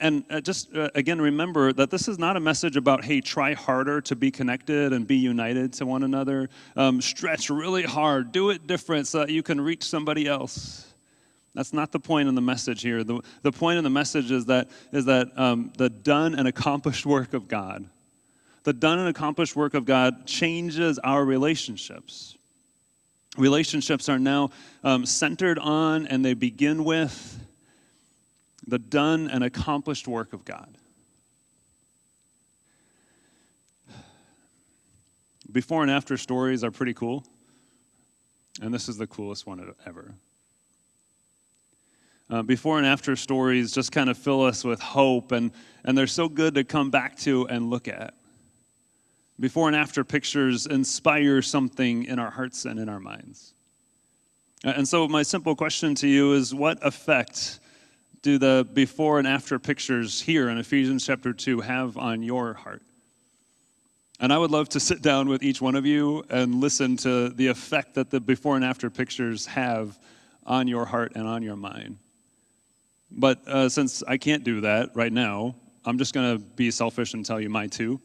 And, 0.00 0.24
uh, 0.30 0.40
just 0.40 0.74
uh, 0.74 0.90
again, 0.94 1.20
remember 1.20 1.72
that 1.72 1.90
this 1.90 2.08
is 2.08 2.18
not 2.18 2.36
a 2.36 2.40
message 2.40 2.76
about, 2.76 3.04
hey, 3.04 3.20
try 3.20 3.54
harder 3.54 4.00
to 4.02 4.16
be 4.16 4.30
connected 4.30 4.92
and 4.92 5.06
be 5.06 5.16
united 5.16 5.72
to 5.74 5.86
one 5.86 6.02
another. 6.02 6.48
Um, 6.76 7.00
stretch 7.00 7.50
really 7.50 7.82
hard, 7.82 8.32
do 8.32 8.50
it 8.50 8.66
different 8.66 9.06
so 9.06 9.20
that 9.20 9.30
you 9.30 9.42
can 9.42 9.60
reach 9.60 9.84
somebody 9.84 10.26
else. 10.26 10.86
That's 11.54 11.72
not 11.72 11.92
the 11.92 12.00
point 12.00 12.28
in 12.28 12.34
the 12.34 12.40
message 12.40 12.82
here. 12.82 13.04
The, 13.04 13.20
the 13.42 13.52
point 13.52 13.78
in 13.78 13.84
the 13.84 13.90
message 13.90 14.30
is 14.30 14.46
that, 14.46 14.70
is 14.92 15.04
that 15.06 15.28
um, 15.36 15.72
the 15.76 15.90
done 15.90 16.34
and 16.34 16.48
accomplished 16.48 17.04
work 17.04 17.34
of 17.34 17.48
God 17.48 17.88
the 18.64 18.72
done 18.72 18.98
and 18.98 19.08
accomplished 19.08 19.56
work 19.56 19.74
of 19.74 19.84
God 19.84 20.26
changes 20.26 20.98
our 21.00 21.24
relationships. 21.24 22.36
Relationships 23.36 24.08
are 24.08 24.18
now 24.18 24.50
um, 24.84 25.06
centered 25.06 25.58
on 25.58 26.06
and 26.06 26.24
they 26.24 26.34
begin 26.34 26.84
with 26.84 27.38
the 28.66 28.78
done 28.78 29.28
and 29.28 29.42
accomplished 29.42 30.06
work 30.06 30.32
of 30.32 30.44
God. 30.44 30.76
Before 35.50 35.82
and 35.82 35.90
after 35.90 36.16
stories 36.16 36.64
are 36.64 36.70
pretty 36.70 36.94
cool, 36.94 37.24
and 38.60 38.72
this 38.72 38.88
is 38.88 38.96
the 38.96 39.06
coolest 39.06 39.46
one 39.46 39.74
ever. 39.86 40.14
Uh, 42.30 42.40
before 42.40 42.78
and 42.78 42.86
after 42.86 43.14
stories 43.14 43.72
just 43.72 43.92
kind 43.92 44.08
of 44.08 44.16
fill 44.16 44.42
us 44.42 44.64
with 44.64 44.80
hope, 44.80 45.32
and, 45.32 45.50
and 45.84 45.98
they're 45.98 46.06
so 46.06 46.28
good 46.28 46.54
to 46.54 46.64
come 46.64 46.90
back 46.90 47.16
to 47.18 47.46
and 47.48 47.68
look 47.68 47.88
at. 47.88 48.14
Before 49.38 49.66
and 49.66 49.76
after 49.76 50.04
pictures 50.04 50.66
inspire 50.66 51.42
something 51.42 52.04
in 52.04 52.18
our 52.18 52.30
hearts 52.30 52.64
and 52.64 52.78
in 52.78 52.88
our 52.88 53.00
minds. 53.00 53.54
And 54.64 54.86
so, 54.86 55.08
my 55.08 55.22
simple 55.22 55.56
question 55.56 55.94
to 55.96 56.08
you 56.08 56.32
is 56.32 56.54
what 56.54 56.78
effect 56.86 57.60
do 58.22 58.38
the 58.38 58.66
before 58.72 59.18
and 59.18 59.26
after 59.26 59.58
pictures 59.58 60.20
here 60.20 60.48
in 60.48 60.58
Ephesians 60.58 61.04
chapter 61.04 61.32
2 61.32 61.60
have 61.60 61.98
on 61.98 62.22
your 62.22 62.54
heart? 62.54 62.82
And 64.20 64.32
I 64.32 64.38
would 64.38 64.52
love 64.52 64.68
to 64.70 64.80
sit 64.80 65.02
down 65.02 65.28
with 65.28 65.42
each 65.42 65.60
one 65.60 65.74
of 65.74 65.84
you 65.84 66.22
and 66.30 66.60
listen 66.60 66.96
to 66.98 67.30
the 67.30 67.48
effect 67.48 67.94
that 67.94 68.10
the 68.10 68.20
before 68.20 68.54
and 68.54 68.64
after 68.64 68.88
pictures 68.88 69.46
have 69.46 69.98
on 70.46 70.68
your 70.68 70.84
heart 70.84 71.12
and 71.16 71.26
on 71.26 71.42
your 71.42 71.56
mind. 71.56 71.98
But 73.10 73.46
uh, 73.48 73.68
since 73.68 74.04
I 74.06 74.16
can't 74.16 74.44
do 74.44 74.60
that 74.60 74.90
right 74.94 75.12
now, 75.12 75.56
I'm 75.84 75.98
just 75.98 76.14
going 76.14 76.38
to 76.38 76.44
be 76.44 76.70
selfish 76.70 77.14
and 77.14 77.26
tell 77.26 77.40
you 77.40 77.50
my 77.50 77.66
two. 77.66 78.00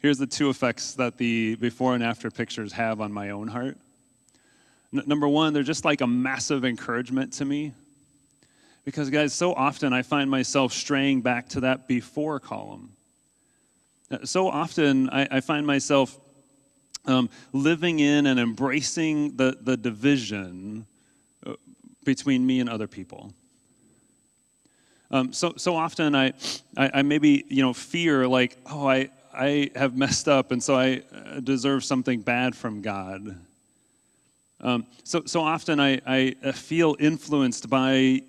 Here's 0.00 0.16
the 0.16 0.26
two 0.26 0.48
effects 0.48 0.94
that 0.94 1.18
the 1.18 1.56
before 1.56 1.94
and 1.94 2.02
after 2.02 2.30
pictures 2.30 2.72
have 2.72 3.00
on 3.00 3.12
my 3.12 3.30
own 3.30 3.48
heart. 3.48 3.76
N- 4.94 5.02
number 5.06 5.28
one, 5.28 5.52
they're 5.52 5.62
just 5.62 5.84
like 5.84 6.00
a 6.00 6.06
massive 6.06 6.64
encouragement 6.64 7.34
to 7.34 7.44
me. 7.44 7.74
Because, 8.88 9.10
guys, 9.10 9.34
so 9.34 9.52
often 9.52 9.92
I 9.92 10.00
find 10.00 10.30
myself 10.30 10.72
straying 10.72 11.20
back 11.20 11.50
to 11.50 11.60
that 11.60 11.86
before 11.86 12.40
column. 12.40 12.96
Uh, 14.10 14.24
so 14.24 14.48
often 14.48 15.10
I, 15.10 15.28
I 15.30 15.40
find 15.40 15.66
myself 15.66 16.18
um, 17.04 17.28
living 17.52 17.98
in 17.98 18.24
and 18.24 18.40
embracing 18.40 19.36
the, 19.36 19.58
the 19.60 19.76
division 19.76 20.86
uh, 21.44 21.52
between 22.06 22.46
me 22.46 22.60
and 22.60 22.70
other 22.70 22.86
people. 22.86 23.34
Um, 25.10 25.34
so, 25.34 25.52
so 25.58 25.76
often 25.76 26.14
I, 26.14 26.32
I, 26.74 26.90
I, 26.94 27.02
maybe 27.02 27.44
you 27.50 27.60
know 27.60 27.74
fear 27.74 28.26
like 28.26 28.56
oh 28.64 28.88
I, 28.88 29.10
I 29.34 29.70
have 29.76 29.98
messed 29.98 30.28
up 30.28 30.50
and 30.50 30.62
so 30.62 30.76
I 30.76 31.02
uh, 31.12 31.40
deserve 31.40 31.84
something 31.84 32.22
bad 32.22 32.56
from 32.56 32.80
God. 32.80 33.38
Um, 34.60 34.86
so, 35.04 35.22
so 35.24 35.40
often 35.40 35.78
I, 35.78 36.00
I 36.06 36.34
uh, 36.42 36.52
feel 36.52 36.96
influenced 36.98 37.70
by 37.70 38.22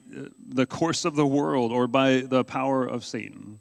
the 0.48 0.66
course 0.66 1.06
of 1.06 1.16
the 1.16 1.26
world 1.26 1.72
or 1.72 1.88
by 1.88 2.22
the 2.22 2.44
power 2.44 2.86
of 2.86 3.04
Satan. 3.04 3.60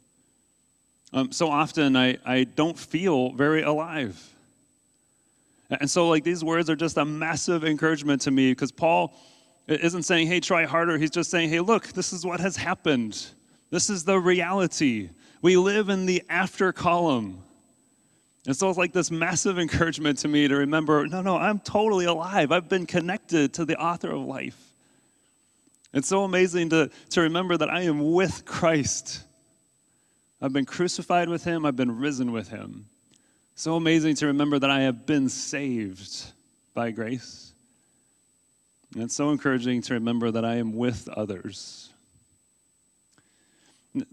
Um, 1.13 1.33
so 1.33 1.49
often 1.49 1.97
I, 1.97 2.19
I 2.27 2.45
don't 2.45 2.79
feel 2.79 3.33
very 3.33 3.63
alive. 3.63 4.23
And 5.71 5.91
so, 5.91 6.09
like, 6.09 6.25
these 6.25 6.43
words 6.43 6.71
are 6.71 6.77
just 6.77 6.97
a 6.97 7.05
massive 7.05 7.65
encouragement 7.65 8.23
to 8.23 8.31
me 8.31 8.53
because 8.53 8.73
Paul 8.73 9.15
isn't 9.67 10.05
saying, 10.05 10.27
hey, 10.27 10.41
try 10.41 10.65
harder. 10.65 10.97
He's 10.97 11.11
just 11.11 11.31
saying, 11.31 11.51
hey, 11.51 11.61
look, 11.61 11.89
this 11.89 12.13
is 12.13 12.25
what 12.25 12.41
has 12.41 12.57
happened. 12.57 13.27
This 13.71 13.91
is 13.91 14.05
the 14.05 14.19
reality. 14.19 15.11
We 15.43 15.57
live 15.59 15.91
in 15.91 16.07
the 16.07 16.23
after 16.31 16.73
column. 16.73 17.43
And 18.49 18.57
so 18.57 18.71
it's 18.71 18.79
like 18.79 18.95
this 18.95 19.11
massive 19.11 19.59
encouragement 19.59 20.19
to 20.21 20.29
me 20.29 20.49
to 20.49 20.57
remember 20.57 21.07
no, 21.07 21.21
no, 21.21 21.37
I'm 21.37 21.61
totally 21.61 22.07
alive. 22.07 22.51
I've 22.51 22.69
been 22.69 22.87
connected 22.87 23.53
to 23.55 23.67
the 23.67 23.77
author 23.77 24.11
of 24.11 24.23
life. 24.23 24.59
It's 25.93 26.09
so 26.09 26.25
amazing 26.25 26.71
to, 26.71 26.91
to 27.11 27.21
remember 27.21 27.59
that 27.59 27.69
I 27.69 27.83
am 27.83 28.13
with 28.13 28.47
Christ. 28.47 29.23
I've 30.41 30.55
been 30.55 30.65
crucified 30.65 31.29
with 31.29 31.45
him, 31.45 31.67
I've 31.67 31.77
been 31.77 31.99
risen 31.99 32.33
with 32.33 32.49
him. 32.49 32.87
So 33.55 33.75
amazing 33.75 34.15
to 34.17 34.27
remember 34.29 34.59
that 34.59 34.71
I 34.71 34.81
have 34.81 35.05
been 35.05 35.29
saved 35.29 36.33
by 36.73 36.91
grace. 36.91 37.53
And 38.95 39.03
it's 39.03 39.15
so 39.15 39.31
encouraging 39.31 39.83
to 39.83 39.95
remember 39.95 40.31
that 40.31 40.47
I 40.47 40.55
am 40.55 40.73
with 40.73 41.07
others. 41.11 41.91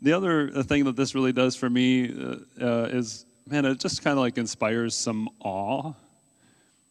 The 0.01 0.11
other 0.11 0.49
thing 0.63 0.85
that 0.85 0.97
this 0.97 1.15
really 1.15 1.31
does 1.31 1.55
for 1.55 1.69
me 1.69 2.11
uh, 2.11 2.35
uh, 2.59 2.89
is, 2.91 3.25
man, 3.47 3.65
it 3.65 3.79
just 3.79 4.03
kind 4.03 4.17
of 4.17 4.19
like 4.19 4.37
inspires 4.37 4.95
some 4.95 5.29
awe. 5.39 5.93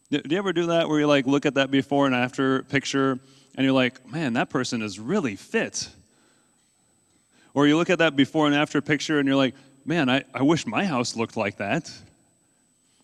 Do 0.09 0.21
you 0.29 0.37
ever 0.37 0.53
do 0.53 0.67
that 0.67 0.87
where 0.87 0.99
you 0.99 1.07
like 1.07 1.25
look 1.25 1.45
at 1.45 1.55
that 1.55 1.69
before 1.69 2.05
and 2.05 2.15
after 2.15 2.63
picture 2.63 3.19
and 3.55 3.65
you're 3.65 3.73
like, 3.73 4.07
man, 4.09 4.33
that 4.33 4.49
person 4.49 4.81
is 4.81 4.97
really 4.99 5.35
fit? 5.35 5.89
Or 7.53 7.67
you 7.67 7.75
look 7.75 7.89
at 7.89 7.99
that 7.99 8.15
before 8.15 8.45
and 8.47 8.55
after 8.55 8.81
picture 8.81 9.19
and 9.19 9.27
you're 9.27 9.35
like, 9.35 9.55
man, 9.85 10.09
I, 10.09 10.23
I 10.33 10.43
wish 10.43 10.65
my 10.65 10.85
house 10.85 11.15
looked 11.15 11.35
like 11.35 11.57
that. 11.57 11.91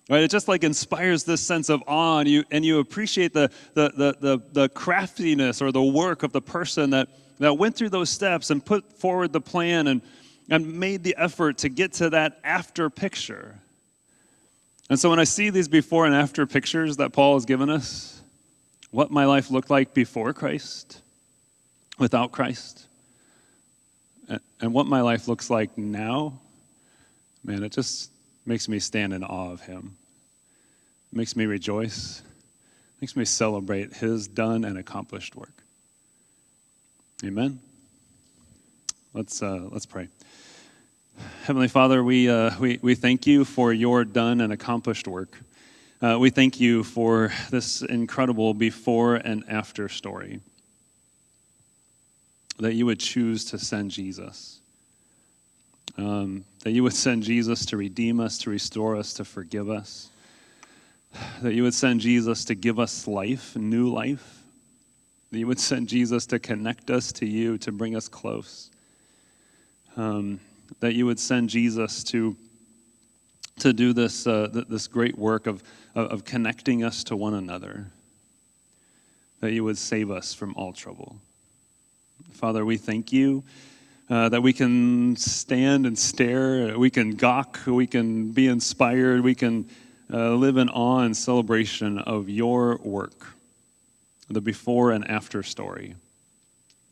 Right? 0.09 0.23
It 0.23 0.31
just 0.31 0.47
like 0.47 0.63
inspires 0.63 1.23
this 1.23 1.41
sense 1.41 1.69
of 1.69 1.83
awe, 1.87 2.19
and 2.19 2.27
you, 2.27 2.43
and 2.51 2.65
you 2.65 2.79
appreciate 2.79 3.33
the, 3.33 3.49
the, 3.75 3.91
the, 3.95 4.17
the, 4.19 4.41
the 4.51 4.69
craftiness 4.69 5.61
or 5.61 5.71
the 5.71 5.81
work 5.81 6.23
of 6.23 6.33
the 6.33 6.41
person 6.41 6.89
that, 6.89 7.09
that 7.39 7.57
went 7.57 7.75
through 7.75 7.89
those 7.89 8.09
steps 8.09 8.49
and 8.49 8.65
put 8.65 8.91
forward 8.93 9.31
the 9.31 9.41
plan 9.41 9.87
and, 9.87 10.01
and 10.51 10.77
made 10.77 11.01
the 11.01 11.15
effort 11.17 11.57
to 11.59 11.69
get 11.69 11.93
to 11.93 12.09
that 12.11 12.39
after 12.43 12.89
picture. 12.89 13.57
And 14.89 14.99
so 14.99 15.09
when 15.09 15.17
I 15.17 15.23
see 15.23 15.49
these 15.49 15.69
before 15.69 16.05
and 16.05 16.13
after 16.13 16.45
pictures 16.45 16.97
that 16.97 17.13
Paul 17.13 17.35
has 17.35 17.45
given 17.45 17.69
us, 17.69 18.21
what 18.91 19.09
my 19.09 19.25
life 19.25 19.49
looked 19.49 19.69
like 19.69 19.93
before 19.93 20.33
Christ, 20.33 21.01
without 21.97 22.33
Christ, 22.33 22.87
and 24.59 24.73
what 24.73 24.85
my 24.85 24.99
life 24.99 25.29
looks 25.29 25.49
like 25.49 25.77
now, 25.77 26.37
man, 27.45 27.63
it 27.63 27.71
just 27.71 28.11
makes 28.45 28.67
me 28.67 28.77
stand 28.77 29.13
in 29.13 29.23
awe 29.23 29.51
of 29.51 29.61
Him. 29.61 29.95
It 31.13 31.15
makes 31.15 31.37
me 31.37 31.45
rejoice. 31.45 32.21
It 32.97 33.01
makes 33.01 33.15
me 33.15 33.23
celebrate 33.23 33.93
His 33.93 34.27
done 34.27 34.65
and 34.65 34.77
accomplished 34.77 35.33
work. 35.37 35.63
Amen. 37.23 37.61
Let's 39.13 39.41
uh, 39.41 39.67
let's 39.71 39.85
pray. 39.85 40.09
Heavenly 41.43 41.68
Father, 41.68 42.03
we, 42.03 42.30
uh, 42.30 42.57
we, 42.59 42.80
we 42.82 42.95
thank 42.95 43.26
you 43.28 43.45
for 43.45 43.74
your 43.74 44.05
done 44.05 44.41
and 44.41 44.53
accomplished 44.53 45.07
work. 45.07 45.38
Uh, 46.01 46.18
we 46.20 46.30
thank 46.30 46.59
you 46.59 46.84
for 46.84 47.32
this 47.49 47.82
incredible 47.82 48.53
before 48.53 49.16
and 49.16 49.43
after 49.47 49.88
story 49.89 50.39
that 52.59 52.76
you 52.76 52.86
would 52.86 52.99
choose 52.99 53.45
to 53.45 53.57
send 53.57 53.91
Jesus. 53.91 54.62
Um, 55.97 56.45
that 56.64 56.72
you 56.72 56.84
would 56.84 56.93
send 56.93 57.24
Jesus 57.24 57.66
to 57.68 57.78
redeem 57.78 58.20
us, 58.20 58.38
to 58.39 58.49
restore 58.49 58.95
us, 58.95 59.14
to 59.16 59.26
forgive 59.26 59.70
us. 59.70 60.09
That 61.41 61.53
you 61.53 61.64
would 61.64 61.74
send 61.74 62.01
Jesus 62.01 62.45
to 62.45 62.55
give 62.55 62.80
us 62.80 63.07
life, 63.07 63.55
new 63.55 63.91
life. 63.91 64.43
That 65.32 65.39
you 65.39 65.47
would 65.47 65.59
send 65.59 65.89
Jesus 65.89 66.26
to 66.28 66.39
connect 66.39 66.89
us 66.89 67.12
to 67.14 67.26
you, 67.26 67.57
to 67.59 67.72
bring 67.72 67.95
us 67.95 68.07
close. 68.07 68.70
Um, 69.97 70.39
that 70.80 70.93
you 70.93 71.05
would 71.05 71.19
send 71.19 71.49
Jesus 71.49 72.03
to, 72.05 72.36
to 73.59 73.74
do 73.74 73.93
this, 73.93 74.26
uh, 74.26 74.47
this 74.67 74.88
great 74.88 75.17
work 75.17 75.47
of, 75.47 75.63
of 75.95 76.26
connecting 76.26 76.84
us 76.84 77.03
to 77.05 77.15
one 77.15 77.34
another. 77.34 77.91
That 79.41 79.51
you 79.51 79.63
would 79.63 79.78
save 79.78 80.11
us 80.11 80.34
from 80.34 80.55
all 80.55 80.74
trouble. 80.74 81.17
Father, 82.32 82.63
we 82.65 82.78
thank 82.78 83.11
you 83.11 83.43
uh, 84.11 84.28
that 84.28 84.41
we 84.41 84.51
can 84.51 85.15
stand 85.15 85.86
and 85.86 85.97
stare, 85.97 86.78
we 86.78 86.89
can 86.89 87.11
gawk, 87.11 87.59
we 87.65 87.88
can 87.88 88.32
be 88.32 88.47
inspired, 88.47 89.22
we 89.22 89.34
can 89.34 89.65
uh, 90.11 90.34
live 90.34 90.57
in 90.57 90.67
awe 90.69 90.99
and 90.99 91.15
celebration 91.15 91.97
of 91.99 92.30
your 92.30 92.78
work, 92.84 93.26
the 94.30 94.41
before 94.41 94.91
and 94.91 95.09
after 95.09 95.41
story. 95.41 95.95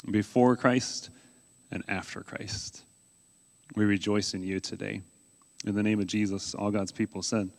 Before 0.10 0.56
Christ 0.56 1.10
and 1.72 1.84
after 1.90 2.22
Christ. 2.22 2.84
We 3.76 3.86
rejoice 3.86 4.34
in 4.34 4.44
you 4.44 4.60
today. 4.60 5.02
In 5.66 5.76
the 5.76 5.84
name 5.84 6.00
of 6.00 6.08
Jesus, 6.08 6.56
all 6.56 6.72
God's 6.72 6.92
people 6.92 7.22
said, 7.22 7.50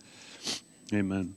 Amen. 0.92 1.34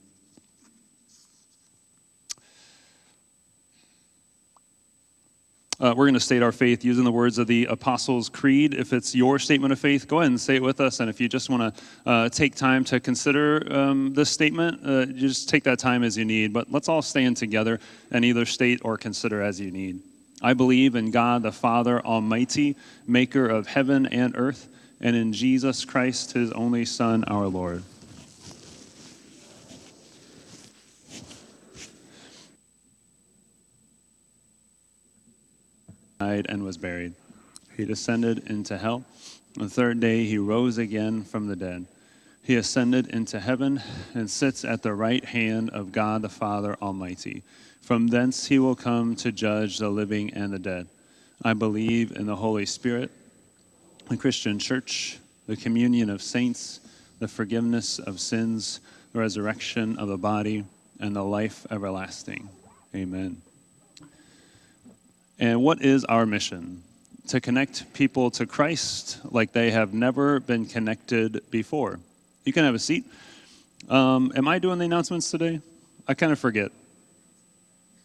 Uh, 5.80 5.92
we're 5.96 6.04
going 6.04 6.14
to 6.14 6.20
state 6.20 6.42
our 6.42 6.52
faith 6.52 6.84
using 6.84 7.04
the 7.04 7.12
words 7.12 7.36
of 7.36 7.46
the 7.46 7.66
Apostles' 7.66 8.28
Creed. 8.28 8.74
If 8.74 8.92
it's 8.92 9.14
your 9.14 9.40
statement 9.40 9.72
of 9.72 9.78
faith, 9.78 10.06
go 10.06 10.20
ahead 10.20 10.30
and 10.30 10.40
say 10.40 10.56
it 10.56 10.62
with 10.62 10.80
us. 10.80 11.00
And 11.00 11.10
if 11.10 11.20
you 11.20 11.28
just 11.28 11.50
want 11.50 11.74
to 11.74 11.82
uh, 12.06 12.28
take 12.28 12.54
time 12.54 12.84
to 12.84 13.00
consider 13.00 13.66
um, 13.70 14.14
this 14.14 14.30
statement, 14.30 14.80
uh, 14.84 15.06
just 15.06 15.48
take 15.48 15.64
that 15.64 15.80
time 15.80 16.04
as 16.04 16.16
you 16.16 16.24
need. 16.24 16.52
But 16.52 16.70
let's 16.70 16.88
all 16.88 17.02
stand 17.02 17.36
together 17.36 17.80
and 18.12 18.24
either 18.24 18.44
state 18.44 18.80
or 18.84 18.96
consider 18.96 19.42
as 19.42 19.60
you 19.60 19.72
need. 19.72 20.00
I 20.44 20.52
believe 20.52 20.94
in 20.94 21.10
God 21.10 21.42
the 21.42 21.52
Father 21.52 22.04
Almighty, 22.04 22.76
maker 23.06 23.46
of 23.48 23.66
heaven 23.66 24.04
and 24.04 24.34
earth, 24.36 24.68
and 25.00 25.16
in 25.16 25.32
Jesus 25.32 25.86
Christ, 25.86 26.32
his 26.32 26.52
only 26.52 26.84
Son, 26.84 27.24
our 27.24 27.46
Lord 27.46 27.82
died 36.20 36.44
and 36.50 36.62
was 36.62 36.76
buried. 36.76 37.14
He 37.74 37.86
descended 37.86 38.50
into 38.50 38.76
hell. 38.76 39.04
On 39.56 39.64
the 39.64 39.70
third 39.70 39.98
day 40.00 40.24
he 40.24 40.36
rose 40.36 40.76
again 40.76 41.22
from 41.24 41.48
the 41.48 41.56
dead. 41.56 41.86
He 42.42 42.56
ascended 42.56 43.06
into 43.08 43.40
heaven 43.40 43.80
and 44.14 44.30
sits 44.30 44.62
at 44.62 44.82
the 44.82 44.92
right 44.92 45.24
hand 45.24 45.70
of 45.70 45.90
God 45.90 46.20
the 46.20 46.28
Father 46.28 46.76
Almighty. 46.82 47.42
From 47.84 48.06
thence 48.06 48.46
he 48.46 48.58
will 48.58 48.74
come 48.74 49.14
to 49.16 49.30
judge 49.30 49.76
the 49.76 49.90
living 49.90 50.32
and 50.32 50.50
the 50.50 50.58
dead. 50.58 50.86
I 51.42 51.52
believe 51.52 52.16
in 52.16 52.24
the 52.24 52.34
Holy 52.34 52.64
Spirit, 52.64 53.10
the 54.08 54.16
Christian 54.16 54.58
church, 54.58 55.18
the 55.46 55.54
communion 55.54 56.08
of 56.08 56.22
saints, 56.22 56.80
the 57.18 57.28
forgiveness 57.28 57.98
of 57.98 58.20
sins, 58.20 58.80
the 59.12 59.18
resurrection 59.18 59.98
of 59.98 60.08
the 60.08 60.16
body, 60.16 60.64
and 60.98 61.14
the 61.14 61.22
life 61.22 61.66
everlasting. 61.70 62.48
Amen. 62.94 63.42
And 65.38 65.62
what 65.62 65.82
is 65.82 66.06
our 66.06 66.24
mission? 66.24 66.82
To 67.28 67.38
connect 67.38 67.92
people 67.92 68.30
to 68.30 68.46
Christ 68.46 69.20
like 69.30 69.52
they 69.52 69.70
have 69.72 69.92
never 69.92 70.40
been 70.40 70.64
connected 70.64 71.42
before. 71.50 72.00
You 72.46 72.54
can 72.54 72.64
have 72.64 72.74
a 72.74 72.78
seat. 72.78 73.04
Um, 73.90 74.32
am 74.34 74.48
I 74.48 74.58
doing 74.58 74.78
the 74.78 74.86
announcements 74.86 75.30
today? 75.30 75.60
I 76.08 76.14
kind 76.14 76.32
of 76.32 76.38
forget. 76.38 76.72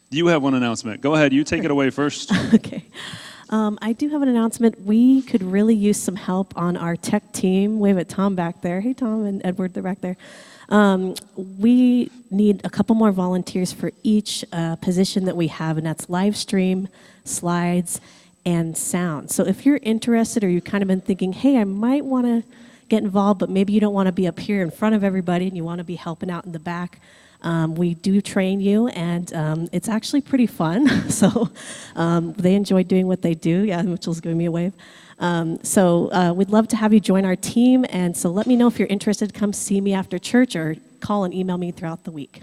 You 0.09 0.27
have 0.27 0.41
one 0.41 0.55
announcement. 0.55 1.01
Go 1.01 1.15
ahead. 1.15 1.33
You 1.33 1.43
take 1.43 1.63
it 1.63 1.71
away 1.71 1.89
first. 1.91 2.31
okay. 2.53 2.85
Um, 3.51 3.79
I 3.81 3.93
do 3.93 4.09
have 4.09 4.21
an 4.21 4.27
announcement. 4.27 4.81
We 4.81 5.23
could 5.23 5.41
really 5.41 5.75
use 5.75 6.01
some 6.01 6.15
help 6.15 6.55
on 6.55 6.77
our 6.77 6.95
tech 6.95 7.31
team. 7.33 7.79
We 7.79 7.89
have 7.89 7.97
a 7.97 8.05
Tom 8.05 8.35
back 8.35 8.61
there. 8.61 8.79
Hey, 8.79 8.93
Tom 8.93 9.25
and 9.25 9.41
Edward, 9.43 9.73
they're 9.73 9.81
back 9.83 10.01
there. 10.01 10.17
Um, 10.69 11.15
we 11.35 12.11
need 12.29 12.61
a 12.63 12.69
couple 12.69 12.95
more 12.95 13.11
volunteers 13.11 13.73
for 13.73 13.91
each 14.03 14.45
uh, 14.53 14.75
position 14.75 15.25
that 15.25 15.35
we 15.35 15.47
have, 15.47 15.77
and 15.77 15.85
that's 15.85 16.09
live 16.09 16.37
stream, 16.37 16.87
slides, 17.23 17.99
and 18.45 18.77
sound. 18.77 19.31
So 19.31 19.45
if 19.45 19.65
you're 19.65 19.79
interested 19.81 20.43
or 20.43 20.49
you've 20.49 20.63
kind 20.63 20.83
of 20.83 20.87
been 20.87 21.01
thinking, 21.01 21.33
hey, 21.33 21.57
I 21.57 21.63
might 21.63 22.05
want 22.05 22.27
to 22.27 22.43
get 22.87 23.03
involved, 23.03 23.39
but 23.39 23.49
maybe 23.49 23.73
you 23.73 23.79
don't 23.79 23.93
want 23.93 24.07
to 24.07 24.11
be 24.11 24.27
up 24.27 24.39
here 24.39 24.61
in 24.61 24.69
front 24.69 24.93
of 24.93 25.03
everybody 25.03 25.47
and 25.47 25.57
you 25.57 25.63
want 25.63 25.79
to 25.79 25.83
be 25.83 25.95
helping 25.95 26.29
out 26.29 26.45
in 26.45 26.51
the 26.51 26.59
back, 26.59 26.99
um, 27.41 27.75
we 27.75 27.93
do 27.93 28.21
train 28.21 28.59
you, 28.59 28.87
and 28.89 29.33
um, 29.33 29.69
it's 29.71 29.87
actually 29.87 30.21
pretty 30.21 30.47
fun. 30.47 30.87
so 31.09 31.49
um, 31.95 32.33
they 32.33 32.55
enjoy 32.55 32.83
doing 32.83 33.07
what 33.07 33.21
they 33.21 33.33
do. 33.33 33.63
Yeah, 33.63 33.81
Mitchell's 33.81 34.19
giving 34.19 34.37
me 34.37 34.45
a 34.45 34.51
wave. 34.51 34.73
Um, 35.19 35.63
so 35.63 36.11
uh, 36.11 36.33
we'd 36.33 36.49
love 36.49 36.67
to 36.69 36.77
have 36.77 36.93
you 36.93 36.99
join 36.99 37.25
our 37.25 37.35
team, 37.35 37.85
and 37.89 38.15
so 38.15 38.29
let 38.29 38.47
me 38.47 38.55
know 38.55 38.67
if 38.67 38.79
you're 38.79 38.87
interested. 38.87 39.33
Come 39.33 39.53
see 39.53 39.81
me 39.81 39.93
after 39.93 40.17
church 40.17 40.55
or 40.55 40.75
call 40.99 41.23
and 41.23 41.33
email 41.33 41.57
me 41.57 41.71
throughout 41.71 42.03
the 42.03 42.11
week. 42.11 42.41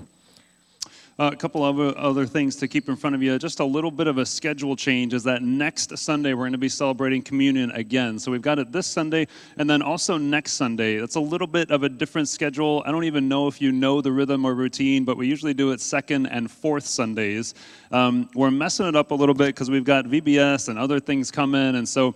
Uh, 1.18 1.30
a 1.32 1.36
couple 1.36 1.64
of 1.64 1.80
other 1.96 2.26
things 2.26 2.56
to 2.56 2.68
keep 2.68 2.90
in 2.90 2.94
front 2.94 3.16
of 3.16 3.22
you. 3.22 3.38
Just 3.38 3.60
a 3.60 3.64
little 3.64 3.90
bit 3.90 4.06
of 4.06 4.18
a 4.18 4.26
schedule 4.26 4.76
change 4.76 5.14
is 5.14 5.22
that 5.24 5.42
next 5.42 5.96
Sunday 5.96 6.34
we're 6.34 6.42
going 6.42 6.52
to 6.52 6.58
be 6.58 6.68
celebrating 6.68 7.22
communion 7.22 7.70
again. 7.70 8.18
So 8.18 8.30
we've 8.30 8.42
got 8.42 8.58
it 8.58 8.70
this 8.70 8.86
Sunday 8.86 9.26
and 9.56 9.68
then 9.68 9.80
also 9.80 10.18
next 10.18 10.52
Sunday. 10.52 10.96
It's 10.96 11.14
a 11.14 11.20
little 11.20 11.46
bit 11.46 11.70
of 11.70 11.84
a 11.84 11.88
different 11.88 12.28
schedule. 12.28 12.82
I 12.84 12.92
don't 12.92 13.04
even 13.04 13.30
know 13.30 13.48
if 13.48 13.62
you 13.62 13.72
know 13.72 14.02
the 14.02 14.12
rhythm 14.12 14.44
or 14.44 14.54
routine, 14.54 15.04
but 15.04 15.16
we 15.16 15.26
usually 15.26 15.54
do 15.54 15.72
it 15.72 15.80
second 15.80 16.26
and 16.26 16.50
fourth 16.50 16.84
Sundays. 16.84 17.54
Um, 17.92 18.28
we're 18.34 18.50
messing 18.50 18.84
it 18.84 18.94
up 18.94 19.10
a 19.10 19.14
little 19.14 19.34
bit 19.34 19.46
because 19.46 19.70
we've 19.70 19.84
got 19.84 20.04
VBS 20.04 20.68
and 20.68 20.78
other 20.78 21.00
things 21.00 21.30
coming. 21.30 21.76
And 21.76 21.88
so 21.88 22.14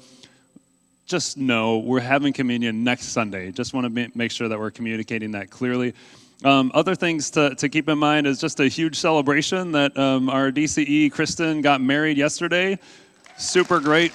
just 1.07 1.39
know 1.39 1.79
we're 1.79 2.01
having 2.01 2.35
communion 2.35 2.85
next 2.85 3.09
Sunday. 3.09 3.51
Just 3.51 3.73
want 3.73 3.95
to 3.95 4.11
make 4.15 4.31
sure 4.31 4.47
that 4.47 4.59
we're 4.59 4.71
communicating 4.71 5.31
that 5.31 5.49
clearly. 5.49 5.95
Um, 6.43 6.71
other 6.75 6.95
things 6.95 7.31
to, 7.33 7.55
to 7.57 7.69
keep 7.69 7.89
in 7.89 7.99
mind 7.99 8.27
is 8.27 8.41
just 8.41 8.61
a 8.61 8.69
huge 8.69 8.99
celebration 8.99 9.73
that 9.73 9.97
um, 9.99 10.31
our 10.31 10.51
DCE 10.51 11.13
Kristen 11.13 11.61
got 11.61 11.83
married 11.83 12.17
yesterday. 12.17 12.79
Super 13.37 13.79
great. 13.79 14.13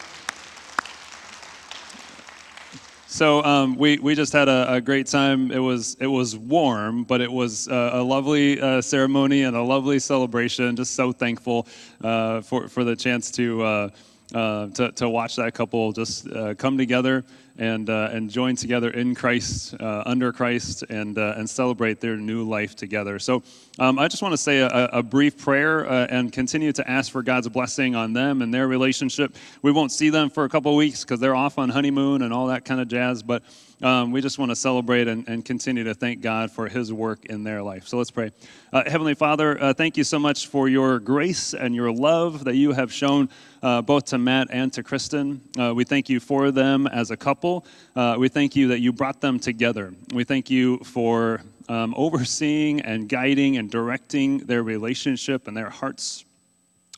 So 3.08 3.44
um, 3.44 3.78
we, 3.78 4.00
we 4.00 4.16
just 4.16 4.34
had 4.34 4.50
a, 4.50 4.74
a, 4.74 4.82
great 4.82 5.08
time. 5.08 5.52
It 5.52 5.60
was 5.60 5.96
it 6.02 6.08
was 6.08 6.36
warm, 6.36 7.04
but 7.06 7.22
it 7.22 7.32
was 7.32 7.70
uh, 7.70 7.92
a 7.94 8.04
lovely 8.04 8.60
uh, 8.60 8.82
ceremony 8.82 9.44
and 9.44 9.56
a 9.56 9.62
lovely 9.62 10.00
celebration. 10.00 10.76
Just 10.76 10.96
so 10.96 11.14
thankful 11.14 11.68
uh, 12.04 12.42
for 12.42 12.68
for 12.68 12.84
the 12.84 12.94
chance 12.94 13.32
to, 13.32 13.64
uh, 13.64 13.90
uh, 14.34 14.68
to 14.68 14.92
to 14.92 15.08
watch 15.08 15.38
that 15.38 15.54
couple 15.54 15.94
just 15.94 16.28
come 16.58 16.78
together 16.78 17.24
and, 17.58 17.90
uh, 17.90 18.10
and 18.12 18.30
join 18.30 18.56
together 18.56 18.90
in 18.90 19.16
Christ, 19.16 19.76
uh, 19.80 20.04
under 20.06 20.32
Christ, 20.34 20.84
and, 20.90 21.18
uh, 21.18 21.36
and 21.38 21.50
celebrate 21.50 22.00
their 22.00 22.18
new 22.18 22.44
life 22.44 22.76
together. 22.76 23.20
So 23.20 23.44
um, 23.80 24.00
I 24.00 24.08
just 24.08 24.22
want 24.22 24.34
to 24.34 24.38
say 24.38 24.60
a, 24.60 24.68
a 24.68 25.04
brief 25.04 25.38
prayer 25.38 25.90
uh, 25.90 26.08
and 26.10 26.32
continue 26.32 26.72
to 26.74 26.90
ask 26.90 27.12
for 27.12 27.24
God's 27.24 27.48
blessing 27.50 27.96
on 27.96 28.14
them 28.14 28.42
and 28.42 28.54
their 28.54 28.68
relationship. 28.68 29.36
We 29.62 29.72
won't 29.72 29.92
see 29.92 30.10
them 30.10 30.30
for 30.30 30.44
a 30.44 30.50
couple 30.50 30.76
weeks 30.76 31.04
because 31.04 31.20
they're 31.20 31.36
off 31.36 31.58
on 31.58 31.70
honeymoon 31.70 32.22
and 32.22 32.34
all 32.34 32.48
that 32.48 32.66
kind 32.66 32.82
of 32.82 32.88
jazz, 32.88 33.24
but 33.24 33.44
um, 33.82 34.12
we 34.12 34.22
just 34.22 34.40
want 34.40 34.52
to 34.52 34.56
celebrate 34.56 35.08
and, 35.08 35.28
and, 35.28 35.44
continue 35.44 35.84
to 35.84 35.94
thank 35.94 36.22
God 36.22 36.50
for 36.50 36.70
His 36.70 36.94
work 36.94 37.26
in 37.26 37.44
their 37.44 37.62
life. 37.62 37.88
So 37.88 37.98
let's 37.98 38.10
pray. 38.10 38.32
Uh, 38.72 38.90
Heavenly 38.90 39.16
Father, 39.16 39.62
uh, 39.62 39.74
thank 39.74 39.98
you 39.98 40.06
so 40.06 40.18
much 40.18 40.48
for 40.48 40.70
your 40.70 40.98
grace 40.98 41.54
and 41.54 41.76
your 41.76 41.92
love 41.92 42.46
that 42.46 42.56
you 42.56 42.72
have 42.72 42.92
shown 42.92 43.30
uh, 43.66 43.82
both 43.82 44.06
to 44.06 44.18
Matt 44.18 44.48
and 44.52 44.72
to 44.74 44.84
Kristen. 44.84 45.42
Uh, 45.60 45.74
we 45.76 45.84
thank 45.84 46.08
you 46.08 46.20
for 46.20 46.52
them 46.52 46.88
as 46.88 47.12
a 47.12 47.18
couple. 47.18 47.66
Uh, 47.96 48.16
we 48.18 48.30
thank 48.30 48.56
you 48.56 48.70
that 48.70 48.80
you 48.80 48.94
brought 48.94 49.20
them 49.20 49.40
together. 49.40 49.94
We 50.14 50.24
thank 50.24 50.50
you 50.50 50.78
for 50.86 51.42
um, 51.68 51.94
overseeing 51.98 52.82
and 52.82 53.10
guiding 53.10 53.58
and 53.58 53.70
directing 53.70 54.38
their 54.38 54.64
relationship 54.64 55.48
and 55.48 55.58
their 55.58 55.70
hearts. 55.70 56.24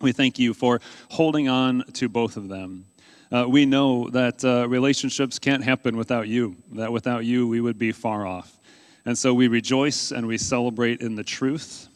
We 0.01 0.11
thank 0.11 0.37
you 0.37 0.53
for 0.53 0.79
holding 1.09 1.49
on 1.49 1.83
to 1.93 2.07
both 2.07 2.37
of 2.37 2.49
them 2.49 2.85
uh, 3.31 3.45
we 3.47 3.65
know 3.65 4.09
that 4.09 4.43
uh, 4.43 4.67
relationships 4.69 5.39
can't 5.39 5.63
happen 5.63 5.97
without 5.97 6.27
you, 6.27 6.55
that 6.73 6.91
without 6.91 7.25
you, 7.25 7.47
we 7.47 7.59
would 7.59 7.77
be 7.77 7.91
far 7.91 8.25
off. 8.25 8.57
And 9.05 9.17
so 9.17 9.33
we 9.33 9.47
rejoice 9.47 10.11
and 10.11 10.27
we 10.27 10.37
celebrate 10.37 11.01
in 11.01 11.15
the 11.15 11.23
truth, 11.23 11.87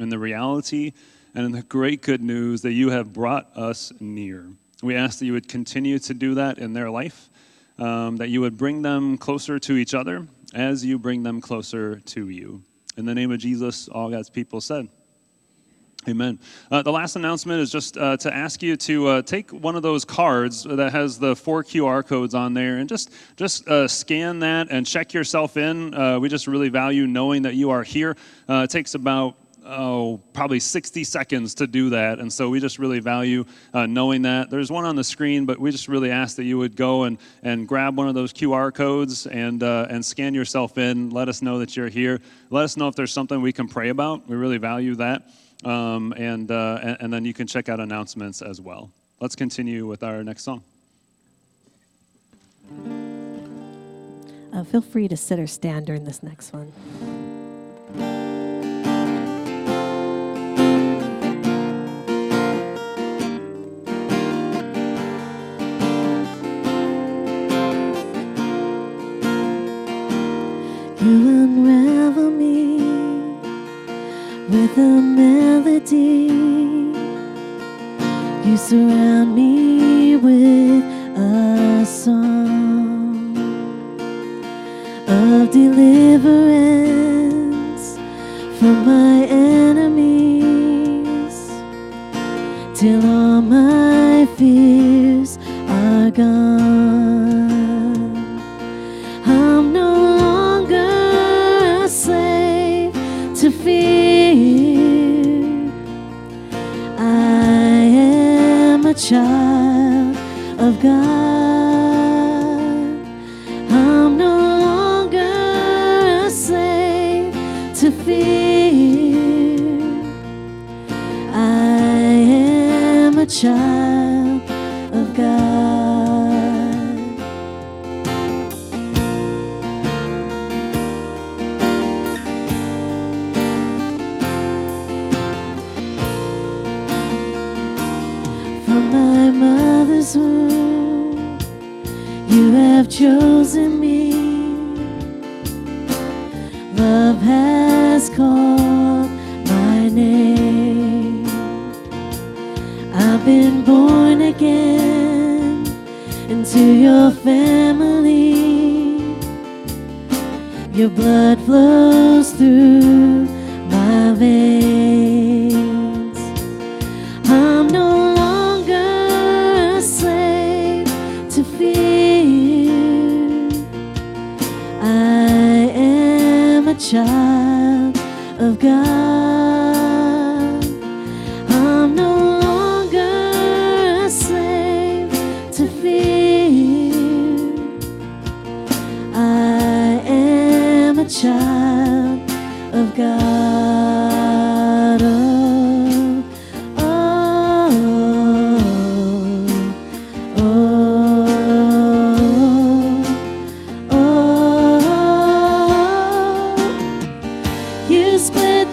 in 0.00 0.08
the 0.08 0.18
reality, 0.18 0.92
and 1.34 1.46
in 1.46 1.52
the 1.52 1.62
great 1.62 2.02
good 2.02 2.22
news 2.22 2.62
that 2.62 2.72
you 2.72 2.90
have 2.90 3.12
brought 3.12 3.56
us 3.56 3.92
near. 4.00 4.46
We 4.82 4.94
ask 4.94 5.18
that 5.18 5.26
you 5.26 5.32
would 5.32 5.48
continue 5.48 5.98
to 6.00 6.14
do 6.14 6.34
that 6.34 6.58
in 6.58 6.72
their 6.72 6.90
life, 6.90 7.28
um, 7.78 8.16
that 8.16 8.28
you 8.28 8.40
would 8.40 8.56
bring 8.56 8.82
them 8.82 9.18
closer 9.18 9.58
to 9.58 9.76
each 9.76 9.94
other 9.94 10.26
as 10.54 10.84
you 10.84 10.98
bring 10.98 11.22
them 11.22 11.40
closer 11.40 12.00
to 12.00 12.28
you. 12.28 12.62
In 12.96 13.04
the 13.04 13.14
name 13.14 13.32
of 13.32 13.38
Jesus, 13.38 13.88
all 13.88 14.10
God's 14.10 14.30
people 14.30 14.60
said. 14.60 14.88
Amen. 16.06 16.38
Uh, 16.70 16.82
the 16.82 16.92
last 16.92 17.16
announcement 17.16 17.60
is 17.60 17.72
just 17.72 17.96
uh, 17.96 18.18
to 18.18 18.32
ask 18.32 18.62
you 18.62 18.76
to 18.76 19.06
uh, 19.08 19.22
take 19.22 19.50
one 19.50 19.74
of 19.74 19.82
those 19.82 20.04
cards 20.04 20.64
that 20.64 20.92
has 20.92 21.18
the 21.18 21.34
four 21.34 21.64
QR 21.64 22.06
codes 22.06 22.34
on 22.34 22.52
there 22.52 22.76
and 22.76 22.88
just 22.88 23.10
just 23.36 23.66
uh, 23.68 23.88
scan 23.88 24.38
that 24.40 24.68
and 24.70 24.86
check 24.86 25.14
yourself 25.14 25.56
in. 25.56 25.94
Uh, 25.94 26.20
we 26.20 26.28
just 26.28 26.46
really 26.46 26.68
value 26.68 27.06
knowing 27.06 27.42
that 27.42 27.54
you 27.54 27.70
are 27.70 27.82
here. 27.82 28.18
Uh, 28.46 28.64
it 28.64 28.70
takes 28.70 28.94
about 28.94 29.36
oh 29.64 30.20
probably 30.32 30.60
60 30.60 31.04
seconds 31.04 31.54
to 31.56 31.66
do 31.66 31.90
that, 31.90 32.18
and 32.18 32.32
so 32.32 32.50
we 32.50 32.60
just 32.60 32.78
really 32.78 33.00
value 33.00 33.44
knowing 33.74 34.22
that. 34.22 34.50
There's 34.50 34.70
one 34.70 34.84
on 34.84 34.96
the 34.96 35.04
screen, 35.04 35.46
but 35.46 35.58
we 35.58 35.70
just 35.70 35.88
really 35.88 36.10
ask 36.10 36.36
that 36.36 36.44
you 36.44 36.58
would 36.58 36.76
go 36.76 37.04
and 37.04 37.18
and 37.42 37.66
grab 37.66 37.96
one 37.96 38.08
of 38.08 38.14
those 38.14 38.32
QR 38.32 38.72
codes 38.72 39.26
and 39.26 39.62
and 39.62 40.04
scan 40.04 40.34
yourself 40.34 40.78
in. 40.78 41.10
Let 41.10 41.28
us 41.28 41.42
know 41.42 41.58
that 41.58 41.76
you're 41.76 41.88
here. 41.88 42.20
Let 42.50 42.64
us 42.64 42.76
know 42.76 42.88
if 42.88 42.94
there's 42.94 43.12
something 43.12 43.40
we 43.40 43.52
can 43.52 43.68
pray 43.68 43.88
about. 43.88 44.28
We 44.28 44.36
really 44.36 44.58
value 44.58 44.94
that. 44.96 45.28
Um, 45.64 46.12
and, 46.16 46.50
uh, 46.50 46.78
and, 46.82 46.96
and 47.00 47.12
then 47.12 47.24
you 47.24 47.32
can 47.32 47.46
check 47.46 47.68
out 47.68 47.80
announcements 47.80 48.42
as 48.42 48.60
well. 48.60 48.90
Let's 49.20 49.34
continue 49.34 49.86
with 49.86 50.02
our 50.02 50.22
next 50.22 50.42
song. 50.42 50.62
Uh, 54.52 54.62
feel 54.64 54.82
free 54.82 55.08
to 55.08 55.16
sit 55.16 55.38
or 55.38 55.46
stand 55.46 55.86
during 55.86 56.04
this 56.04 56.22
next 56.22 56.52
one. 56.52 57.23
With 74.54 74.78
a 74.78 75.00
melody. 75.20 76.30
You 78.48 78.56
surround 78.56 79.34
me 79.34 80.14
with 80.16 80.84
a 81.18 81.84
song 81.84 83.36
of 85.08 85.50
deliverance 85.50 86.33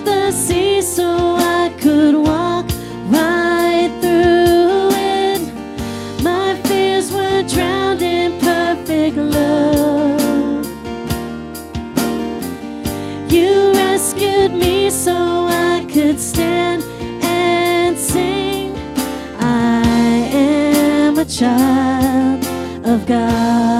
the 0.05 0.31
sea 0.31 0.81
so 0.81 1.35
I 1.37 1.73
could 1.79 2.15
walk 2.15 2.65
right 3.09 3.91
through 4.01 4.89
it. 4.93 5.41
My 6.23 6.55
fears 6.65 7.11
were 7.11 7.43
drowned 7.43 8.01
in 8.01 8.39
perfect 8.39 9.17
love. 9.17 10.65
You 13.31 13.71
rescued 13.73 14.53
me 14.53 14.89
so 14.89 15.15
I 15.47 15.85
could 15.93 16.19
stand 16.19 16.83
and 17.23 17.97
sing. 17.97 18.75
I 19.39 20.27
am 20.33 21.17
a 21.17 21.25
child 21.25 22.45
of 22.85 23.05
God. 23.05 23.70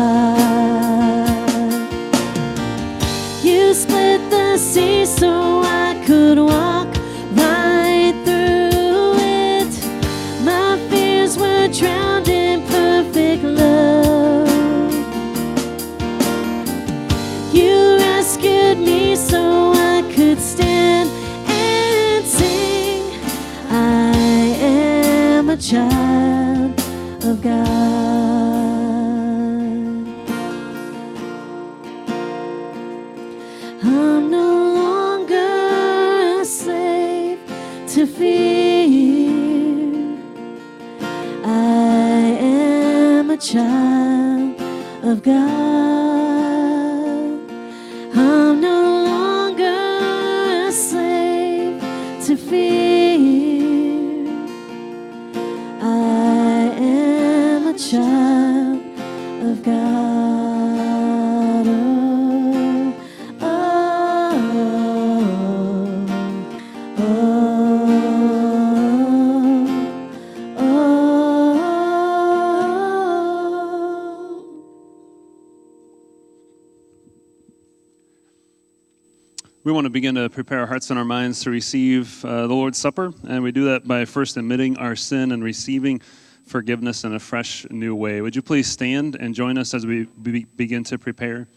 We 79.72 79.76
want 79.76 79.86
to 79.86 79.90
begin 79.90 80.16
to 80.16 80.30
prepare 80.30 80.60
our 80.60 80.68
hearts 80.68 80.90
and 80.90 81.00
our 81.00 81.06
minds 81.06 81.44
to 81.44 81.50
receive 81.50 82.26
uh, 82.26 82.46
the 82.46 82.54
Lord's 82.54 82.78
Supper, 82.78 83.14
and 83.26 83.42
we 83.42 83.54
do 83.54 83.64
that 83.68 83.88
by 83.88 84.04
first 84.04 84.36
admitting 84.36 84.76
our 84.76 84.98
sin 84.98 85.32
and 85.32 85.42
receiving 85.42 86.02
forgiveness 86.46 87.06
in 87.06 87.16
a 87.16 87.20
fresh 87.20 87.66
new 87.70 87.96
way. 87.96 88.20
Would 88.20 88.36
you 88.36 88.42
please 88.42 88.70
stand 88.70 89.16
and 89.16 89.34
join 89.34 89.58
us 89.58 89.74
as 89.74 89.86
we 89.86 90.08
be- 90.22 90.44
begin 90.58 90.84
to 90.84 90.98
prepare? 90.98 91.48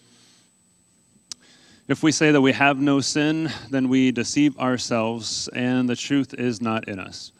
If 1.89 2.05
we 2.05 2.13
say 2.13 2.31
that 2.31 2.41
we 2.41 2.53
have 2.53 2.79
no 2.79 3.01
sin, 3.01 3.51
then 3.71 3.89
we 3.89 4.13
deceive 4.13 4.57
ourselves, 4.61 5.49
and 5.49 5.89
the 5.89 5.97
truth 5.97 6.35
is 6.35 6.63
not 6.63 6.87
in 6.87 7.01
us. 7.01 7.33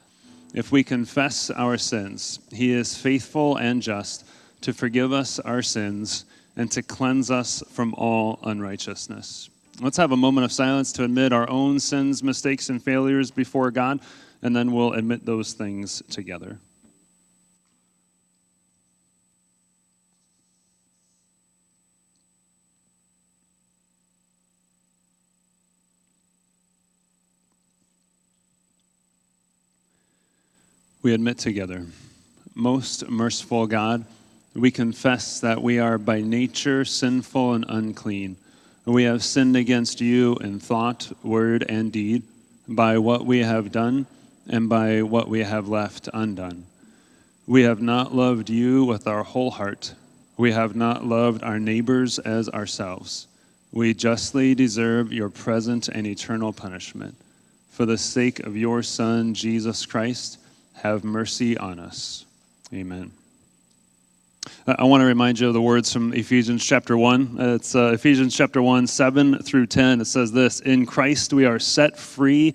If 0.55 0.73
we 0.73 0.83
confess 0.83 1.51
our 1.51 1.79
sins, 1.79 2.41
He 2.51 2.73
is 2.73 2.97
faithful 2.97 3.59
and 3.59 3.81
just 3.81 4.27
to 4.63 4.73
forgive 4.73 5.13
us 5.13 5.39
our 5.39 5.63
sins 5.63 6.25
and 6.57 6.69
to 6.73 6.83
cleanse 6.83 7.31
us 7.31 7.63
from 7.71 7.95
all 7.95 8.41
unrighteousness. 8.43 9.51
Let's 9.81 9.97
have 9.97 10.13
a 10.13 10.17
moment 10.17 10.45
of 10.45 10.53
silence 10.53 10.93
to 10.93 11.05
admit 11.05 11.33
our 11.33 11.51
own 11.51 11.81
sins, 11.81 12.23
mistakes, 12.23 12.69
and 12.69 12.81
failures 12.81 13.33
before 13.33 13.73
God, 13.73 14.01
and 14.41 14.55
then 14.55 14.73
we'll 14.73 14.93
admit 14.93 15.27
those 15.27 15.53
things 15.53 16.01
together. 16.09 16.61
We 31.03 31.13
admit 31.13 31.37
together, 31.37 31.85
most 32.55 33.11
merciful 33.11 33.67
God, 33.67 34.07
we 34.55 34.71
confess 34.71 35.41
that 35.41 35.61
we 35.61 35.79
are 35.81 35.99
by 35.99 36.21
nature 36.21 36.85
sinful 36.85 37.55
and 37.55 37.67
unclean. 37.69 38.37
We 38.87 39.05
have 39.05 39.25
sinned 39.25 39.57
against 39.57 40.01
you 40.01 40.37
in 40.37 40.61
thought, 40.61 41.11
word, 41.23 41.65
and 41.69 41.91
deed, 41.91 42.23
by 42.69 42.99
what 42.99 43.25
we 43.25 43.39
have 43.39 43.73
done 43.73 44.07
and 44.49 44.69
by 44.69 45.03
what 45.03 45.29
we 45.29 45.41
have 45.41 45.69
left 45.69 46.09
undone. 46.13 46.67
We 47.47 47.63
have 47.63 47.81
not 47.81 48.15
loved 48.15 48.51
you 48.51 48.85
with 48.85 49.07
our 49.07 49.23
whole 49.23 49.51
heart. 49.51 49.95
We 50.37 50.53
have 50.53 50.77
not 50.77 51.05
loved 51.05 51.43
our 51.43 51.59
neighbors 51.59 52.19
as 52.19 52.49
ourselves. 52.49 53.27
We 53.73 53.95
justly 53.95 54.55
deserve 54.55 55.13
your 55.13 55.31
present 55.31 55.89
and 55.89 56.07
eternal 56.07 56.53
punishment. 56.53 57.15
For 57.71 57.87
the 57.87 57.99
sake 57.99 58.41
of 58.41 58.57
your 58.57 58.83
Son, 58.83 59.35
Jesus 59.35 59.85
Christ, 59.85 60.39
have 60.75 61.05
mercy 61.05 61.57
on 61.57 61.79
us. 61.79 62.25
Amen. 62.73 63.11
I 64.67 64.85
want 64.85 65.03
to 65.03 65.07
remind 65.07 65.41
you 65.41 65.49
of 65.49 65.55
the 65.55 65.61
words 65.61 65.93
from 65.93 66.13
Ephesians 66.15 66.65
chapter 66.65 66.97
1. 66.97 67.37
Uh, 67.39 67.55
It's 67.55 67.75
uh, 67.75 67.93
Ephesians 67.93 68.35
chapter 68.35 68.63
1, 68.63 68.87
7 68.87 69.39
through 69.43 69.67
10. 69.67 70.01
It 70.01 70.07
says 70.07 70.33
this 70.33 70.61
In 70.61 70.87
Christ 70.87 71.33
we 71.33 71.45
are 71.45 71.59
set 71.59 71.99
free 71.99 72.55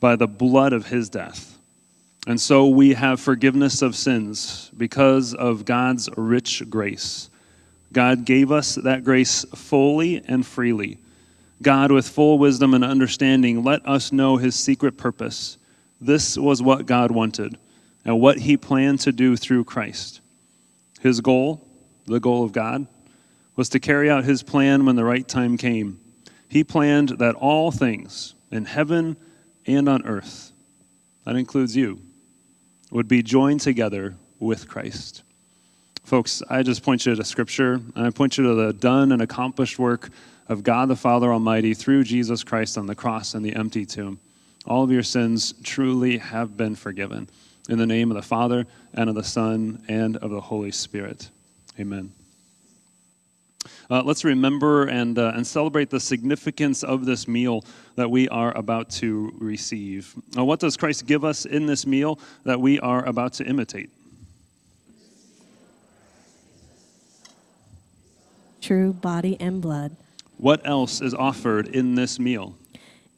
by 0.00 0.16
the 0.16 0.26
blood 0.26 0.72
of 0.72 0.86
his 0.86 1.08
death. 1.08 1.58
And 2.26 2.40
so 2.40 2.68
we 2.68 2.94
have 2.94 3.20
forgiveness 3.20 3.82
of 3.82 3.96
sins 3.96 4.70
because 4.76 5.34
of 5.34 5.64
God's 5.64 6.08
rich 6.16 6.62
grace. 6.68 7.30
God 7.92 8.24
gave 8.24 8.52
us 8.52 8.76
that 8.76 9.04
grace 9.04 9.44
fully 9.54 10.22
and 10.26 10.46
freely. 10.46 10.98
God, 11.62 11.92
with 11.92 12.08
full 12.08 12.38
wisdom 12.38 12.72
and 12.72 12.84
understanding, 12.84 13.62
let 13.62 13.86
us 13.86 14.12
know 14.12 14.36
his 14.36 14.54
secret 14.54 14.96
purpose. 14.96 15.58
This 16.00 16.38
was 16.38 16.62
what 16.62 16.86
God 16.86 17.10
wanted 17.10 17.58
and 18.04 18.20
what 18.20 18.38
he 18.38 18.56
planned 18.56 19.00
to 19.00 19.12
do 19.12 19.36
through 19.36 19.64
Christ. 19.64 20.19
His 21.00 21.20
goal, 21.20 21.66
the 22.06 22.20
goal 22.20 22.44
of 22.44 22.52
God, 22.52 22.86
was 23.56 23.68
to 23.70 23.80
carry 23.80 24.08
out 24.08 24.24
his 24.24 24.42
plan 24.42 24.86
when 24.86 24.96
the 24.96 25.04
right 25.04 25.26
time 25.26 25.56
came. 25.56 26.00
He 26.48 26.64
planned 26.64 27.10
that 27.18 27.34
all 27.34 27.70
things 27.70 28.34
in 28.50 28.64
heaven 28.64 29.16
and 29.66 29.88
on 29.88 30.06
earth, 30.06 30.52
that 31.24 31.36
includes 31.36 31.76
you, 31.76 32.00
would 32.90 33.08
be 33.08 33.22
joined 33.22 33.60
together 33.60 34.16
with 34.38 34.68
Christ. 34.68 35.22
Folks, 36.04 36.42
I 36.50 36.62
just 36.62 36.82
point 36.82 37.06
you 37.06 37.14
to 37.14 37.24
Scripture, 37.24 37.74
and 37.74 38.06
I 38.06 38.10
point 38.10 38.36
you 38.36 38.44
to 38.44 38.54
the 38.54 38.72
done 38.72 39.12
and 39.12 39.22
accomplished 39.22 39.78
work 39.78 40.10
of 40.48 40.64
God 40.64 40.88
the 40.88 40.96
Father 40.96 41.32
Almighty 41.32 41.74
through 41.74 42.04
Jesus 42.04 42.42
Christ 42.42 42.76
on 42.76 42.86
the 42.86 42.94
cross 42.94 43.34
and 43.34 43.44
the 43.44 43.54
empty 43.54 43.86
tomb. 43.86 44.18
All 44.66 44.82
of 44.82 44.90
your 44.90 45.04
sins 45.04 45.54
truly 45.62 46.18
have 46.18 46.56
been 46.56 46.74
forgiven. 46.74 47.28
In 47.70 47.78
the 47.78 47.86
name 47.86 48.10
of 48.10 48.16
the 48.16 48.22
Father, 48.22 48.66
and 48.94 49.08
of 49.08 49.14
the 49.14 49.22
Son, 49.22 49.80
and 49.86 50.16
of 50.16 50.32
the 50.32 50.40
Holy 50.40 50.72
Spirit. 50.72 51.30
Amen. 51.78 52.12
Uh, 53.88 54.02
let's 54.02 54.24
remember 54.24 54.86
and, 54.86 55.16
uh, 55.16 55.30
and 55.36 55.46
celebrate 55.46 55.88
the 55.88 56.00
significance 56.00 56.82
of 56.82 57.04
this 57.04 57.28
meal 57.28 57.64
that 57.94 58.10
we 58.10 58.28
are 58.30 58.56
about 58.56 58.90
to 58.90 59.32
receive. 59.38 60.12
What 60.34 60.58
does 60.58 60.76
Christ 60.76 61.06
give 61.06 61.24
us 61.24 61.46
in 61.46 61.66
this 61.66 61.86
meal 61.86 62.18
that 62.42 62.60
we 62.60 62.80
are 62.80 63.04
about 63.06 63.34
to 63.34 63.44
imitate? 63.44 63.88
True 68.60 68.92
body 68.94 69.36
and 69.38 69.62
blood. 69.62 69.94
What 70.38 70.66
else 70.66 71.00
is 71.00 71.14
offered 71.14 71.68
in 71.68 71.94
this 71.94 72.18
meal? 72.18 72.56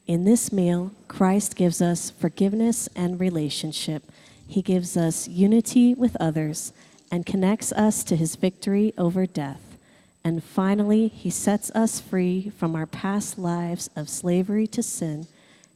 In 0.07 0.25
this 0.25 0.53
meal, 0.53 0.93
Christ 1.09 1.57
gives 1.57 1.81
us 1.81 2.11
forgiveness 2.11 2.87
and 2.95 3.19
relationship. 3.19 4.03
He 4.47 4.63
gives 4.63 4.97
us 4.97 5.29
unity 5.29 5.95
with 5.95 6.17
others 6.21 6.73
and 7.11 7.27
connects 7.27 7.73
us 7.73 8.05
to 8.05 8.17
his 8.17 8.37
victory 8.37 8.95
over 8.97 9.27
death. 9.27 9.77
And 10.25 10.43
finally, 10.43 11.09
he 11.09 11.31
sets 11.31 11.71
us 11.73 12.01
free 12.01 12.53
from 12.57 12.77
our 12.77 12.87
past 12.87 13.39
lives 13.39 13.91
of 13.97 14.09
slavery 14.09 14.67
to 14.69 14.83
sin 14.83 15.27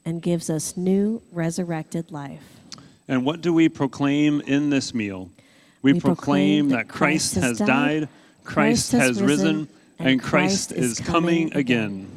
and 0.05 0.23
gives 0.23 0.49
us 0.49 0.77
new 0.77 1.21
resurrected 1.33 2.13
life. 2.13 2.61
And 3.09 3.25
what 3.25 3.41
do 3.41 3.53
we 3.53 3.69
proclaim 3.69 4.41
in 4.43 4.71
this 4.71 4.95
meal? 4.95 5.31
We, 5.83 5.95
We 5.95 6.01
proclaim 6.01 6.71
that 6.71 6.89
Christ 6.89 7.35
has 7.35 7.59
died, 7.59 8.09
Christ 8.45 8.93
has 8.93 9.23
risen, 9.23 9.69
and 9.99 10.23
Christ 10.23 10.73
is 10.73 11.01
coming 11.01 11.55
again. 11.55 12.09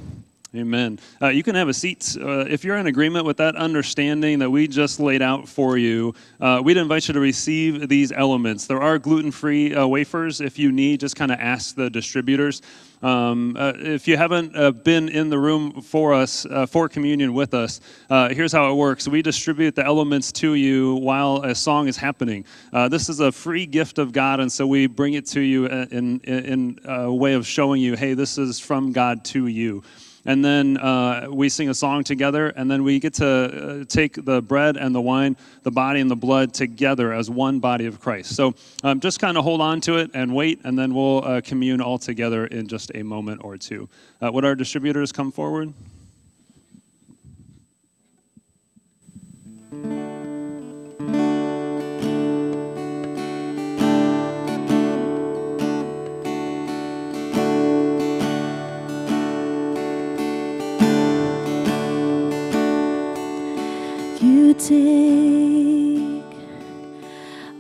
Amen. 0.56 0.98
Uh, 1.22 1.28
you 1.28 1.44
can 1.44 1.54
have 1.54 1.68
a 1.70 1.74
seat. 1.76 2.18
Uh, 2.20 2.40
if 2.40 2.64
you're 2.64 2.78
in 2.78 2.88
agreement 2.88 3.24
with 3.24 3.38
that 3.38 3.56
understanding 3.56 4.40
that 4.40 4.50
we 4.50 4.68
just 4.68 5.00
laid 5.00 5.22
out 5.22 5.48
for 5.48 5.78
you, 5.78 6.16
uh, 6.42 6.60
we'd 6.64 6.76
invite 6.76 7.08
you 7.08 7.14
to 7.14 7.20
receive 7.20 7.88
these 7.88 8.12
elements. 8.12 8.66
There 8.66 8.82
are 8.82 8.98
gluten 8.98 9.32
free 9.32 9.76
uh, 9.76 9.86
wafers 9.86 10.42
if 10.42 10.58
you 10.58 10.72
need, 10.72 11.02
just 11.02 11.16
kind 11.16 11.32
of 11.32 11.40
ask 11.40 11.76
the 11.76 11.92
distributors. 11.92 12.64
Um, 13.04 13.58
uh, 13.60 13.74
if 13.76 14.08
you 14.08 14.18
haven't 14.18 14.58
uh, 14.58 14.72
been 14.72 15.08
in 15.10 15.30
the 15.30 15.38
room 15.38 15.84
for 15.84 16.16
us, 16.16 16.48
for 16.68 16.90
communion 16.90 17.36
with 17.36 17.54
us, 17.54 17.80
here's 18.10 18.52
how 18.52 18.72
it 18.72 18.74
works 18.74 19.08
we 19.08 19.22
distribute 19.22 19.76
the 19.76 19.86
elements 19.86 20.32
to 20.32 20.56
you 20.56 20.96
while 20.96 21.44
a 21.44 21.54
song 21.54 21.88
is 21.88 21.96
happening. 21.96 22.44
this 22.90 23.08
is 23.08 23.20
a 23.20 23.32
free 23.32 23.68
gift 23.68 24.00
of 24.00 24.14
God, 24.14 24.40
and 24.40 24.52
so 24.52 24.66
we 24.66 24.88
bring 24.88 25.14
it 25.14 25.28
to 25.28 25.42
you 25.42 25.68
in, 25.68 26.20
in, 26.22 26.44
in 26.44 26.80
a 26.86 27.14
way 27.14 27.34
of 27.34 27.46
showing 27.46 27.84
you, 27.84 27.96
hey, 27.96 28.16
this 28.16 28.40
is 28.40 28.60
from 28.60 28.92
God 28.92 29.24
to 29.26 29.46
you 29.46 29.84
and 30.26 30.44
then 30.44 30.78
uh, 30.78 31.28
we 31.30 31.50
sing 31.50 31.70
a 31.70 31.74
song 31.74 32.04
together, 32.04 32.48
and 32.50 32.70
then 32.70 32.84
we 32.84 33.00
get 33.00 33.14
to 33.16 33.28
uh, 33.28 33.86
take 33.86 34.24
the 34.26 34.42
bread 34.42 34.78
and 34.78 34.94
the 34.94 35.02
wine, 35.02 35.38
the 35.64 35.72
body 35.72 36.00
and 36.00 36.10
the 36.10 36.16
blood 36.16 36.54
together 36.54 37.14
as 37.14 37.30
one 37.30 37.60
body 37.60 37.86
of 37.86 38.00
Christ. 38.00 38.36
So 38.36 38.54
um, 38.84 39.00
just 39.00 39.20
kind 39.20 39.38
of 39.38 39.44
hold 39.44 39.62
on 39.62 39.82
to 39.82 39.98
it 39.98 40.12
and 40.14 40.36
wait, 40.36 40.62
and 40.64 40.78
then 40.78 40.94
we'll 40.94 41.24
uh, 41.26 41.42
commune 41.42 41.82
all 41.82 41.98
together 41.98 42.46
in 42.48 42.68
just 42.68 42.92
a 42.96 43.04
moment 43.04 43.42
or 43.44 43.58
two. 43.58 43.90
Uh, 44.22 44.32
would 44.32 44.46
our 44.46 44.56
distributors 44.56 45.12
come 45.12 45.32
forward? 45.32 45.74
Take 64.60 66.24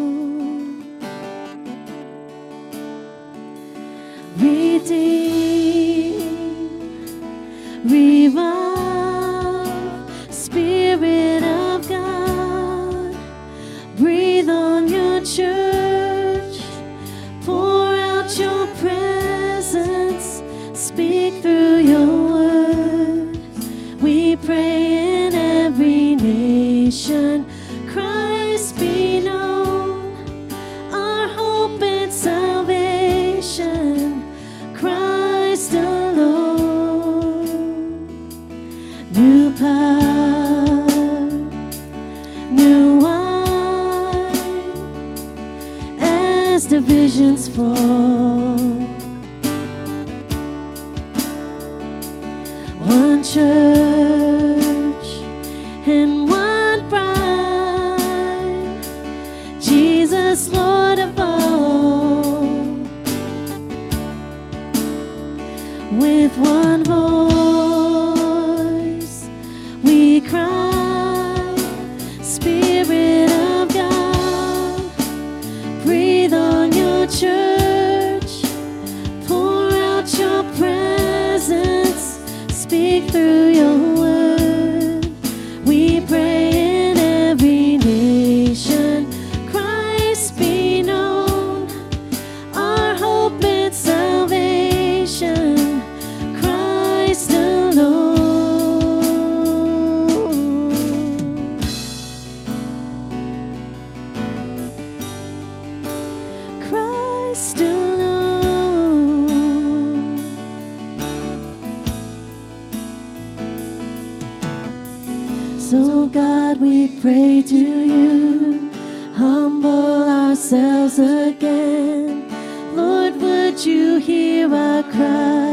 So, 115.75 116.07
God, 116.07 116.61
we 116.61 116.87
pray 117.01 117.41
to 117.41 117.53
you, 117.53 118.71
humble 119.13 120.07
ourselves 120.07 120.97
again. 120.99 122.29
Lord, 122.73 123.17
would 123.17 123.65
you 123.65 123.97
hear 123.97 124.55
our 124.55 124.83
cry? 124.83 125.44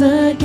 Ourselves 0.00 0.37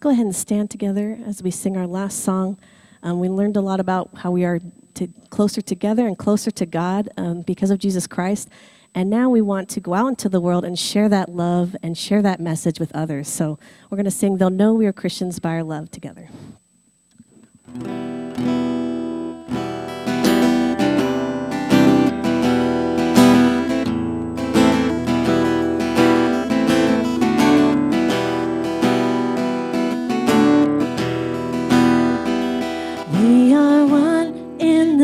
go 0.00 0.08
ahead 0.08 0.24
and 0.24 0.34
stand 0.34 0.70
together 0.70 1.18
as 1.26 1.42
we 1.42 1.50
sing 1.50 1.76
our 1.76 1.86
last 1.86 2.24
song. 2.24 2.58
Um, 3.02 3.20
we 3.20 3.28
learned 3.28 3.56
a 3.56 3.60
lot 3.60 3.80
about 3.80 4.10
how 4.16 4.30
we 4.30 4.44
are 4.44 4.58
to 4.94 5.08
closer 5.28 5.60
together 5.60 6.06
and 6.06 6.18
closer 6.18 6.50
to 6.50 6.66
God 6.66 7.08
um, 7.16 7.42
because 7.42 7.70
of 7.70 7.78
Jesus 7.78 8.06
Christ. 8.06 8.48
And 8.94 9.08
now 9.08 9.28
we 9.28 9.40
want 9.40 9.68
to 9.70 9.80
go 9.80 9.94
out 9.94 10.08
into 10.08 10.28
the 10.28 10.40
world 10.40 10.64
and 10.64 10.78
share 10.78 11.08
that 11.10 11.28
love 11.28 11.76
and 11.82 11.96
share 11.96 12.22
that 12.22 12.40
message 12.40 12.80
with 12.80 12.90
others. 12.94 13.28
So 13.28 13.58
we're 13.88 13.96
going 13.96 14.04
to 14.06 14.10
sing, 14.10 14.38
They'll 14.38 14.50
Know 14.50 14.74
We 14.74 14.86
Are 14.86 14.92
Christians 14.92 15.38
by 15.38 15.50
Our 15.50 15.62
Love 15.62 15.90
together. 15.90 16.28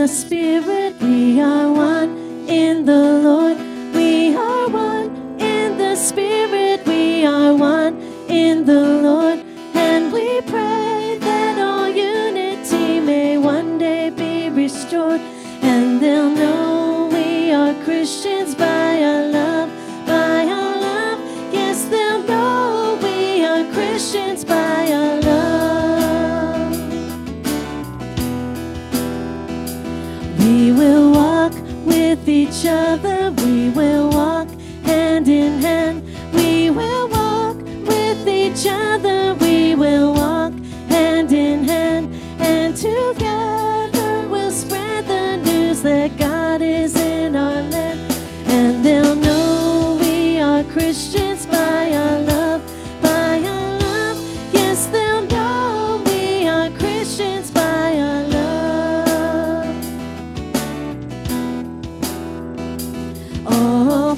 Spirit. 0.07 1.01
We 1.01 1.41
are 1.41 1.73
one 1.73 2.49
in 2.49 2.85
the 2.85 3.21
Lord. 3.25 3.46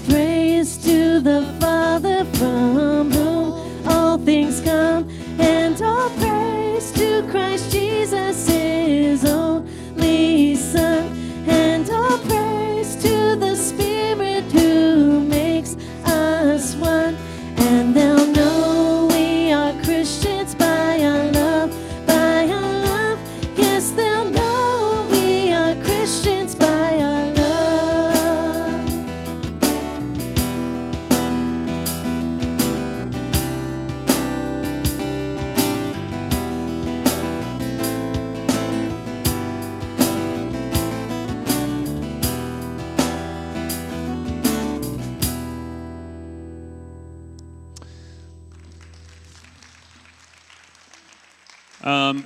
Praise 0.08 0.76
to 0.78 1.20
the 1.20 1.42
Father 1.60 2.24
from 2.34 3.10
whom 3.12 3.86
all 3.86 4.18
things 4.18 4.60
come, 4.60 4.77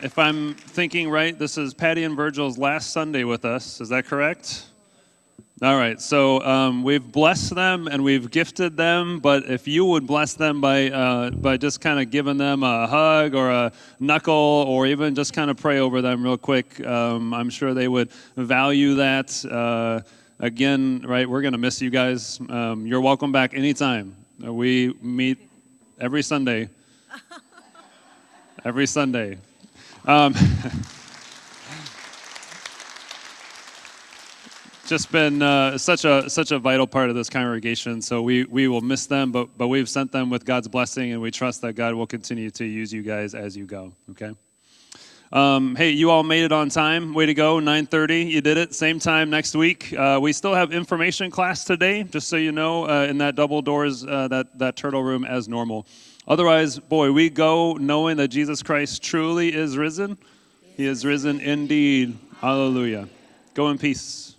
if 0.02 0.18
I'm 0.18 0.54
thinking 0.54 1.08
right, 1.08 1.38
this 1.38 1.56
is 1.56 1.74
Patty 1.74 2.02
and 2.02 2.16
Virgil's 2.16 2.58
last 2.58 2.90
Sunday 2.90 3.22
with 3.22 3.44
us. 3.44 3.80
Is 3.80 3.88
that 3.90 4.04
correct? 4.04 4.66
All 5.62 5.76
right. 5.76 6.00
So 6.00 6.42
um, 6.44 6.82
we've 6.82 7.12
blessed 7.12 7.54
them 7.54 7.86
and 7.86 8.02
we've 8.02 8.28
gifted 8.28 8.76
them, 8.76 9.20
but 9.20 9.48
if 9.48 9.68
you 9.68 9.84
would 9.84 10.04
bless 10.06 10.34
them 10.34 10.60
by 10.60 10.90
uh, 10.90 11.30
by 11.30 11.56
just 11.56 11.80
kind 11.80 12.00
of 12.00 12.10
giving 12.10 12.36
them 12.36 12.64
a 12.64 12.88
hug 12.88 13.36
or 13.36 13.48
a 13.50 13.72
knuckle, 14.00 14.34
or 14.34 14.86
even 14.86 15.14
just 15.14 15.32
kind 15.32 15.50
of 15.50 15.56
pray 15.56 15.78
over 15.78 16.02
them 16.02 16.24
real 16.24 16.36
quick, 16.36 16.84
um, 16.84 17.32
I'm 17.32 17.48
sure 17.48 17.72
they 17.72 17.88
would 17.88 18.10
value 18.36 18.96
that. 18.96 19.44
Uh, 19.44 20.00
again, 20.40 21.04
right? 21.06 21.28
We're 21.30 21.42
gonna 21.42 21.58
miss 21.58 21.80
you 21.80 21.90
guys. 21.90 22.40
Um, 22.48 22.84
you're 22.84 23.00
welcome 23.00 23.30
back 23.30 23.54
anytime. 23.54 24.16
Uh, 24.44 24.52
We 24.52 24.92
meet 25.00 25.38
every 26.00 26.22
Sunday 26.22 26.68
every 28.64 28.88
Sunday. 28.88 29.38
Um, 30.04 30.34
just 34.86 35.12
been 35.12 35.40
uh, 35.40 35.78
such 35.78 36.04
a 36.04 36.28
such 36.28 36.50
a 36.50 36.58
vital 36.58 36.86
part 36.86 37.08
of 37.08 37.14
this 37.14 37.30
congregation. 37.30 38.02
So 38.02 38.20
we 38.20 38.44
we 38.44 38.66
will 38.66 38.80
miss 38.80 39.06
them, 39.06 39.30
but 39.30 39.56
but 39.56 39.68
we've 39.68 39.88
sent 39.88 40.10
them 40.10 40.28
with 40.28 40.44
God's 40.44 40.66
blessing, 40.68 41.12
and 41.12 41.22
we 41.22 41.30
trust 41.30 41.62
that 41.62 41.74
God 41.74 41.94
will 41.94 42.06
continue 42.06 42.50
to 42.50 42.64
use 42.64 42.92
you 42.92 43.02
guys 43.02 43.34
as 43.34 43.56
you 43.56 43.64
go. 43.64 43.92
Okay. 44.10 44.34
Um, 45.32 45.76
hey, 45.76 45.88
you 45.90 46.10
all 46.10 46.22
made 46.24 46.44
it 46.44 46.52
on 46.52 46.68
time. 46.68 47.14
Way 47.14 47.24
to 47.24 47.32
go, 47.32 47.58
9:30. 47.58 48.28
You 48.28 48.42
did 48.42 48.58
it. 48.58 48.74
Same 48.74 48.98
time 48.98 49.30
next 49.30 49.54
week. 49.54 49.94
Uh, 49.96 50.18
we 50.20 50.30
still 50.32 50.52
have 50.52 50.72
information 50.72 51.30
class 51.30 51.64
today, 51.64 52.02
just 52.02 52.28
so 52.28 52.36
you 52.36 52.52
know, 52.52 52.86
uh, 52.86 53.06
in 53.08 53.16
that 53.18 53.34
double 53.34 53.62
doors, 53.62 54.04
uh, 54.04 54.28
that 54.28 54.58
that 54.58 54.76
turtle 54.76 55.02
room 55.02 55.24
as 55.24 55.48
normal. 55.48 55.86
Otherwise, 56.26 56.78
boy, 56.78 57.10
we 57.10 57.28
go 57.28 57.74
knowing 57.74 58.16
that 58.18 58.28
Jesus 58.28 58.62
Christ 58.62 59.02
truly 59.02 59.54
is 59.54 59.76
risen. 59.76 60.16
He 60.76 60.86
is 60.86 61.04
risen 61.04 61.40
indeed. 61.40 62.16
Hallelujah. 62.40 63.08
Go 63.54 63.68
in 63.70 63.78
peace. 63.78 64.31